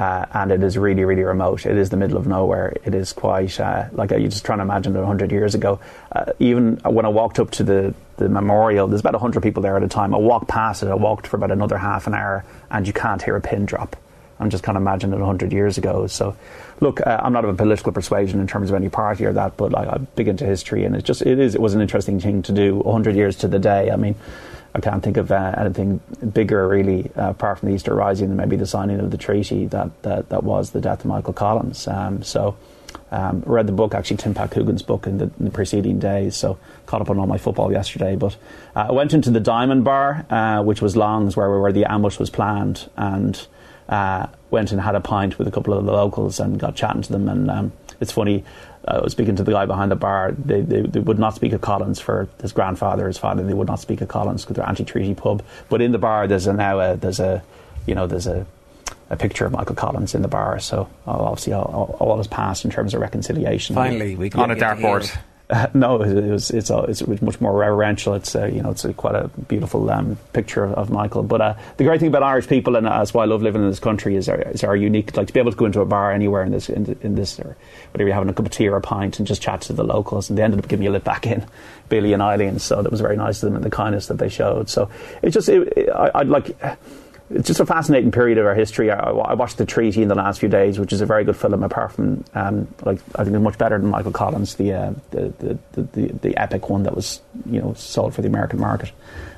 [0.00, 1.66] uh, and it is really, really remote.
[1.66, 2.74] It is the middle of nowhere.
[2.86, 5.78] It is quite uh, like you're just trying to imagine it 100 years ago.
[6.10, 9.76] Uh, even when I walked up to the, the memorial, there's about 100 people there
[9.76, 10.14] at a time.
[10.14, 13.20] I walked past it, I walked for about another half an hour, and you can't
[13.20, 13.94] hear a pin drop.
[14.38, 16.06] I'm just kind of imagining it 100 years ago.
[16.06, 16.34] So,
[16.80, 19.58] look, uh, I'm not of a political persuasion in terms of any party or that,
[19.58, 22.18] but like, I'm big into history, and it just it is it was an interesting
[22.18, 23.90] thing to do 100 years to the day.
[23.90, 24.14] I mean,
[24.74, 26.00] I can't think of uh, anything
[26.32, 29.66] bigger really, uh, apart from the Easter Rising, and maybe the signing of the treaty
[29.66, 31.86] that that, that was the death of Michael Collins.
[31.88, 32.56] Um, so.
[33.12, 36.36] Um, read the book, actually, Tim Pat Coogan's book in the, in the, preceding days,
[36.36, 38.14] so caught up on all my football yesterday.
[38.14, 38.36] But
[38.74, 42.20] uh, I went into the Diamond Bar, uh, which was Long's, where, where the ambush
[42.20, 43.46] was planned, and
[43.88, 47.02] uh, went and had a pint with a couple of the locals and got chatting
[47.02, 47.28] to them.
[47.28, 48.44] And um, it's funny,
[48.86, 50.32] I was speaking to the guy behind the bar.
[50.32, 53.42] They, they, they, would not speak of Collins for his grandfather, his father.
[53.42, 55.42] They would not speak of Collins because they're anti-treaty pub.
[55.68, 57.42] But in the bar, there's a, now a, there's a,
[57.86, 58.46] you know, there's a,
[59.10, 60.58] a picture of Michael Collins in the bar.
[60.60, 63.74] So obviously all, all, all has passed in terms of reconciliation.
[63.74, 65.14] Finally, we on a dartboard.
[65.50, 68.14] Uh, no, it was, it's, it's much more reverential.
[68.14, 71.22] It's a, you know it's a, quite a beautiful um, picture of, of, Michael.
[71.22, 73.68] But uh, the great thing about Irish people, and that's why I love living in
[73.68, 75.16] this country, is our, is our unique.
[75.16, 77.38] Like to be able to go into a bar anywhere in this in, in this,
[77.40, 77.56] or
[77.92, 79.84] whether you're having a cup of tea or a pint, and just chat to the
[79.84, 81.44] locals, and they ended up giving you a lift back in,
[81.88, 82.58] Billy and Eileen.
[82.58, 84.68] So that was very nice of them and the kindness that they showed.
[84.68, 84.88] So
[85.22, 86.56] it just it, it, I, I'd like
[87.30, 88.90] it's just a fascinating period of our history.
[88.90, 91.36] I, I, watched the Treaty in the last few days, which is a very good
[91.36, 91.62] film.
[91.62, 95.32] Apart from, um, like, I think it's much better than Michael Collins, the, uh, the,
[95.72, 98.90] the, the, the epic one that was, you know, sold for the American market.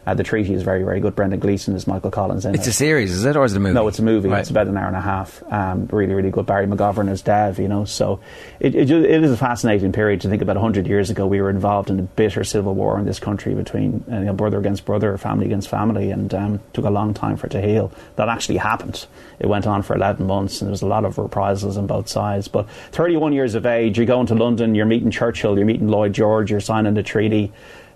[0.05, 1.15] Uh, the Treaty is very, very good.
[1.15, 2.71] Brendan Gleeson is Michael Collins in it's it.
[2.71, 3.75] a series, is it, or is it a movie?
[3.75, 4.29] No, it's a movie.
[4.29, 4.41] Right.
[4.41, 5.43] It's about an hour and a half.
[5.53, 6.45] Um, really, really good.
[6.45, 7.85] Barry McGovern as Dev, you know.
[7.85, 8.21] So
[8.59, 10.57] it, it, it is a fascinating period to think about.
[10.57, 14.05] 100 years ago, we were involved in a bitter civil war in this country between
[14.11, 17.37] uh, you know, brother against brother, family against family, and um, took a long time
[17.37, 17.93] for it to heal.
[18.17, 19.07] That actually happened.
[19.39, 22.09] It went on for 11 months, and there was a lot of reprisals on both
[22.09, 22.49] sides.
[22.49, 26.13] But 31 years of age, you're going to London, you're meeting Churchill, you're meeting Lloyd
[26.13, 27.53] George, you're signing the treaty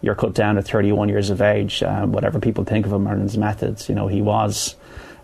[0.07, 1.83] you're cut down at 31 years of age.
[1.83, 4.77] Um, whatever people think of him and his methods, you know, he was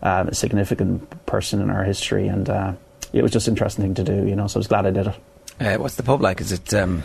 [0.03, 2.73] um, a significant person in our history, and uh,
[3.13, 4.29] it was just an interesting thing to do.
[4.29, 5.15] You know, so I was glad I did it.
[5.61, 6.41] Uh, what's the pub like?
[6.41, 6.75] Is it?
[6.75, 7.05] Um...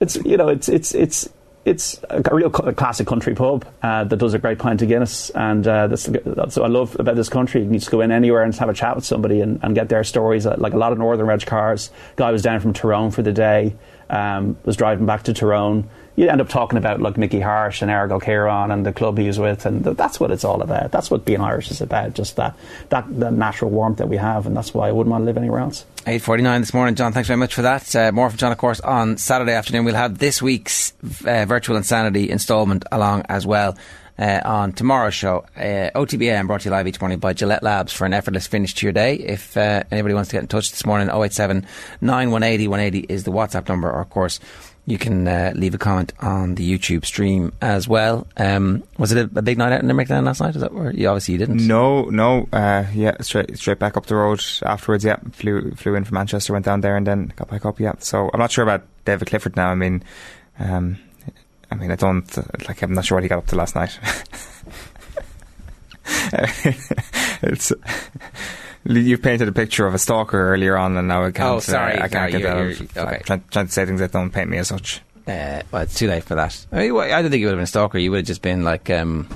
[0.00, 1.28] It's you know, it's it's it's
[1.64, 5.66] it's a real classic country pub uh, that does a great pint of Guinness, and
[5.66, 7.60] uh, that's, that's, what I love about this country.
[7.60, 9.90] You can just go in anywhere and have a chat with somebody and, and get
[9.90, 10.46] their stories.
[10.46, 11.90] Uh, like a lot of Northern Reg cars.
[12.16, 13.74] Guy was down from Tyrone for the day,
[14.08, 17.90] um, was driving back to Tyrone you end up talking about like Mickey Harte and
[17.92, 20.90] Errigal Ciarán and the club he was with, and that's what it's all about.
[20.90, 22.56] That's what being Irish is about, just that,
[22.88, 25.36] that, that natural warmth that we have, and that's why I wouldn't want to live
[25.36, 25.86] anywhere else.
[26.06, 26.96] 8.49 this morning.
[26.96, 27.94] John, thanks very much for that.
[27.94, 29.84] Uh, more from John, of course, on Saturday afternoon.
[29.84, 30.92] We'll have this week's
[31.24, 33.76] uh, Virtual Insanity instalment along as well.
[34.18, 35.44] uh, on tomorrow's show.
[35.56, 38.74] Uh, OTBA brought to you live each morning by Gillette Labs for an effortless finish
[38.74, 39.14] to your day.
[39.14, 41.66] If uh, anybody wants to get in touch this morning, 087
[42.00, 44.40] 9180 180 is the WhatsApp number, or of course,
[44.88, 48.26] you can uh, leave a comment on the YouTube stream as well.
[48.38, 50.56] Um, was it a, a, big night out in Limerick then last night?
[50.56, 51.66] Is that where you obviously you didn't?
[51.66, 52.48] No, no.
[52.50, 55.04] Uh, yeah, straight straight back up the road afterwards.
[55.04, 57.78] Yeah, flew flew in from Manchester, went down there, and then got back up.
[57.78, 59.68] Yeah, so I'm not sure about David Clifford now.
[59.68, 60.02] I mean,
[60.58, 60.98] um,
[61.70, 62.24] I mean, I don't
[62.66, 62.80] like.
[62.80, 63.98] I'm not sure what he got up to last night.
[67.42, 67.72] it's
[68.96, 71.56] you've painted a picture of a stalker earlier on, and now I can't.
[71.56, 72.94] Oh, sorry, uh, I can't sorry, get you're, that.
[72.94, 73.22] you're, okay.
[73.24, 75.02] Trying, trying, to say things that don't paint me as such.
[75.26, 76.66] Uh, well, it's too late for that.
[76.72, 77.98] I, mean, I don't think you would have been a stalker.
[77.98, 79.28] You would have just been like, um,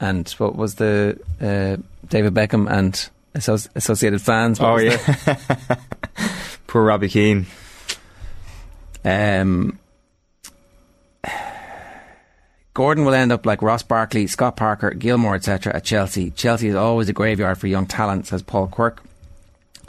[0.00, 1.76] and what was the uh,
[2.08, 4.58] David Beckham and Associated Fans?
[4.58, 5.36] What oh yeah,
[6.66, 7.46] poor Robbie Keane.
[9.04, 9.78] Um.
[12.76, 15.74] Gordon will end up like Ross Barkley, Scott Parker, Gilmour, etc.
[15.74, 16.30] at Chelsea.
[16.32, 19.02] Chelsea is always a graveyard for young talent, says Paul Quirk.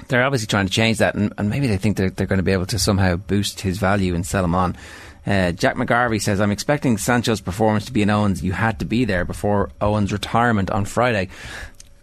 [0.08, 2.44] They're obviously trying to change that, and, and maybe they think they're, they're, going to
[2.44, 4.78] be able to somehow boost his value and sell him on.
[5.26, 8.42] Uh, Jack McGarvey says, I'm expecting Sancho's performance to be in Owens.
[8.42, 11.28] You had to be there before Owens' retirement on Friday.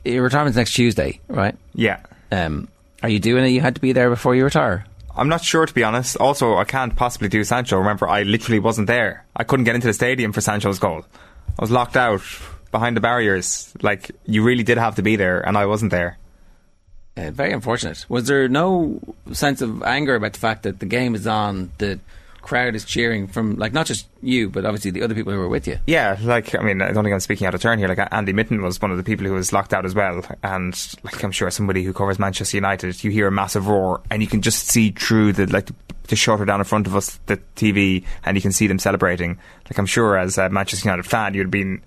[0.05, 1.56] Your retirement's next Tuesday, right?
[1.73, 2.01] Yeah.
[2.31, 2.69] Um,
[3.02, 3.48] are you doing it?
[3.48, 4.85] You had to be there before you retire?
[5.16, 6.16] I'm not sure, to be honest.
[6.16, 7.78] Also, I can't possibly do Sancho.
[7.78, 9.24] Remember, I literally wasn't there.
[9.36, 11.05] I couldn't get into the stadium for Sancho's goal.
[11.59, 12.23] I was locked out
[12.73, 13.73] behind the barriers.
[13.81, 16.19] Like, you really did have to be there, and I wasn't there.
[17.16, 18.05] Uh, very unfortunate.
[18.09, 19.01] Was there no
[19.32, 22.01] sense of anger about the fact that the game is on, the
[22.45, 25.49] crowd is cheering from, like, not just you, but obviously the other people who were
[25.49, 25.79] with you?
[25.87, 27.89] Yeah, like, I mean, I don't think I'm speaking out of turn here.
[27.89, 30.23] Like, Andy Mitten was one of the people who was locked out as well.
[30.43, 34.23] And, like, I'm sure somebody who covers Manchester United, you hear a massive roar, and
[34.23, 35.71] you can just see through the, like,
[36.05, 39.39] the shutter down in front of us, the TV, and you can see them celebrating.
[39.65, 41.83] Like, I'm sure as a Manchester United fan, you'd have been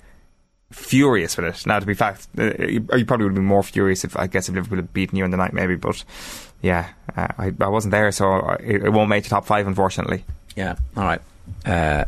[0.71, 1.65] furious with it.
[1.65, 4.49] Now, to be fact, uh, you, probably would have been more furious if I guess
[4.49, 5.75] if Liverpool had beaten you in the night, maybe.
[5.75, 6.03] But
[6.61, 10.25] yeah, uh, I, I, wasn't there, so it, it, won't make the top five, unfortunately.
[10.57, 10.75] Yeah.
[10.97, 11.21] All right.
[11.65, 12.05] Uh,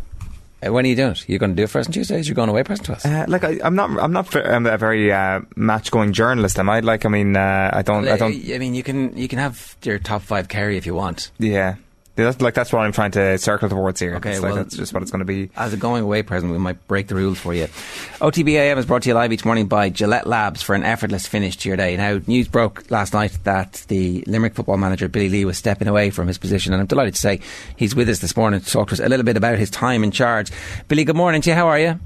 [0.61, 1.29] when are you doing it?
[1.29, 2.27] You're going to do it for us on Tuesdays?
[2.27, 3.05] You're going away present to us?
[3.05, 3.91] Uh, like I, am not.
[3.97, 6.59] I'm not I'm a very uh, match going journalist.
[6.59, 6.81] Am I?
[6.81, 8.07] Like I mean, uh, I don't.
[8.07, 8.33] I don't.
[8.33, 11.31] I mean, you can you can have your top five Kerry if you want.
[11.39, 11.75] Yeah.
[12.15, 14.15] That's like that's what I'm trying to circle towards here.
[14.15, 15.49] Okay, well, like that's just what it's going to be.
[15.55, 17.65] As a going away present, we might break the rules for you.
[18.19, 21.55] OTBAM is brought to you live each morning by Gillette Labs for an effortless finish
[21.57, 21.95] to your day.
[21.95, 26.09] Now, news broke last night that the Limerick football manager Billy Lee was stepping away
[26.09, 27.39] from his position, and I'm delighted to say
[27.77, 30.03] he's with us this morning to talk to us a little bit about his time
[30.03, 30.51] in charge.
[30.89, 31.55] Billy, good morning to you.
[31.55, 31.99] How are you?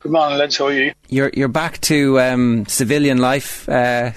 [0.00, 0.58] Good morning, lads.
[0.58, 0.92] How are you?
[1.08, 3.68] You're you're back to um, civilian life.
[3.68, 4.10] Uh,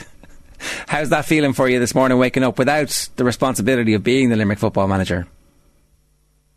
[0.87, 4.35] how's that feeling for you this morning, waking up without the responsibility of being the
[4.35, 5.27] Limerick football manager?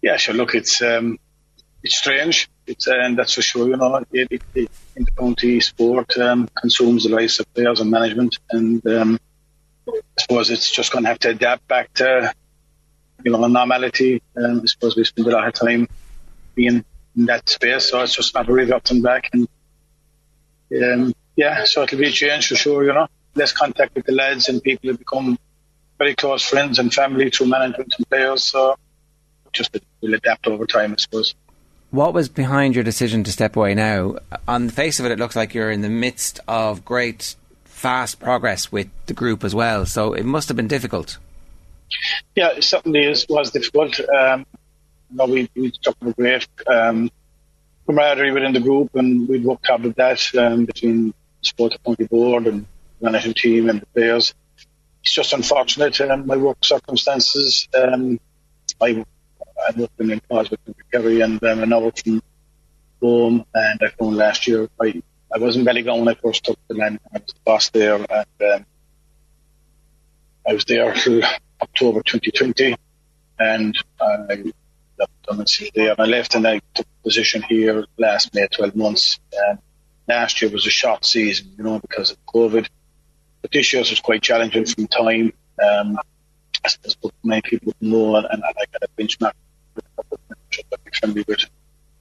[0.05, 0.35] yeah, sure.
[0.35, 1.19] Look, it's um,
[1.83, 2.51] it's strange.
[2.67, 3.69] It's uh, and that's for sure.
[3.69, 8.39] You know, it, it, it, intercounty sport um, consumes the lives of players and management,
[8.51, 9.19] and um,
[9.89, 12.35] I suppose it's just going to have to adapt back to
[13.25, 14.23] you know normality.
[14.37, 15.89] Um, I suppose we spend a lot of time
[16.55, 16.85] being
[17.17, 19.31] in that space, so it's just not really up and back.
[19.33, 19.49] And
[20.83, 22.85] um, yeah, so it'll be a change for sure.
[22.85, 25.39] You know, less contact with the lads, and people have become
[25.99, 28.45] very close friends and family through management and players.
[28.45, 28.77] So
[29.53, 31.35] just will adapt over time, I suppose.
[31.91, 34.17] What was behind your decision to step away now?
[34.49, 38.19] On the face of it, it looks like you're in the midst of great, fast
[38.19, 39.87] progress with the group as well.
[39.87, 41.19] So it must have been difficult.
[42.35, 44.01] Yeah, it certainly is, was difficult.
[44.01, 44.45] Um,
[45.11, 47.11] you know, we, we struck a great um,
[47.87, 52.05] camaraderie within the group, and we'd worked hard with that um, between the sport county
[52.07, 52.67] board and
[53.05, 54.35] management team and the players.
[55.03, 57.69] It's just unfortunate, um, my work circumstances.
[57.75, 58.19] Um,
[58.81, 59.05] I
[59.69, 60.61] I worked in employees with
[60.91, 62.23] Kerry and um, an hour from
[63.01, 64.69] home, and I phoned last year.
[64.81, 65.03] I,
[65.35, 67.01] I was in Ballygowan when I first took the land.
[67.15, 68.67] I was the boss there, and um,
[70.49, 71.23] I was there till
[71.63, 72.77] October 2020,
[73.39, 74.53] and I
[74.99, 75.91] left there.
[75.93, 79.19] And I left and I took a position here last May, 12 months.
[80.07, 82.69] Last year was a short season, you know, because of COVID.
[83.45, 85.31] But this year was quite challenging from time.
[85.63, 85.99] Um,
[86.65, 89.33] I suppose many people know, and, and I got a benchmark
[90.99, 91.45] friendly with.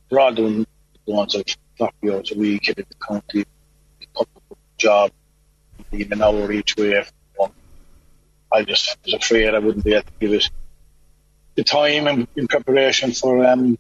[0.09, 0.65] We're all doing
[1.05, 1.43] the ones of
[1.77, 3.43] 40 hours a week in the county,
[4.77, 5.11] job,
[5.91, 7.03] even an hour each way.
[8.53, 10.49] I just was afraid I wouldn't be able to give it
[11.55, 13.77] the time and in preparation for um,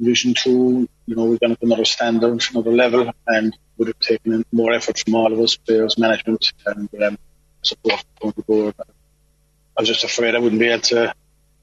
[0.00, 0.88] Vision 2.
[1.06, 4.98] You know, we're going to another standard, another level, and would have taken more effort
[4.98, 7.18] from all of us, players, management, and um,
[7.62, 8.74] support from the board.
[9.76, 11.14] I was just afraid I wouldn't be able to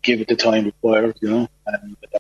[0.02, 1.48] give it the time required, you know.
[1.66, 2.20] And uh,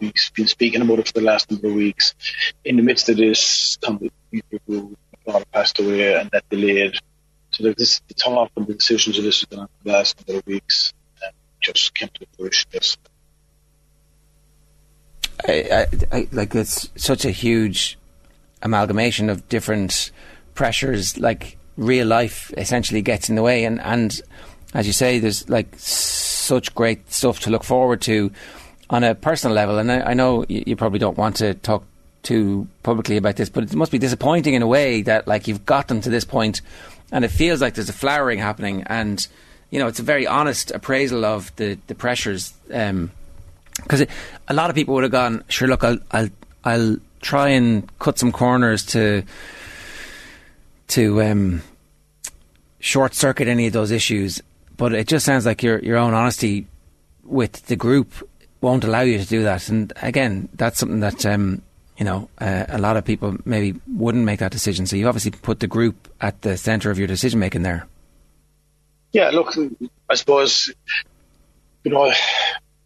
[0.00, 2.14] we been speaking about it for the last number of weeks.
[2.64, 4.92] In the midst of this, some people
[5.24, 6.96] father passed away and that delayed.
[7.50, 10.92] So this the talk and the decisions of this for the last number of weeks
[11.22, 12.70] and just came to fruition.
[12.72, 12.96] This.
[15.46, 17.98] I, I, I, like it's such a huge
[18.62, 20.10] amalgamation of different
[20.54, 21.18] pressures.
[21.18, 24.20] Like real life essentially gets in the way, and and
[24.74, 28.30] as you say, there's like such great stuff to look forward to
[28.90, 29.78] on a personal level.
[29.78, 31.84] And I, I know you, you, probably don't want to talk
[32.22, 35.66] too publicly about this, but it must be disappointing in a way that like you've
[35.66, 36.60] gotten to this point,
[37.10, 39.26] and it feels like there's a flowering happening, and
[39.70, 42.54] you know it's a very honest appraisal of the the pressures.
[42.72, 43.10] Um,
[43.76, 44.06] because
[44.48, 46.28] a lot of people would have gone, sure, look, I'll, I'll,
[46.64, 49.22] I'll try and cut some corners to,
[50.88, 51.62] to um,
[52.80, 54.42] short circuit any of those issues.
[54.76, 56.66] But it just sounds like your your own honesty
[57.24, 58.28] with the group
[58.60, 59.68] won't allow you to do that.
[59.68, 61.62] And again, that's something that um,
[61.98, 64.86] you know uh, a lot of people maybe wouldn't make that decision.
[64.86, 67.86] So you obviously put the group at the centre of your decision making there.
[69.12, 69.54] Yeah, look,
[70.08, 70.72] I suppose
[71.84, 72.12] you know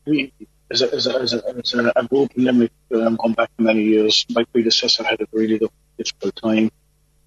[0.06, 0.32] we
[0.70, 3.50] as a, as a, as a, as a, a group in Limerick, um, going back
[3.58, 5.60] many years, my predecessor had a really
[5.98, 6.70] difficult time,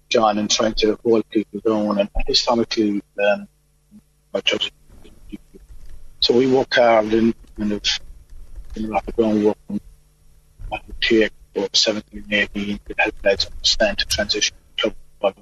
[0.08, 3.48] John, in trying to hold people down, and historically, um,
[6.20, 7.82] so we work hard in kind of
[8.76, 9.80] in rapid groundwork and
[11.00, 14.56] take for 17 and 18 to help lads understand to transition
[15.20, 15.34] club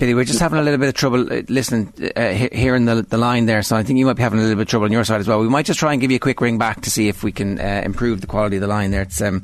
[0.00, 3.18] Billy, we're just having a little bit of trouble uh, listening, uh, hearing the, the
[3.18, 3.60] line there.
[3.62, 5.20] So I think you might be having a little bit of trouble on your side
[5.20, 5.40] as well.
[5.40, 7.32] We might just try and give you a quick ring back to see if we
[7.32, 9.02] can uh, improve the quality of the line there.
[9.02, 9.42] It's um,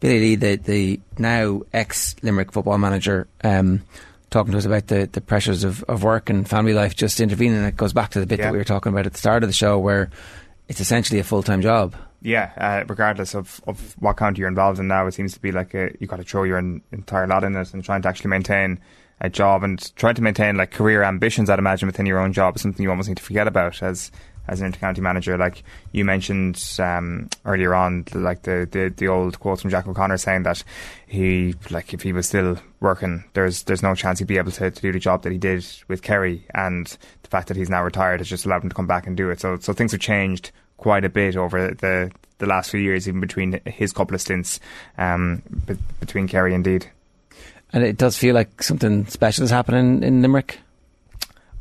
[0.00, 3.82] Billy Lee, the, the now ex Limerick football manager, um,
[4.30, 7.62] talking to us about the, the pressures of, of work and family life, just intervening.
[7.62, 8.46] It goes back to the bit yeah.
[8.46, 10.08] that we were talking about at the start of the show, where
[10.68, 11.94] it's essentially a full time job.
[12.22, 15.52] Yeah, uh, regardless of, of what county you're involved in now, it seems to be
[15.52, 18.30] like a, you've got to throw your entire lot in it and trying to actually
[18.30, 18.80] maintain
[19.20, 21.50] a job and trying to maintain like career ambitions.
[21.50, 24.10] I'd imagine within your own job is something you almost need to forget about as
[24.48, 25.36] as an intercounty manager.
[25.36, 25.62] Like
[25.92, 30.44] you mentioned um, earlier on, like the, the the old quotes from Jack O'Connor saying
[30.44, 30.64] that
[31.06, 34.70] he like if he was still working, there's there's no chance he'd be able to,
[34.70, 36.86] to do the job that he did with Kerry, and
[37.22, 39.30] the fact that he's now retired has just allowed him to come back and do
[39.30, 39.40] it.
[39.40, 43.20] So so things have changed quite a bit over the the last few years, even
[43.20, 44.60] between his couple of stints
[44.96, 45.42] um,
[46.00, 46.90] between Kerry indeed.
[47.72, 50.60] And it does feel like something special is happening in Limerick.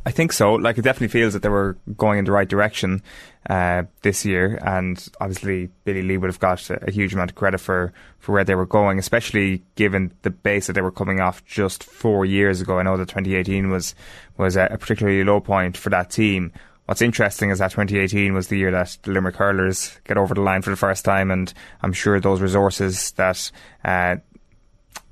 [0.07, 0.53] I think so.
[0.53, 3.01] Like it definitely feels that they were going in the right direction
[3.49, 7.35] uh, this year, and obviously Billy Lee would have got a, a, huge amount of
[7.35, 11.19] credit for, for where they were going, especially given the base that they were coming
[11.19, 12.79] off just four years ago.
[12.79, 13.95] I know that 2018 was
[14.37, 16.53] was a, a particularly low point for that team.
[16.85, 20.39] What's interesting is that 2018 was the year that the Limerick hurlers get over the
[20.39, 23.51] line for the first time, and I'm sure those resources that
[23.83, 24.15] uh,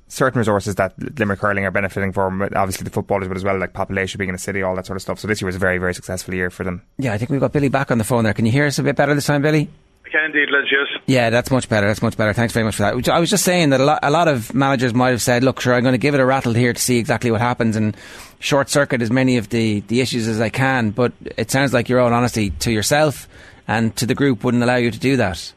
[0.08, 3.72] certain resources that Limerick hurling are benefiting from, obviously the footballers, but as well like
[3.72, 5.18] population being in a city, all that sort of stuff.
[5.18, 6.82] So this year was a very, very successful year for them.
[6.98, 8.34] Yeah, I think we've got Billy back on the phone there.
[8.34, 9.68] Can you hear us a bit better this time, Billy?
[10.04, 11.02] I can indeed, Liz, yes.
[11.06, 11.88] Yeah, that's much better.
[11.88, 12.32] That's much better.
[12.32, 13.08] Thanks very much for that.
[13.08, 15.60] I was just saying that a lot, a lot of managers might have said, look,
[15.60, 17.96] sure, I'm going to give it a rattle here to see exactly what happens and
[18.38, 20.90] short circuit as many of the, the issues as I can.
[20.90, 23.28] But it sounds like your own honesty to yourself
[23.66, 25.52] and to the group wouldn't allow you to do that.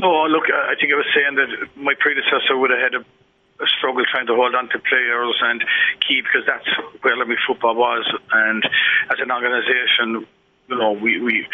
[0.00, 3.04] No, look, I think I was saying that my predecessor would have had a
[3.66, 5.64] struggle trying to hold on to players and
[6.06, 6.68] keep because that's
[7.02, 8.06] where Limerick football was.
[8.32, 8.62] And
[9.10, 10.26] as an organisation,
[10.68, 11.46] you know, we, we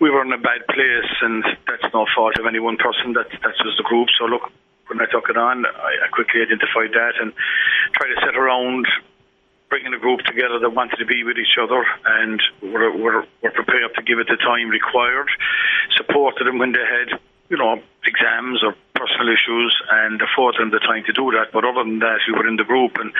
[0.00, 3.12] we were in a bad place, and that's no fault of any one person.
[3.12, 4.08] That that was the group.
[4.18, 4.50] So look,
[4.88, 7.32] when I took it on, I, I quickly identified that and
[7.94, 8.86] tried to set around
[9.68, 13.50] bringing a group together that wanted to be with each other and were, were, were
[13.56, 15.28] prepared to give it the time required,
[15.96, 17.18] supported them when they had
[17.52, 17.76] you know,
[18.08, 21.52] exams or personal issues and afford them the time to do that.
[21.52, 23.12] But other than that, we were in the group and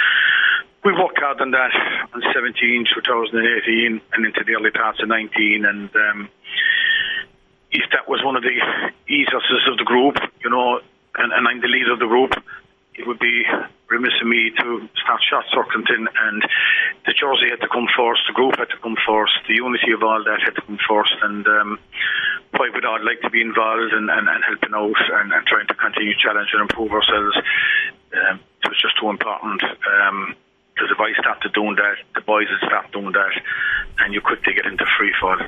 [0.83, 1.71] we worked hard on that
[2.15, 5.67] on 17, 2018 and into the early parts of 19.
[5.69, 6.31] And um,
[7.71, 8.57] if that was one of the
[9.05, 10.81] ethoses of the group, you know,
[11.15, 12.33] and, and I'm the leader of the group,
[12.95, 13.45] it would be
[13.89, 16.43] remiss of me to start short circuiting and
[17.05, 20.03] the jersey had to come first, the group had to come first, the unity of
[20.03, 21.79] all that had to come first and um,
[22.53, 25.67] why would I like to be involved and, and, and helping out and, and, trying
[25.69, 27.37] to continue challenge and improve ourselves.
[28.13, 29.63] Um, it was just too important.
[29.65, 30.35] Um,
[30.77, 33.41] the boys started doing that, the boys would started doing that,
[34.01, 35.39] and you quickly get into free fall.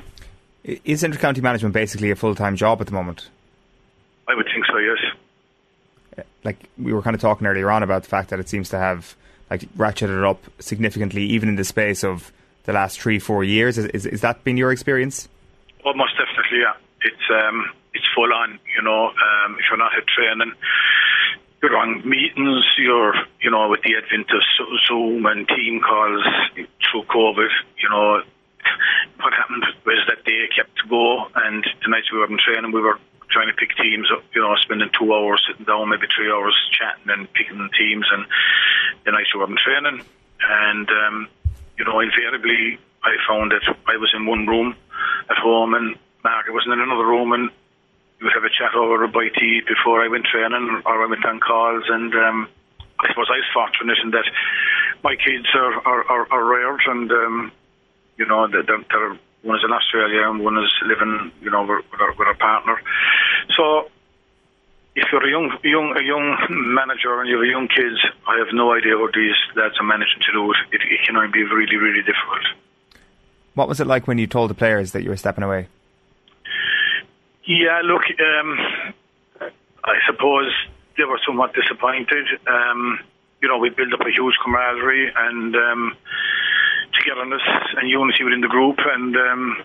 [0.63, 3.29] Is intercounty management basically a full time job at the moment?
[4.27, 5.13] I would think so, yes
[6.45, 8.77] like we were kind of talking earlier on about the fact that it seems to
[8.77, 9.15] have
[9.49, 12.31] like ratcheted up significantly, even in the space of
[12.63, 13.77] the last three, four years.
[13.77, 15.27] Is, is, is that been your experience?
[15.83, 16.73] Well, most definitely, yeah.
[17.01, 18.59] It's um, it's full on.
[18.75, 20.53] You know, um, if you're not at training,
[21.61, 22.65] you're on meetings.
[22.77, 24.41] You're, you know, with the advent of
[24.87, 27.49] Zoom and team calls through COVID.
[27.81, 28.21] You know,
[29.21, 32.71] what happened was that they kept to go, and the nights we were in training,
[32.71, 32.99] we were
[33.29, 36.55] trying to pick teams up, you know, spending two hours sitting down, maybe three hours
[36.71, 38.25] chatting and picking the teams, and
[39.05, 40.01] the nights we were in training.
[40.41, 41.27] And, um,
[41.77, 44.75] you know, invariably, I found that I was in one room
[45.29, 47.49] at home, and Margaret was in another room, and
[48.19, 51.03] we would have a chat over a bite to eat before I went training or
[51.03, 52.47] I went on calls, and um,
[52.99, 54.25] I suppose I was fortunate in that
[55.03, 57.51] my kids are, are, are, are reared, and, um,
[58.17, 61.85] you know, they're, they're one is in Australia and one is living, you know, with,
[61.91, 62.81] with, our, with our partner.
[63.55, 63.89] So,
[64.95, 68.47] if you're a young, young, a young manager and you have young kids, I have
[68.53, 70.51] no idea what these lads are managing to do.
[70.51, 72.45] It, it, it can be really, really difficult.
[73.53, 75.67] What was it like when you told the players that you were stepping away?
[77.45, 78.57] Yeah, look, um,
[79.83, 80.51] I suppose
[80.97, 82.25] they were somewhat disappointed.
[82.47, 82.99] Um,
[83.41, 85.95] you know, we built up a huge camaraderie and um,
[87.05, 87.41] togetherness
[87.77, 88.77] and unity within the group.
[88.79, 89.63] And um,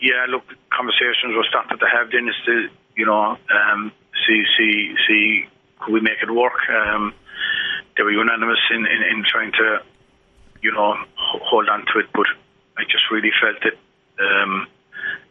[0.00, 3.92] yeah, look, conversations were started to have then to, you know, um,
[4.26, 5.46] see, see, see,
[5.80, 6.58] could we make it work?
[6.70, 7.14] Um,
[7.96, 9.82] they were unanimous in, in, in trying to,
[10.62, 12.06] you know, hold on to it.
[12.12, 12.26] But
[12.76, 13.76] I just really felt that
[14.22, 14.66] um,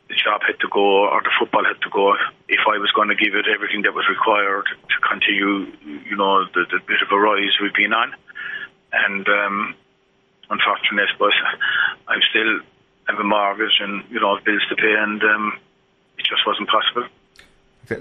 [0.09, 2.13] the job had to go or the football had to go
[2.47, 5.71] if I was going to give it everything that was required to continue,
[6.05, 8.13] you know, the, the bit of a rise we've been on.
[8.93, 9.75] And um,
[10.49, 11.33] unfortunate, but
[12.07, 12.59] I'm still
[13.07, 15.59] have a mortgage and you know bills to pay, and um,
[16.17, 17.07] it just wasn't possible.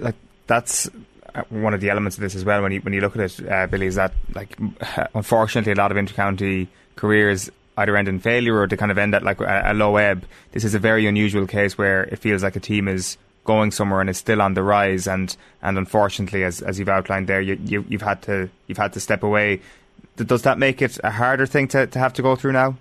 [0.03, 0.17] Like
[0.47, 0.89] that's
[1.35, 2.63] uh, one of the elements of this as well.
[2.63, 4.57] When you when you look at it, uh, Billy, is that like
[5.15, 9.15] unfortunately a lot of intercounty careers either end in failure or they kind of end
[9.15, 10.25] at like a, a low ebb.
[10.53, 14.01] This is a very unusual case where it feels like a team is going somewhere
[14.01, 17.59] and is still on the rise and and unfortunately as as you've outlined there you,
[17.63, 19.61] you you've had to you've had to step away
[20.17, 22.77] does that make it a harder thing to, to have to go through now?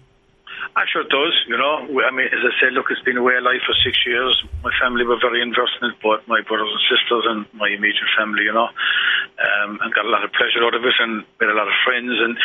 [0.75, 1.35] I'm sure it does.
[1.47, 3.77] You know, I mean, as I said, look, it's been a way of life for
[3.85, 4.33] six years.
[4.63, 8.49] My family were very invested in it, my brothers and sisters and my immediate family.
[8.49, 11.57] You know, um, and got a lot of pleasure out of it, and made a
[11.57, 12.17] lot of friends.
[12.17, 12.37] And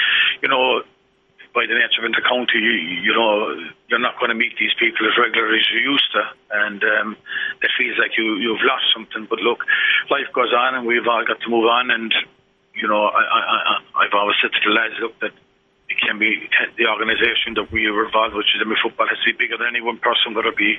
[0.43, 0.85] you know,
[1.55, 3.48] by the nature of intercounty, you, you know,
[3.89, 6.23] you're not going to meet these people as regularly as you used to,
[6.69, 7.16] and um,
[7.62, 9.24] it feels like you you've lost something.
[9.24, 9.65] But look,
[10.12, 12.12] life goes on, and we've all got to move on, and
[12.80, 15.32] you know, I, I, I, I've always said to the lads, look, that
[15.88, 19.32] it can be the organisation that we are involved which is Limerick Football, has to
[19.32, 20.78] be bigger than any one person, whether it be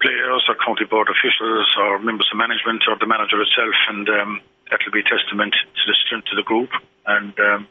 [0.00, 4.40] players or county board officials or members of management or the manager itself, and um,
[4.70, 6.70] that will be a testament to the strength of the group.
[7.06, 7.68] And um,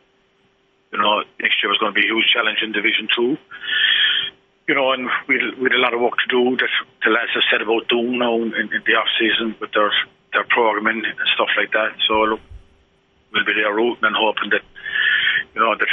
[0.91, 3.37] you know, next year is going to be a huge challenge in Division Two.
[4.67, 6.73] You know, and we we had a lot of work to do that
[7.05, 9.93] the lads have said about doing now in, in the off season with their
[10.33, 11.93] their programming and stuff like that.
[12.07, 12.41] So look,
[13.33, 14.61] will be there rooting and hoping that
[15.53, 15.87] you know that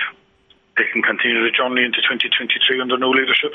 [0.77, 3.53] they can continue the journey into 2023 under new leadership.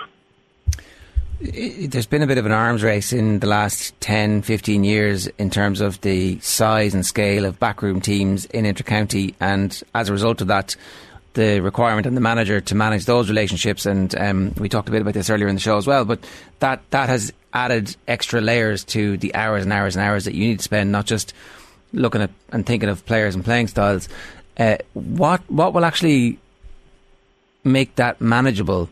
[1.92, 5.50] There's been a bit of an arms race in the last 10, 15 years in
[5.50, 10.42] terms of the size and scale of backroom teams in intercounty, and as a result
[10.42, 10.76] of that,
[11.34, 13.86] the requirement and the manager to manage those relationships.
[13.86, 16.06] And um, we talked a bit about this earlier in the show as well.
[16.06, 16.20] But
[16.60, 20.48] that that has added extra layers to the hours and hours and hours that you
[20.48, 21.34] need to spend, not just
[21.94, 24.10] looking at and thinking of players and playing styles,
[24.58, 26.40] uh, what what will actually
[27.64, 28.90] make that manageable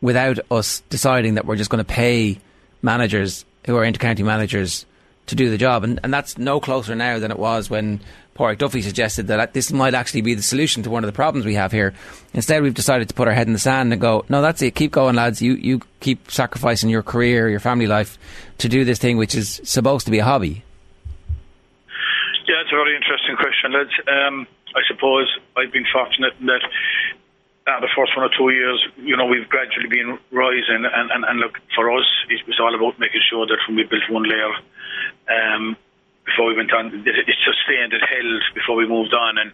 [0.00, 2.38] without us deciding that we're just going to pay
[2.82, 4.86] managers who are intercounty managers
[5.26, 5.84] to do the job?
[5.84, 8.00] And, and that's no closer now than it was when
[8.38, 11.44] Páraic Duffy suggested that this might actually be the solution to one of the problems
[11.44, 11.92] we have here.
[12.32, 14.76] Instead, we've decided to put our head in the sand and go, no, that's it.
[14.76, 15.42] Keep going, lads.
[15.42, 18.16] You you keep sacrificing your career, your family life
[18.58, 20.62] to do this thing, which is supposed to be a hobby.
[22.48, 23.92] Yeah, it's a very interesting question, lads.
[24.08, 26.64] Um, I suppose I've been fortunate in that
[27.68, 30.88] uh, the first one or two years, you know, we've gradually been rising.
[30.88, 33.84] And, and, and look, for us, it was all about making sure that when we
[33.84, 34.54] built one layer,
[35.28, 35.76] um,
[36.24, 39.36] before we went on, it, it sustained, it held before we moved on.
[39.36, 39.52] And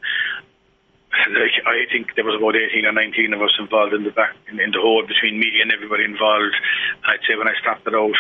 [1.35, 4.39] like, I think there was about 18 or 19 of us involved in the back,
[4.47, 6.55] in, in the whole, between me and everybody involved.
[7.03, 8.19] And I'd say when I started out,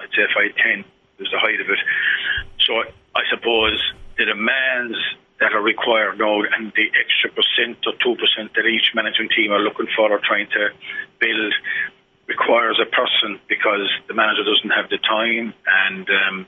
[0.00, 1.80] I'd say if I had 10, it was the height of it.
[2.64, 2.80] So
[3.14, 3.80] I suppose
[4.16, 4.96] the demands
[5.40, 9.50] that are required now and the extra percent or two percent that each management team
[9.52, 10.68] are looking for or trying to
[11.18, 11.54] build
[12.28, 15.52] requires a person because the manager doesn't have the time
[15.88, 16.46] and um,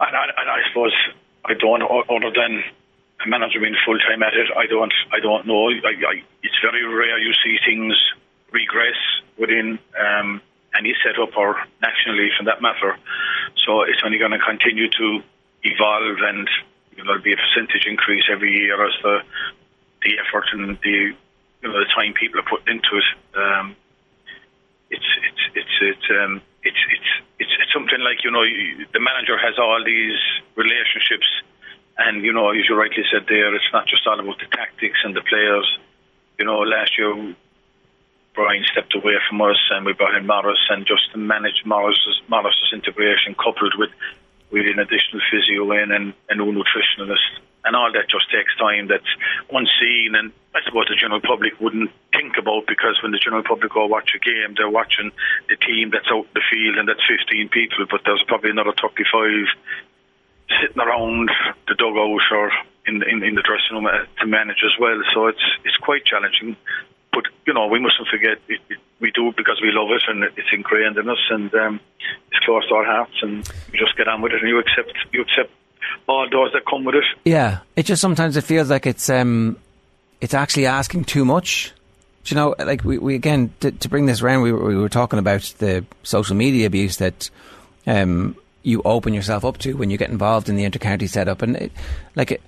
[0.00, 0.94] and, I, and I suppose
[1.44, 2.62] I don't other than
[3.24, 5.68] a manager being full time at it I don't I don't know.
[5.68, 7.94] I, I, it's very rare you see things
[8.52, 8.96] regress
[9.36, 10.40] within um,
[10.76, 12.96] any setup or nationally for that matter
[13.64, 15.22] So it's only going to continue to
[15.62, 16.48] evolve, and
[16.92, 19.20] you know, there'll be a percentage increase every year as the
[20.02, 21.14] the effort and the
[21.62, 23.08] you know the time people are putting into it.
[23.36, 23.76] Um,
[24.90, 28.44] it's it's it's it's um, it's, it's it's it's something like you know
[28.92, 30.18] the manager has all these
[30.56, 31.26] relationships,
[31.98, 34.98] and you know as you rightly said there, it's not just all about the tactics
[35.04, 35.78] and the players.
[36.38, 37.14] You know, last year
[38.34, 42.20] Brian stepped away from us, and we brought in Morris, and just to manage Morris's
[42.28, 43.90] Morris's integration, coupled with
[44.50, 48.88] with an additional physio in and a new nutritionalist, and all that just takes time.
[48.88, 49.08] That's
[49.50, 53.72] unseen, and I suppose the general public wouldn't think about because when the general public
[53.72, 55.10] go watch a game, they're watching
[55.48, 59.46] the team that's out the field, and that's 15 people, but there's probably another 35
[60.60, 61.30] sitting around
[61.68, 62.50] the dugout or
[62.86, 63.88] in in, in the dressing room
[64.18, 65.00] to manage as well.
[65.14, 66.56] So it's it's quite challenging.
[67.14, 70.02] But you know, we mustn't forget it, it, we do it because we love it
[70.08, 71.80] and it's ingrained in us, and um,
[72.30, 74.92] it's close to our hearts, and you just get on with it, and you accept
[75.12, 75.50] you accept
[76.06, 77.04] all those that come with it.
[77.24, 79.56] Yeah, it just sometimes it feels like it's um,
[80.20, 81.72] it's actually asking too much.
[82.24, 84.76] Do you know, like we, we again to, to bring this around, we were, we
[84.76, 87.28] were talking about the social media abuse that
[87.86, 91.56] um, you open yourself up to when you get involved in the intercounty setup, and
[91.56, 91.72] it,
[92.16, 92.42] like it,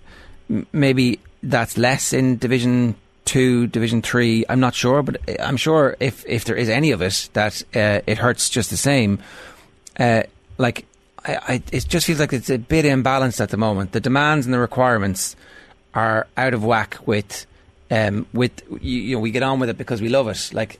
[0.72, 2.94] maybe that's less in Division
[3.26, 4.44] Two, Division Three.
[4.48, 8.00] I'm not sure, but I'm sure if if there is any of it, that uh,
[8.06, 9.18] it hurts just the same.
[9.98, 10.22] Uh,
[10.56, 10.86] like
[11.24, 13.92] I, I, it just feels like it's a bit imbalanced at the moment.
[13.92, 15.36] The demands and the requirements
[15.92, 17.46] are out of whack with
[17.90, 20.50] um, with you, you know we get on with it because we love it.
[20.54, 20.78] Like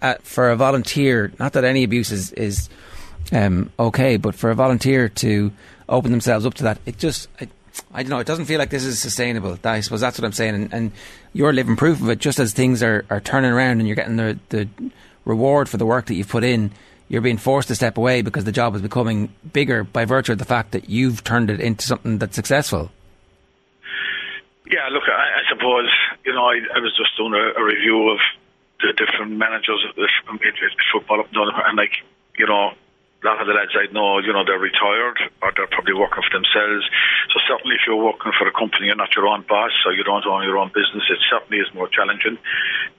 [0.00, 2.68] uh, for a volunteer, not that any abuse is is
[3.32, 5.52] um, okay, but for a volunteer to
[5.88, 7.48] open themselves up to that, it just I,
[7.92, 8.18] I don't know.
[8.18, 9.58] It doesn't feel like this is sustainable.
[9.64, 10.92] I suppose that's what I'm saying, and, and
[11.32, 12.18] you're living proof of it.
[12.18, 14.68] Just as things are, are turning around and you're getting the the
[15.24, 16.70] reward for the work that you've put in,
[17.08, 20.38] you're being forced to step away because the job is becoming bigger by virtue of
[20.38, 22.90] the fact that you've turned it into something that's successful.
[24.70, 25.88] Yeah, look, I, I suppose
[26.24, 28.18] you know I, I was just doing a, a review of
[28.80, 30.10] the different managers of this
[30.92, 31.92] football up and like
[32.38, 32.72] you know
[33.18, 36.22] a lot of the lads I know, you know, they're retired or they're probably working
[36.22, 36.86] for themselves.
[37.34, 40.04] So certainly if you're working for a company, you're not your own boss, so you
[40.04, 42.38] don't own your own business, it certainly is more challenging.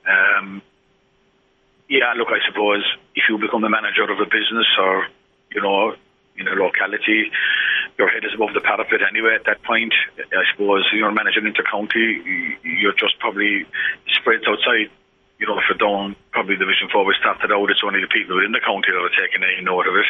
[0.04, 0.62] Um,
[1.88, 2.84] yeah, look, I suppose
[3.16, 5.08] if you become the manager of a business or,
[5.56, 5.96] you know,
[6.36, 7.32] in a locality,
[7.98, 9.94] your head is above the parapet anyway at that point.
[10.20, 13.66] I suppose you're managing inter-county, you're just probably
[14.08, 14.92] spread outside
[15.40, 18.52] you know, for down probably Division 4 we started out, it's only the people within
[18.52, 20.06] the county that are taking any note of it.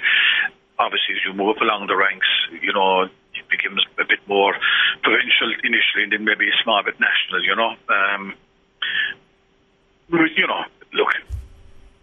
[0.80, 2.28] Obviously, as you move up along the ranks,
[2.62, 4.56] you know, it becomes a bit more
[5.04, 7.76] provincial initially and then maybe a small bit national, you know.
[7.88, 8.34] Um,
[10.10, 11.14] you know, look,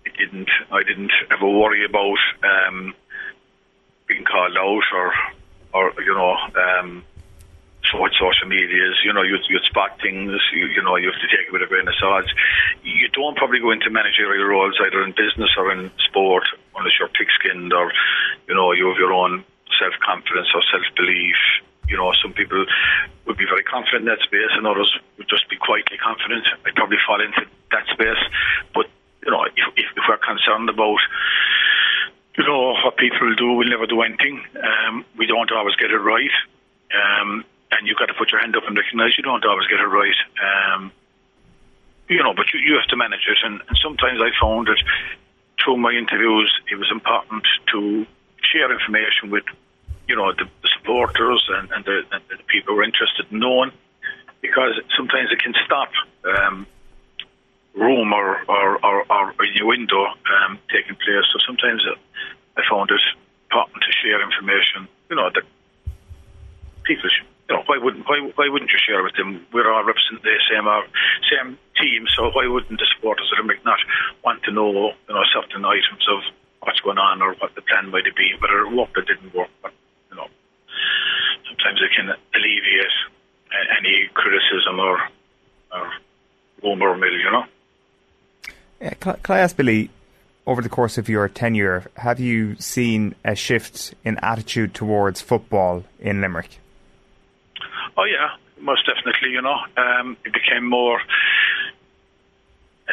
[0.05, 2.95] it didn't, I didn't ever worry about um,
[4.07, 5.13] being called out or,
[5.75, 7.05] or you know, um,
[7.85, 11.13] so what social media is, you know, you'd, you'd spot things, you, you know, you
[11.13, 12.27] have to take a grain of salt.
[12.83, 16.45] You don't probably go into managerial roles either in business or in sport
[16.75, 17.93] unless you're thick-skinned or,
[18.49, 19.45] you know, you have your own
[19.79, 21.39] self-confidence or self-belief.
[21.89, 22.67] You know, some people
[23.27, 26.43] would be very confident in that space and others would just be quietly confident.
[26.67, 28.23] I'd probably fall into that space.
[28.75, 28.91] But,
[29.23, 30.99] you know, if, if, if we're concerned about
[32.37, 34.43] you know, what people do, we'll never do anything.
[34.59, 36.35] Um, we don't always get it right.
[36.93, 39.81] Um, and you've got to put your hand up and recognise you don't always get
[39.81, 40.15] it right.
[40.43, 40.93] Um,
[42.09, 43.39] you know, but you, you have to manage it.
[43.45, 44.79] And, and sometimes I found that
[45.63, 48.07] through my interviews, it was important to
[48.43, 49.45] share information with,
[50.07, 53.41] you know, the, the supporters and, and, the, and, the, people who are interested in
[53.41, 53.73] knowing,
[54.41, 55.91] because sometimes it can stop
[56.25, 56.67] um,
[57.75, 61.27] rumour or, or, or, or innuendo um, taking place.
[61.33, 61.83] So sometimes
[62.57, 63.01] I found it
[63.51, 65.43] important to share information, you know, that
[66.85, 69.47] people should you know, why wouldn't why, why wouldn't you share with them?
[69.53, 70.83] We're all representing the same our
[71.31, 73.79] same team, so why wouldn't the supporters of Limerick not
[74.25, 76.27] want to know you know certain items of
[76.61, 79.51] what's going on or what the plan might be, whether it worked or didn't work?
[79.63, 79.73] But
[80.11, 80.27] you know,
[81.47, 82.97] sometimes it can alleviate
[83.79, 84.99] any criticism or
[85.71, 85.93] or
[86.63, 87.45] rumour mill, you know.
[88.81, 89.91] Yeah, can I ask Billy?
[90.49, 95.83] Over the course of your tenure, have you seen a shift in attitude towards football
[95.99, 96.61] in Limerick?
[97.97, 99.31] Oh yeah, most definitely.
[99.31, 101.01] You know, um, it became more.
[102.89, 102.93] Uh,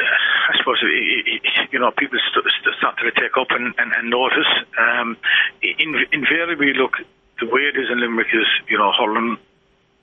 [0.50, 4.48] I suppose you know people st- st- started to take up and, and, and notice.
[4.80, 5.18] Um,
[5.62, 6.98] in, invariably, look
[7.40, 9.38] the way it is in Limerick is you know hurling,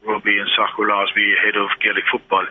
[0.06, 2.46] rugby, and soccer will always be ahead of Gaelic football.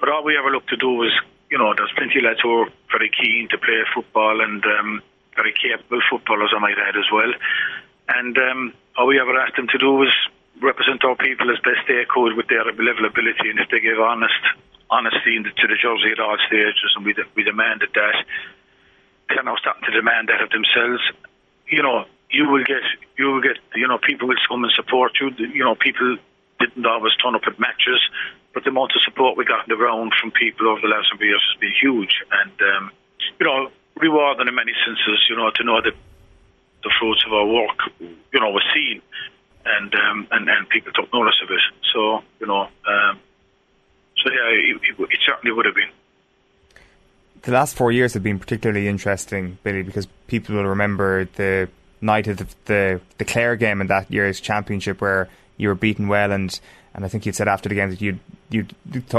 [0.00, 1.12] But all we ever look to do is
[1.50, 4.64] you know there's plenty of lads who are very keen to play football and.
[4.64, 5.02] Um,
[5.36, 7.32] very capable footballers, I might add as well.
[8.08, 10.14] And um, all we ever asked them to do was
[10.62, 13.98] represent our people as best they could with their level ability, and if they gave
[13.98, 14.38] honest
[14.90, 18.24] honesty to the jersey at all stages, and we we demanded that.
[19.28, 21.00] They're now starting to demand that of themselves.
[21.66, 22.84] You know, you will get
[23.16, 25.30] you will get you know people will come and support you.
[25.38, 26.18] You know, people
[26.60, 28.00] didn't always turn up at matches,
[28.52, 31.08] but the amount of support we got on the ground from people over the last
[31.16, 32.90] few years has been huge, and um,
[33.40, 35.24] you know, rewarding in many senses.
[35.28, 35.96] You know, to know that
[36.84, 39.00] the fruits of our work, you know, was seen,
[39.64, 41.60] and um, and and people took notice of it.
[41.92, 43.20] So you know, um,
[44.22, 45.90] so yeah, it, it, it certainly would have been
[47.44, 51.68] the last four years have been particularly interesting, Billy, because people will remember the
[52.00, 56.08] night of the, the, the Clare game in that year's championship where you were beaten
[56.08, 56.58] well and
[56.94, 58.66] and I think you'd said after the game that you'd you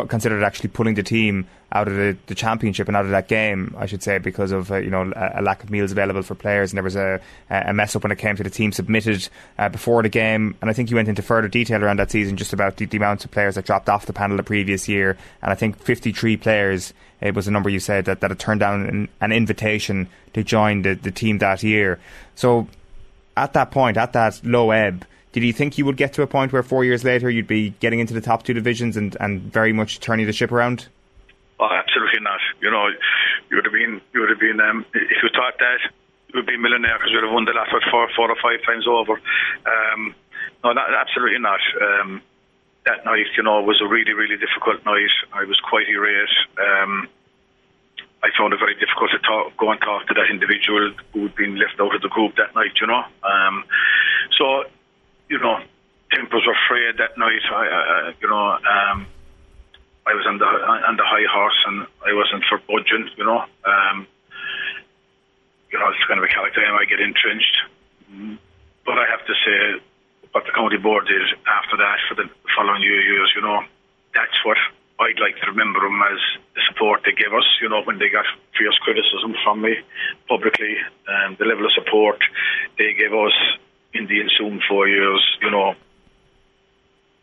[0.07, 3.75] considered actually pulling the team out of the, the, championship and out of that game,
[3.77, 6.35] I should say, because of uh, you know a, a, lack of meals available for
[6.35, 7.19] players, and there was a,
[7.49, 9.27] a mess up when it came to the team submitted
[9.57, 10.55] uh, before the game.
[10.61, 13.01] And I think you went into further detail around that season, just about the, the
[13.03, 16.93] of players that dropped off the panel the previous year, and I think 53 players.
[17.21, 20.43] It was a number you said that, that had turned down an, an invitation to
[20.43, 21.99] join the, the team that year.
[22.35, 22.67] So,
[23.37, 26.27] at that point, at that low ebb, did you think you would get to a
[26.27, 29.41] point where four years later you'd be getting into the top two divisions and, and
[29.51, 30.87] very much turning the ship around?
[31.59, 32.39] Oh, absolutely not.
[32.61, 32.87] You know,
[33.49, 35.91] you would have been, you would have been, um, if you thought that,
[36.31, 38.37] you would be a millionaire because you would have won the last four, four or
[38.41, 39.19] five times over.
[39.67, 40.15] Um,
[40.63, 41.59] no, not, absolutely not.
[41.83, 42.21] Um,
[42.85, 45.11] that night, you know, was a really, really difficult night.
[45.33, 46.31] I was quite irate.
[46.63, 47.09] Um,
[48.23, 51.35] I found it very difficult to talk, go and talk to that individual who had
[51.35, 53.03] been left out of the group that night, you know.
[53.27, 53.65] Um,
[54.39, 54.63] so
[55.29, 55.59] you know,
[56.11, 57.43] tempers were frayed that night.
[57.51, 59.07] I, uh, you know, um,
[60.05, 63.09] I was on the on the high horse and I wasn't for budging.
[63.17, 64.07] You know, um,
[65.71, 66.61] you know, it's kind of a character.
[66.61, 67.57] I get entrenched,
[68.85, 69.81] but I have to say,
[70.31, 73.63] what the county board did after that for the following years, you know,
[74.13, 74.57] that's what
[74.99, 76.21] I'd like to remember them as
[76.53, 77.47] the support they gave us.
[77.59, 79.75] You know, when they got fierce criticism from me
[80.29, 80.77] publicly,
[81.09, 82.21] um, the level of support
[82.77, 83.33] they gave us
[83.95, 85.73] in the ensuing four years, you know,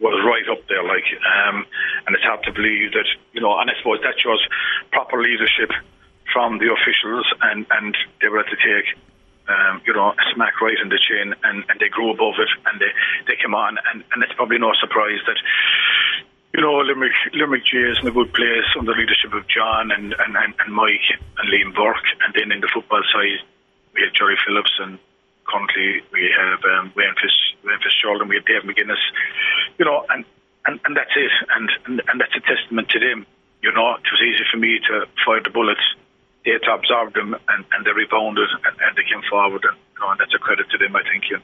[0.00, 0.82] was right up there.
[0.82, 1.64] Like, um,
[2.06, 4.40] and it's hard to believe that, you know, and I suppose that shows
[4.90, 5.70] proper leadership
[6.32, 8.96] from the officials, and and they were able to take.
[9.42, 12.48] Um, you know, a smack right in the chin, and, and they grew above it,
[12.64, 12.94] and they,
[13.26, 15.36] they came on, and, and it's probably no surprise that
[16.54, 20.12] you know, Limerick, Limerick J is in a good place under leadership of John and,
[20.12, 21.08] and, and, and Mike
[21.38, 22.04] and Liam Burke.
[22.20, 23.40] And then in the football side,
[23.94, 24.98] we had Jerry Phillips and
[25.52, 29.02] currently we have um, Wayne, Fitz, Wayne Fitzgerald and we have Dave McGuinness,
[29.78, 30.24] you know, and,
[30.64, 31.32] and, and that's it.
[31.54, 33.26] And, and, and that's a testament to them.
[33.60, 35.84] You know, it was easy for me to fire the bullets.
[36.44, 39.62] They had to absorb them and, and they rebounded and, and they came forward.
[39.62, 41.30] And, you know, and that's a credit to them, I think.
[41.30, 41.38] You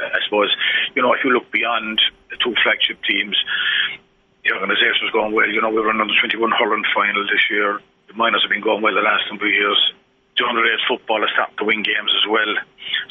[0.00, 0.50] uh, I suppose,
[0.94, 3.36] you know, if you look beyond the two flagship teams,
[4.44, 5.48] the organisation was going well.
[5.48, 7.80] You know, we were in the 21 hurling final this year.
[8.08, 9.80] The minors have been going well the last number of years.
[10.88, 12.54] Football has started to win games as well.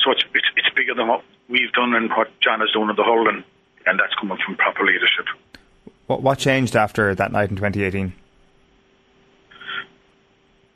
[0.03, 2.95] So it's, it's, it's bigger than what we've done and what John has done in
[2.95, 3.43] the whole, and,
[3.85, 5.25] and that's coming from proper leadership.
[6.07, 8.13] What, what changed after that night in 2018?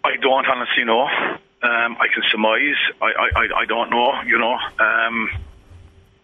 [0.04, 1.04] I don't honestly know.
[1.04, 2.78] Um, I can surmise.
[3.02, 4.22] I, I, I don't know.
[4.26, 5.30] You know, um,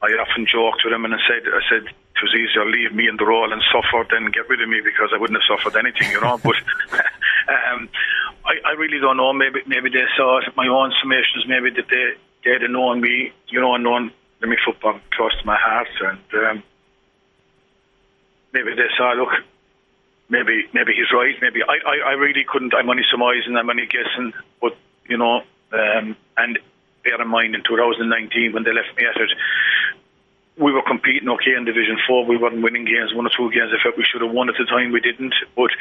[0.01, 3.07] I often joked with him and I said, I said it was easier leave me
[3.07, 5.79] in the role and suffer than get rid of me because I wouldn't have suffered
[5.79, 6.11] anything.
[6.11, 6.55] You know, but
[7.47, 7.89] um,
[8.45, 9.33] I, I really don't know.
[9.33, 11.47] Maybe maybe they saw my own summations.
[11.47, 12.13] Maybe that they
[12.43, 14.11] they'd known me, you know, and known
[14.41, 16.63] me football close to my heart, and um,
[18.53, 19.29] maybe they saw, look,
[20.29, 21.35] maybe maybe he's right.
[21.41, 22.73] Maybe I, I, I really couldn't.
[22.73, 23.55] I'm only surmising.
[23.55, 24.33] I'm only guessing.
[24.59, 24.75] But
[25.07, 25.41] you know,
[25.73, 26.59] um, and
[27.03, 29.31] bear in mind in 2019 when they left me at it,
[30.61, 32.25] we were competing okay in Division Four.
[32.25, 33.73] We weren't winning games, one or two games.
[33.73, 34.91] I felt we should have won at the time.
[34.91, 35.71] We didn't, but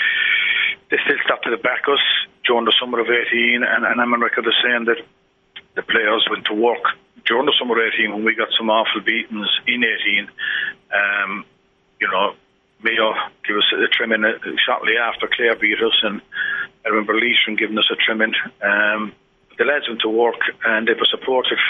[0.91, 2.01] they still started to back us
[2.49, 3.63] during the summer of 18.
[3.63, 5.05] And, and I'm on record as saying that
[5.77, 6.83] the players went to work
[7.27, 10.29] during the summer of 18 when we got some awful beatings in 18.
[10.91, 11.45] Um,
[12.01, 12.33] you know,
[12.83, 13.13] Mayo
[13.47, 14.25] gave us a trimming
[14.65, 16.23] shortly after Clare beat us, and
[16.85, 18.33] I remember Leishman giving us a trimming.
[18.65, 19.13] Um,
[19.59, 21.61] the lads went to work and they were supportive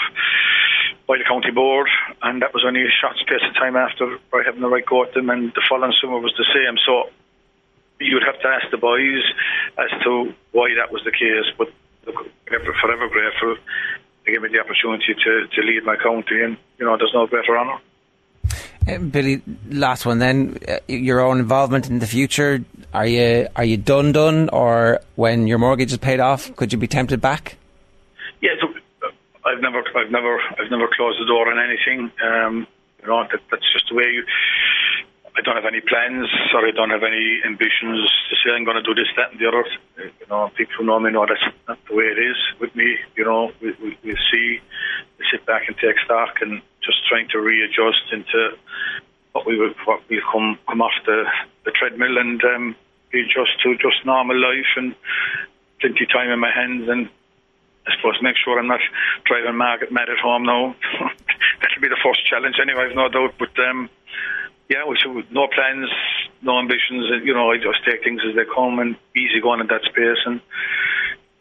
[1.07, 1.87] by the county board,
[2.21, 5.03] and that was only a short space of time after by having the right go
[5.03, 6.77] at them, and the following summer was the same.
[6.85, 7.09] So
[7.99, 9.23] you would have to ask the boys
[9.77, 11.69] as to why that was the case, but
[12.03, 13.55] forever grateful
[14.25, 17.27] to give me the opportunity to, to lead my county, and you know, there's no
[17.27, 17.79] better honour.
[18.87, 20.57] Uh, Billy, last one then.
[20.67, 22.63] Uh, your own involvement in the future.
[22.93, 26.79] Are you are you done done, or when your mortgage is paid off, could you
[26.79, 27.57] be tempted back?
[28.41, 28.70] Yeah, so,
[29.51, 32.11] I've never, I've never, I've never closed the door on anything.
[32.23, 32.67] Um,
[33.01, 34.23] you know, that, that's just the way you.
[35.35, 38.75] I don't have any plans, or I don't have any ambitions to say I'm going
[38.75, 39.63] to do this, that, and the other.
[39.97, 42.97] You know, people who know me know that's not the way it is with me.
[43.15, 44.59] You know, we, we, we see,
[45.17, 48.57] we sit back and take stock, and just trying to readjust into
[49.31, 51.23] what we will, what will come come off the,
[51.63, 52.75] the treadmill and um,
[53.13, 54.95] readjust to just normal life and
[55.79, 57.09] plenty time in my hands and
[57.87, 58.79] I suppose make sure I'm not
[59.25, 60.75] driving Margaret mad at home now.
[61.61, 63.35] That'll be the first challenge anyway, I've no doubt.
[63.39, 63.89] But um,
[64.69, 65.89] yeah, we should, no plans,
[66.41, 67.09] no ambitions.
[67.23, 70.21] You know, I just take things as they come and easy going in that space.
[70.25, 70.41] And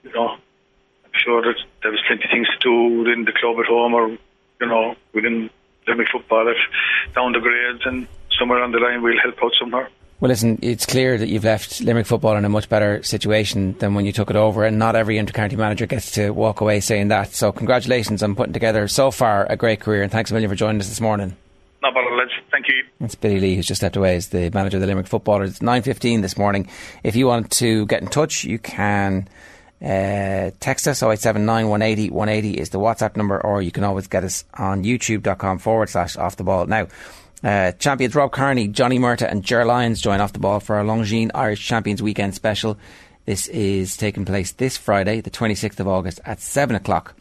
[0.03, 3.59] you know, I'm sure that there was plenty of things to do within the club
[3.61, 5.51] at home, or you know, within
[5.87, 8.09] Limerick football at down the grades, and
[8.39, 9.91] somewhere on the line we'll help out somewhere.
[10.21, 13.95] Well, listen, it's clear that you've left Limerick football in a much better situation than
[13.95, 17.09] when you took it over, and not every intercounty manager gets to walk away saying
[17.09, 17.33] that.
[17.33, 20.57] So, congratulations on putting together so far a great career, and thanks a million for
[20.57, 21.37] joining us this morning.
[21.83, 22.11] No bother.
[22.51, 22.85] Thank you.
[23.01, 25.51] It's Billy Lee who's just stepped away as the manager of the Limerick footballers.
[25.51, 26.69] It's nine fifteen this morning.
[27.03, 29.29] If you want to get in touch, you can.
[29.83, 34.25] Uh, text us 0879 180 180 is the WhatsApp number, or you can always get
[34.25, 36.67] us on youtube.com forward slash off the ball.
[36.67, 36.89] Now,
[37.43, 40.85] uh, champions Rob Kearney, Johnny Murtagh, and Ger Lyons join off the ball for our
[40.85, 42.79] Longines Irish Champions Weekend special.
[43.25, 47.15] This is taking place this Friday, the 26th of August, at 7 o'clock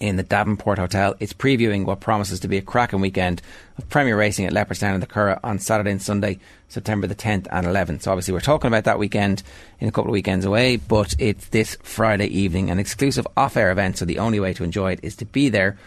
[0.00, 1.14] in the Davenport Hotel.
[1.20, 3.42] It's previewing what promises to be a cracking weekend
[3.76, 6.38] of Premier Racing at Leopardstown and the Curragh on Saturday and Sunday,
[6.68, 8.02] September the 10th and 11th.
[8.02, 9.42] So obviously we're talking about that weekend
[9.78, 12.70] in a couple of weekends away, but it's this Friday evening.
[12.70, 15.78] An exclusive off-air event, so the only way to enjoy it is to be there.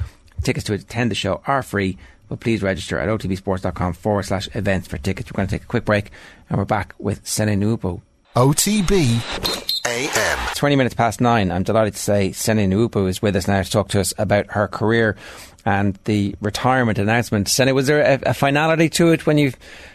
[0.43, 1.97] Tickets to attend the show are free,
[2.33, 5.31] but please register at otbsports.com forward slash events for tickets.
[5.31, 6.09] We're going to take a quick break
[6.49, 8.01] and we're back with Sene Naoupu.
[8.35, 10.55] OTB AM.
[10.55, 11.51] 20 minutes past nine.
[11.51, 14.47] I'm delighted to say Sene Naoupu is with us now to talk to us about
[14.53, 15.15] her career
[15.63, 17.49] and the retirement announcement.
[17.49, 19.53] Sene, was there a, a finality to it when you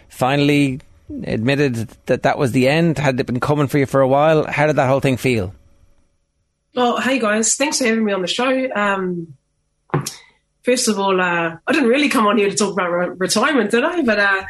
[0.09, 0.81] finally
[1.25, 2.99] admitted that that was the end?
[2.99, 4.47] Had it been coming for you for a while?
[4.47, 5.53] How did that whole thing feel?
[6.77, 8.71] Well, hey guys, thanks for having me on the show.
[8.77, 9.35] Um,
[10.69, 13.71] first of all, uh, I didn't really come on here to talk about re- retirement,
[13.71, 14.03] did I?
[14.03, 14.43] But uh,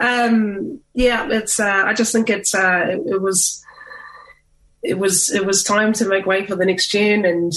[0.00, 1.58] um, yeah, it's.
[1.58, 2.54] Uh, I just think it's.
[2.54, 3.64] Uh, it, it, was.
[4.82, 5.32] It was.
[5.32, 7.52] It was time to make way for the next gen, and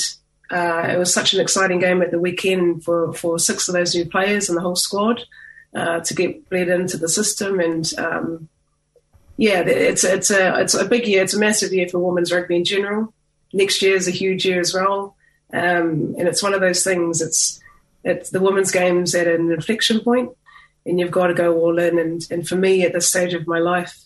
[0.49, 3.93] uh, it was such an exciting game at the weekend for for six of those
[3.93, 5.21] new players and the whole squad
[5.75, 8.47] uh, to get bled into the system, and um,
[9.35, 11.21] yeah, it's it's a it's a big year.
[11.21, 13.13] It's a massive year for women's rugby in general.
[13.51, 15.17] Next year is a huge year as well,
[15.51, 17.19] um, and it's one of those things.
[17.21, 17.59] It's
[18.05, 20.29] it's the women's games at an inflection point
[20.85, 21.97] and you've got to go all in.
[21.97, 23.99] And, and for me, at this stage of my life,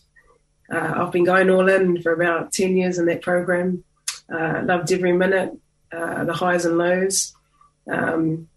[0.72, 3.84] uh, I've been going all in for about 10 years in that program.
[4.34, 5.52] Uh, loved every minute,
[5.92, 7.36] uh, the highs and lows.
[7.92, 8.48] Um,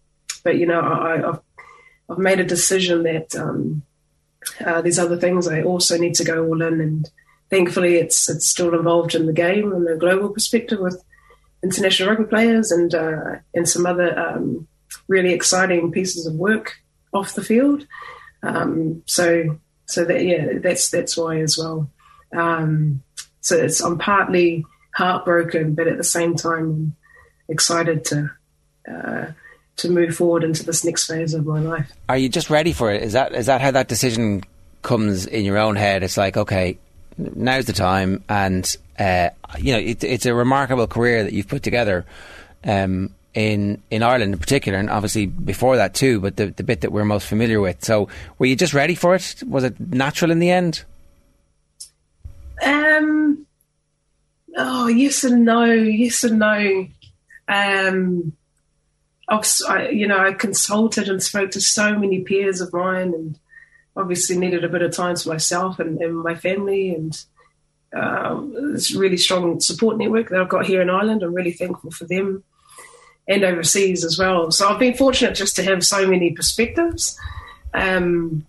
[0.43, 1.41] but, you know, I, have
[2.09, 3.83] I've made a decision that um,
[4.65, 6.79] uh, there's other things I also need to go all in.
[6.79, 7.09] And
[7.49, 11.03] thankfully, it's, it's still involved in the game and the global perspective with
[11.63, 14.67] international rugby players and, uh, and some other um,
[15.07, 16.75] really exciting pieces of work
[17.13, 17.85] off the field.
[18.41, 21.89] Um, so so that yeah, that's that's why as well.
[22.35, 23.03] Um,
[23.41, 24.65] so it's I'm partly
[24.95, 26.95] heartbroken, but at the same time
[27.49, 28.31] excited to
[28.91, 29.25] uh,
[29.77, 31.91] to move forward into this next phase of my life.
[32.09, 33.03] Are you just ready for it?
[33.03, 34.43] Is that is that how that decision
[34.81, 36.03] comes in your own head?
[36.03, 36.77] It's like okay,
[37.17, 41.63] now's the time, and uh, you know it, it's a remarkable career that you've put
[41.63, 42.05] together.
[42.63, 46.19] Um, in in Ireland in particular, and obviously before that too.
[46.19, 47.83] But the the bit that we're most familiar with.
[47.83, 48.07] So,
[48.37, 49.43] were you just ready for it?
[49.47, 50.83] Was it natural in the end?
[52.63, 53.45] Um.
[54.55, 55.65] Oh yes and no.
[55.65, 56.87] Yes and no.
[57.47, 58.33] Um.
[59.29, 63.39] I, you know, I consulted and spoke to so many peers of mine, and
[63.95, 67.19] obviously needed a bit of time for myself and, and my family, and
[67.95, 71.23] um, a really strong support network that I've got here in Ireland.
[71.23, 72.43] I'm really thankful for them
[73.27, 74.51] and overseas as well.
[74.51, 77.17] So I've been fortunate just to have so many perspectives.
[77.73, 78.45] Um,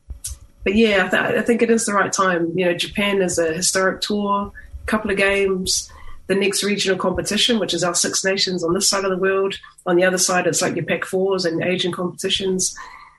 [0.64, 2.52] but yeah, I, th- I, think it is the right time.
[2.59, 4.51] You know, Japan is a historic tour,
[4.82, 5.90] A couple of games,
[6.26, 9.59] the next regional competition, which is our Six Nations on this side of the world.
[9.86, 12.74] On the other side, it's like your Pac Fours and Asian competitions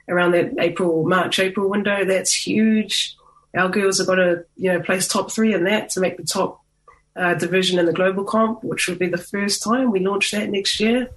[0.09, 2.03] around that April, March, April window.
[2.03, 3.15] That's huge.
[3.55, 6.23] Our girls have got to, you know, place top three in that to make the
[6.23, 6.61] top
[7.15, 10.49] uh, division in the global comp, which will be the first time we launch that
[10.49, 11.09] next year.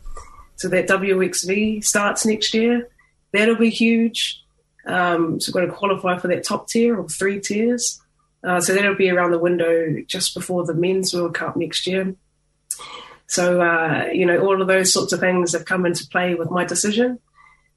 [0.58, 2.88] So that WXV starts next year.
[3.32, 4.42] That'll be huge.
[4.86, 8.00] Um, so we've got to qualify for that top tier or three tiers.
[8.42, 12.14] Uh, so that'll be around the window just before the men's World Cup next year.
[13.26, 16.50] So, uh, you know, all of those sorts of things have come into play with
[16.50, 17.18] my decision.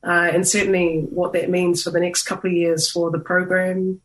[0.03, 4.01] Uh, and certainly what that means for the next couple of years for the program,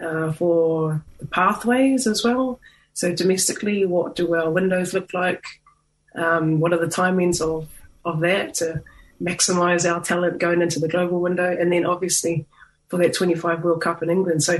[0.00, 2.60] uh, for the pathways as well.
[2.92, 5.44] So domestically, what do our windows look like?
[6.14, 7.68] Um, what are the timings of,
[8.04, 8.82] of that to
[9.22, 11.56] maximise our talent going into the global window?
[11.58, 12.46] And then obviously
[12.88, 14.42] for that 25 World Cup in England.
[14.42, 14.58] So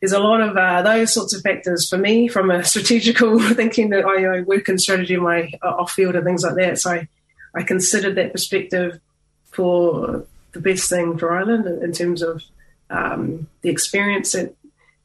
[0.00, 3.90] there's a lot of uh, those sorts of factors for me from a strategical thinking
[3.90, 6.78] that I, I work in strategy in my uh, off field and things like that.
[6.78, 7.08] So I,
[7.54, 9.00] I considered that perspective
[9.50, 12.42] for the best thing for Ireland in terms of
[12.90, 14.54] um, the experience that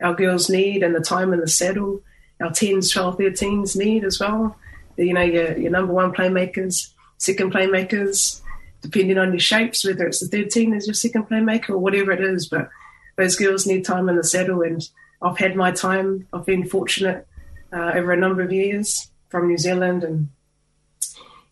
[0.02, 2.02] our girls need and the time in the saddle
[2.44, 4.57] our 10s, 12, 13s need as well.
[4.98, 6.90] You know, your, your number one playmakers,
[7.24, 8.41] second playmakers,
[8.82, 12.22] depending on your shapes, whether it's the 13 as your second playmaker or whatever it
[12.22, 12.48] is.
[12.48, 12.70] But
[13.16, 14.88] those girls need time in the saddle, and
[15.22, 16.28] I've had my time.
[16.34, 17.28] I've been fortunate
[17.72, 20.30] uh, over a number of years from New Zealand and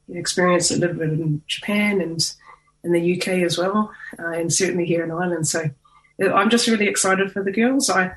[0.10, 2.34] experienced a little bit in Japan and
[2.84, 5.48] in the UK as well, uh, and certainly here in Ireland.
[5.48, 5.70] So
[6.20, 7.90] I'm just really excited for the girls.
[7.90, 8.12] I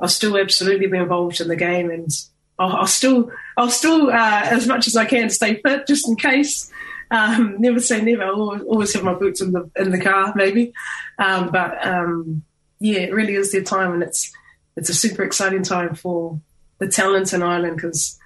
[0.00, 2.10] I'll still absolutely be involved in the game, and
[2.58, 6.16] I'll, I'll still I'll still uh, as much as I can stay fit just in
[6.16, 6.72] case.
[7.10, 8.24] Um, never say never.
[8.24, 10.72] I'll always, always, have my boots in the in the car, maybe.
[11.18, 12.42] Um, but um,
[12.80, 14.32] yeah, it really is their time, and it's
[14.76, 16.40] it's a super exciting time for
[16.78, 18.18] the talent in Ireland because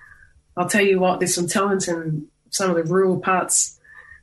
[0.57, 3.79] I'll tell you what, there's some talent in some of the rural parts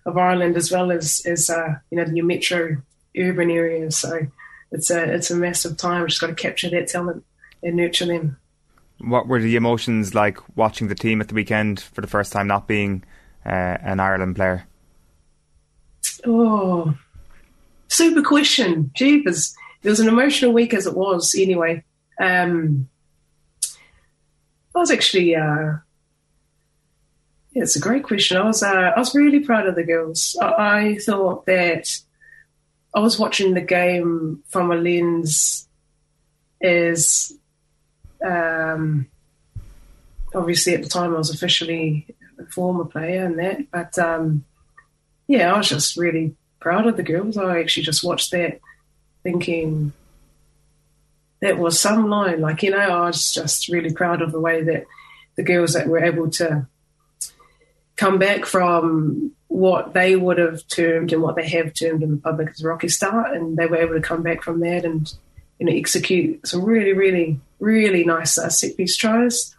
[0.06, 2.78] of Ireland as well as as uh, you know the metro
[3.18, 3.98] urban areas.
[3.98, 4.28] So
[4.72, 6.02] it's a it's a massive time.
[6.02, 7.24] We've just got to capture that talent
[7.64, 8.38] and nurture them.
[9.00, 12.48] What were the emotions like watching the team at the weekend for the first time,
[12.48, 13.04] not being
[13.50, 14.66] an Ireland player?
[16.26, 16.96] Oh,
[17.88, 18.92] super question.
[18.94, 19.56] Jeepers.
[19.84, 21.84] It was an emotional week as it was anyway.
[22.20, 22.90] Um,
[24.76, 25.78] I was actually, uh,
[27.52, 28.38] yeah, it's a great question.
[28.38, 30.38] I was, uh, I was really proud of the girls.
[30.42, 31.90] I, I thought that
[32.94, 35.68] I was watching the game from a lens
[36.62, 37.32] as
[38.26, 39.08] um,
[40.34, 42.08] obviously, at the time, I was officially
[42.52, 44.46] former player and that, but um,
[45.28, 47.38] yeah, I was just really proud of the girls.
[47.38, 48.60] I actually just watched that
[49.24, 49.94] thinking
[51.42, 52.42] that was some line.
[52.42, 54.86] Like, you know, I was just really proud of the way that
[55.36, 56.68] the girls that were able to
[57.96, 62.18] come back from what they would have termed and what they have termed in the
[62.18, 65.14] public as a rocky start, and they were able to come back from that and
[65.60, 69.56] you know execute some really, really really nice uh, set piece tries.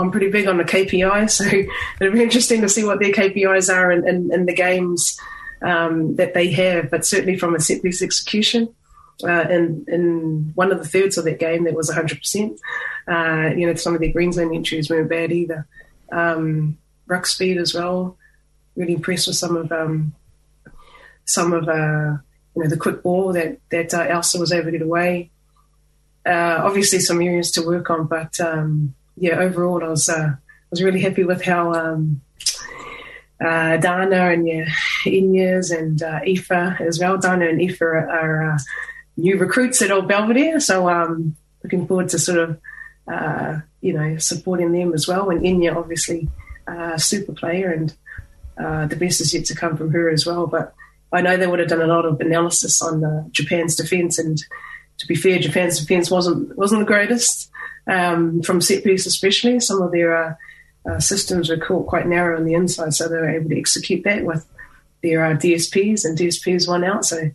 [0.00, 3.72] I'm pretty big on the KPI, so it'll be interesting to see what their KPIs
[3.74, 5.18] are in, in, in the games
[5.62, 6.90] um, that they have.
[6.90, 8.74] But certainly from a set piece execution,
[9.22, 12.58] uh, in, in one of the thirds of that game, that was 100%.
[13.06, 15.66] Uh, you know, some of their zone entries weren't bad either.
[16.10, 18.16] Um, ruck speed as well.
[18.76, 20.14] Really impressed with some of um,
[21.26, 22.16] some of uh,
[22.54, 25.30] you know the quick ball that that uh, Ailsa was able to get away
[26.26, 30.34] uh, obviously some areas to work on, but um, yeah, overall I was uh,
[30.70, 32.22] was really happy with how um,
[33.40, 34.64] uh, Dannah and yeah,
[35.04, 37.18] Inyas and uh, Aoife as well.
[37.18, 38.58] Dannah and Aoife are, are uh,
[39.16, 42.60] new recruits at Old Belvedere, so um, looking forward to sort of
[43.12, 45.28] uh, you know supporting them as well.
[45.30, 46.28] And Enya obviously
[46.66, 47.94] a super player, and
[48.58, 50.46] uh, the best is yet to come from her as well.
[50.46, 50.74] But
[51.12, 54.42] I know they would have done a lot of analysis on uh, Japan's defence and
[55.00, 57.49] to be fair, Japan's defence wasn't wasn't the greatest
[57.90, 59.60] um, from set piece, especially.
[59.60, 60.34] Some of their uh,
[60.88, 64.04] uh, systems were caught quite narrow on the inside, so they were able to execute
[64.04, 64.46] that with
[65.02, 67.04] their uh, DSPs, and DSPs won out.
[67.04, 67.30] So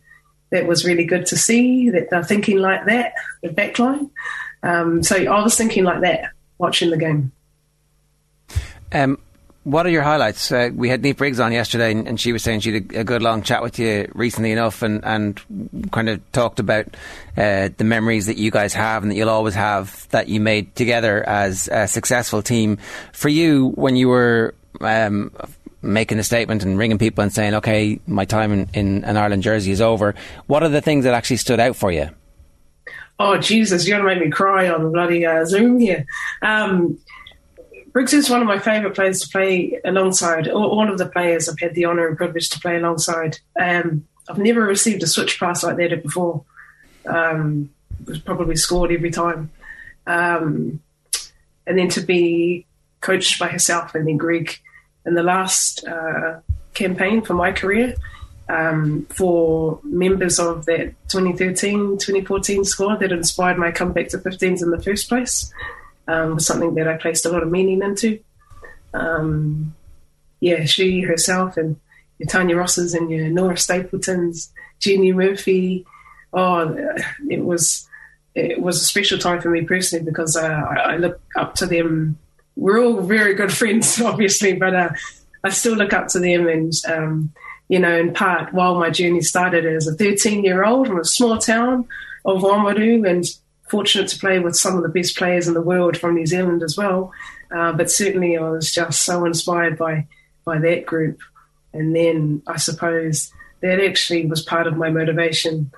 [0.52, 4.10] that was really good to see that they're thinking like that, the backline.
[4.64, 7.32] Um, so I was thinking like that watching the game.
[8.91, 9.19] Um,
[9.65, 10.51] what are your highlights?
[10.51, 12.99] Uh, we had Niamh Briggs on yesterday, and, and, she was saying she had a,
[12.99, 15.41] a, good long chat with you recently enough, and, and
[15.91, 16.85] kind of talked about
[17.35, 20.75] uh, the memories that you guys have and that you'll always have that you made
[20.75, 22.77] together as a successful team.
[23.11, 25.31] For you, when you were um,
[25.81, 29.41] making a statement and ringing people and saying, "Okay, my time in, in an Ireland
[29.41, 30.13] jersey is over,"
[30.45, 32.11] what are the things that actually stood out for you?
[33.17, 36.05] Oh Jesus, you're gonna make me cry on the bloody uh, Zoom here.
[36.43, 36.99] Um,
[37.95, 40.49] Briggs is one of my favourite players to play alongside.
[40.49, 43.39] All, of the players I've had the honour and privilege to play alongside.
[43.57, 46.43] Um, I've never received a switch pass like that before.
[47.05, 47.69] Um,
[48.05, 49.49] was probably scored every time.
[50.05, 50.81] Um,
[51.65, 52.65] and then to be
[52.99, 54.59] coached by herself and then Greg
[55.05, 56.41] in the last uh,
[56.73, 57.95] campaign for my career
[58.49, 64.72] um, for members of that 2013 2014 squad that inspired my comeback to 15s in
[64.72, 65.53] the first place
[66.07, 68.19] um, was something that I placed a lot of meaning into.
[68.94, 69.76] Um,
[70.40, 71.77] yeah, she herself and
[72.19, 75.86] your Tania Rosses and your Nora Stapletons, Jenny Murphy.
[76.34, 76.76] Oh,
[77.30, 77.88] it was
[78.36, 82.18] it was a special time for me personally because uh, I, look up to them.
[82.57, 84.90] We're all very good friends, obviously, but uh,
[85.44, 86.48] I still look up to them.
[86.48, 87.34] And um,
[87.69, 91.06] you know, in part, while my journey started as a 13 year old from a
[91.06, 91.88] small town
[92.26, 93.23] of Oamaru, and
[93.67, 96.63] fortunate to play with some of the best players in the world from New Zealand
[96.63, 97.11] as well.
[97.55, 100.07] Uh, but certainly, I was just so inspired by
[100.43, 101.19] by that group.
[101.73, 103.31] And then I suppose
[103.61, 105.71] that actually was part of my motivation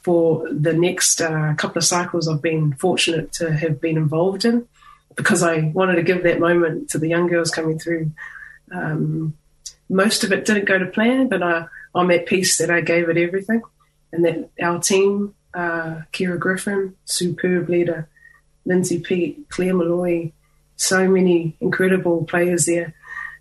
[0.00, 4.66] for the next uh, couple of cycles I've been fortunate to have been involved in
[5.16, 8.12] because I wanted to give that moment to the young girls coming through.
[8.72, 9.36] Um,
[9.88, 13.08] most of it didn't go to plan, but I, I'm at peace that I gave
[13.08, 13.62] it everything
[14.12, 18.08] and that our team, uh, Ciara Griffin, superb leader,
[18.64, 20.32] Lindsay Peat, Claire Molloy,
[20.76, 22.94] so many incredible players there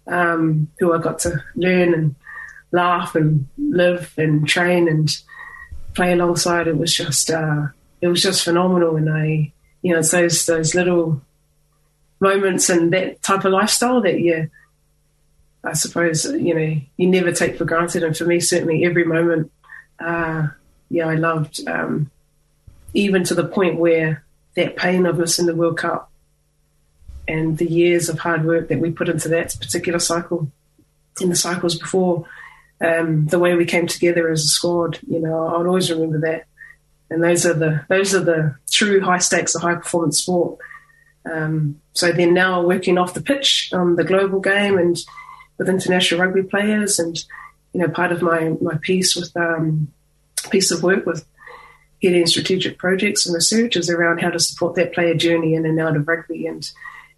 [0.08, 2.16] um, who I got to learn and
[2.72, 5.10] laugh and live and train and
[5.94, 6.68] play alongside.
[6.68, 7.68] It was just uh,
[8.02, 9.52] it was just phenomenal, and I
[9.82, 11.22] you know it's those those little
[12.20, 14.50] moments and that type of lifestyle that you
[15.64, 18.04] I suppose you know you never take for granted.
[18.04, 19.52] And for me, certainly every moment,
[20.00, 20.48] uh,
[20.90, 22.10] yeah, I loved um,
[22.94, 24.24] even to the point where
[24.56, 26.12] that pain of missing the World Cup
[27.28, 30.50] and the years of hard work that we put into that particular cycle
[31.20, 32.26] in the cycles before
[32.80, 36.46] um, the way we came together as a squad you know I'll always remember that.
[37.10, 40.60] And those are the those are the true high stakes of high performance sport.
[41.30, 44.98] Um, so then now working off the pitch on the global game and
[45.58, 47.18] with international rugby players and
[47.74, 49.92] you know part of my my piece with um,
[50.52, 51.26] piece of work with
[52.00, 55.80] getting strategic projects and research is around how to support that player journey in and
[55.80, 56.72] out of rugby and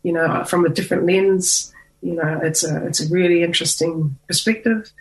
[0.04, 1.74] you know, from a different lens.
[2.02, 4.92] You know, it's a it's a really interesting perspective,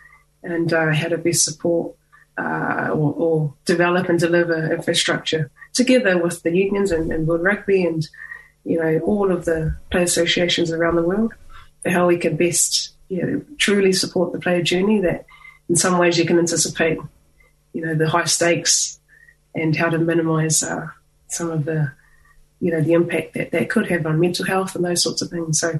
[0.43, 1.95] and uh, how to best support
[2.37, 7.85] uh, or, or, develop and deliver infrastructure together with the unions and, and World Rugby
[7.85, 8.07] and
[8.65, 11.33] you know all of the player associations around the world
[11.83, 14.99] for how we can best you know truly support the player journey.
[14.99, 15.25] That
[15.69, 16.99] in some ways you can anticipate,
[17.73, 18.99] you know, the high stakes
[19.55, 20.87] and how to minimise uh,
[21.27, 21.91] some of the
[22.59, 25.29] you know the impact that that could have on mental health and those sorts of
[25.29, 25.59] things.
[25.59, 25.79] So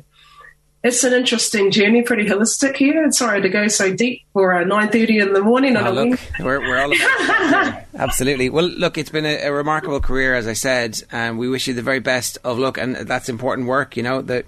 [0.82, 3.04] it's an interesting journey, pretty holistic here.
[3.04, 6.20] And sorry to go so deep for uh, nine thirty in the morning oh, look,
[6.40, 8.50] we're, we're all about absolutely.
[8.50, 11.74] Well, look, it's been a, a, remarkable career, as I said, and we wish you
[11.74, 12.78] the very best of luck.
[12.78, 14.22] And that's important work, you know.
[14.22, 14.46] The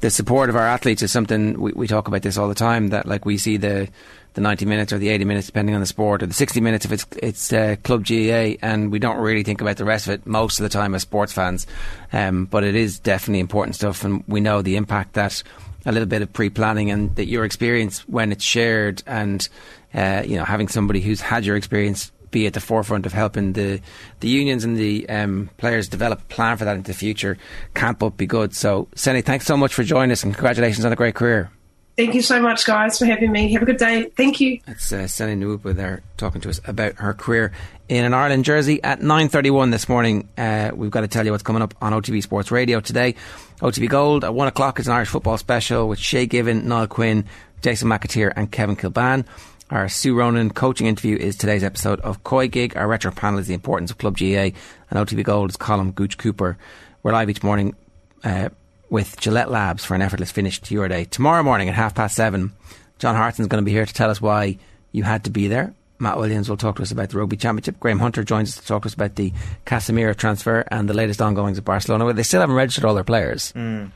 [0.00, 2.88] the support of our athletes is something we, we talk about this all the time.
[2.88, 3.88] That like we see the
[4.34, 6.84] the 90 minutes or the 80 minutes, depending on the sport, or the 60 minutes
[6.84, 10.12] if it's it's uh, club GAA, and we don't really think about the rest of
[10.12, 11.66] it most of the time as sports fans.
[12.12, 15.42] Um, but it is definitely important stuff, and we know the impact that
[15.86, 19.48] a little bit of pre-planning and that your experience when it's shared, and
[19.94, 23.52] uh, you know having somebody who's had your experience be at the forefront of helping
[23.52, 23.80] the
[24.18, 27.38] the unions and the um, players develop a plan for that into the future
[27.74, 28.54] can't but be good.
[28.54, 31.50] So, Senny, thanks so much for joining us, and congratulations on a great career.
[31.96, 33.52] Thank you so much, guys, for having me.
[33.52, 34.10] Have a good day.
[34.16, 34.58] Thank you.
[34.66, 37.52] That's uh, Senny Naoupu there talking to us about her career
[37.88, 40.28] in an Ireland jersey at 9.31 this morning.
[40.36, 43.14] Uh, we've got to tell you what's coming up on OTB Sports Radio today.
[43.60, 47.26] OTB Gold at 1 o'clock is an Irish football special with Shay Given, Niall Quinn,
[47.62, 49.24] Jason McAteer and Kevin Kilbane.
[49.70, 52.76] Our Sue Ronan coaching interview is today's episode of Koi Gig.
[52.76, 54.50] Our retro panel is the importance of Club GAA
[54.90, 56.58] and OTB Gold is Colm Gooch Cooper.
[57.04, 57.76] We're live each morning
[58.24, 58.48] uh,
[58.94, 61.04] with Gillette Labs for an effortless finish to your day.
[61.04, 62.52] Tomorrow morning at half past seven,
[63.00, 64.56] John Hartson's going to be here to tell us why
[64.92, 65.74] you had to be there.
[65.98, 67.80] Matt Williams will talk to us about the Rugby Championship.
[67.80, 69.32] Graham Hunter joins us to talk to us about the
[69.66, 73.02] Casemiro transfer and the latest ongoings of Barcelona, where they still haven't registered all their
[73.02, 73.52] players.
[73.56, 73.90] Mm.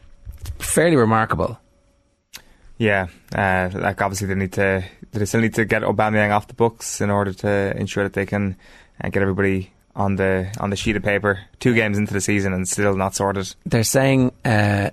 [0.58, 1.60] fairly remarkable.
[2.76, 6.54] Yeah, uh, like obviously they need to, they still need to get Aubameyang off the
[6.54, 8.56] books in order to ensure that they can
[9.00, 12.54] uh, get everybody on the on the sheet of paper two games into the season
[12.54, 13.54] and still not sorted.
[13.66, 14.90] They're saying uh,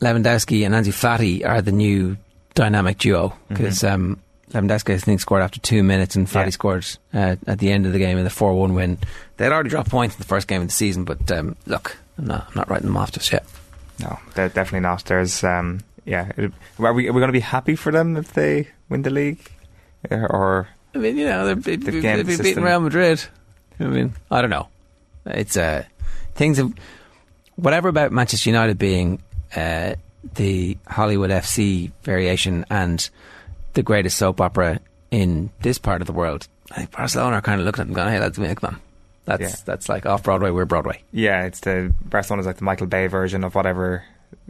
[0.00, 2.16] Lewandowski and Ansu Fati are the new
[2.54, 4.12] dynamic duo because mm-hmm.
[4.12, 4.20] um,
[4.52, 6.50] Lewandowski I think scored after two minutes and Fati yeah.
[6.50, 8.98] scored uh, at the end of the game in the four one win.
[9.36, 12.26] They'd already dropped points in the first game of the season, but um, look, I'm
[12.26, 13.44] not, I'm not writing them off just yet.
[14.00, 15.04] No, they're definitely not.
[15.04, 16.30] There's um, yeah,
[16.78, 19.50] are we are we going to be happy for them if they win the league
[20.10, 20.68] or?
[20.94, 23.22] I mean, you know, they're, they've, they've been beating Real Madrid.
[23.80, 24.68] I mean, I don't know.
[25.26, 25.84] It's uh,
[26.34, 26.72] things of
[27.56, 29.22] whatever about Manchester United being
[29.54, 29.94] uh,
[30.34, 33.08] the Hollywood FC variation and
[33.74, 34.80] the greatest soap opera
[35.10, 36.48] in this part of the world.
[36.70, 38.80] I think Barcelona are kind of looking at them going, "Hey, let's make them."
[39.24, 39.54] That's yeah.
[39.64, 40.50] that's like off Broadway.
[40.50, 41.02] We're Broadway.
[41.12, 44.04] Yeah, it's the Barcelona's like the Michael Bay version of whatever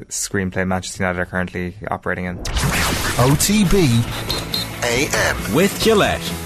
[0.09, 2.39] screenplay Manchester United are currently operating in.
[3.19, 3.75] OTB
[4.83, 5.55] AM.
[5.55, 6.46] With Gillette.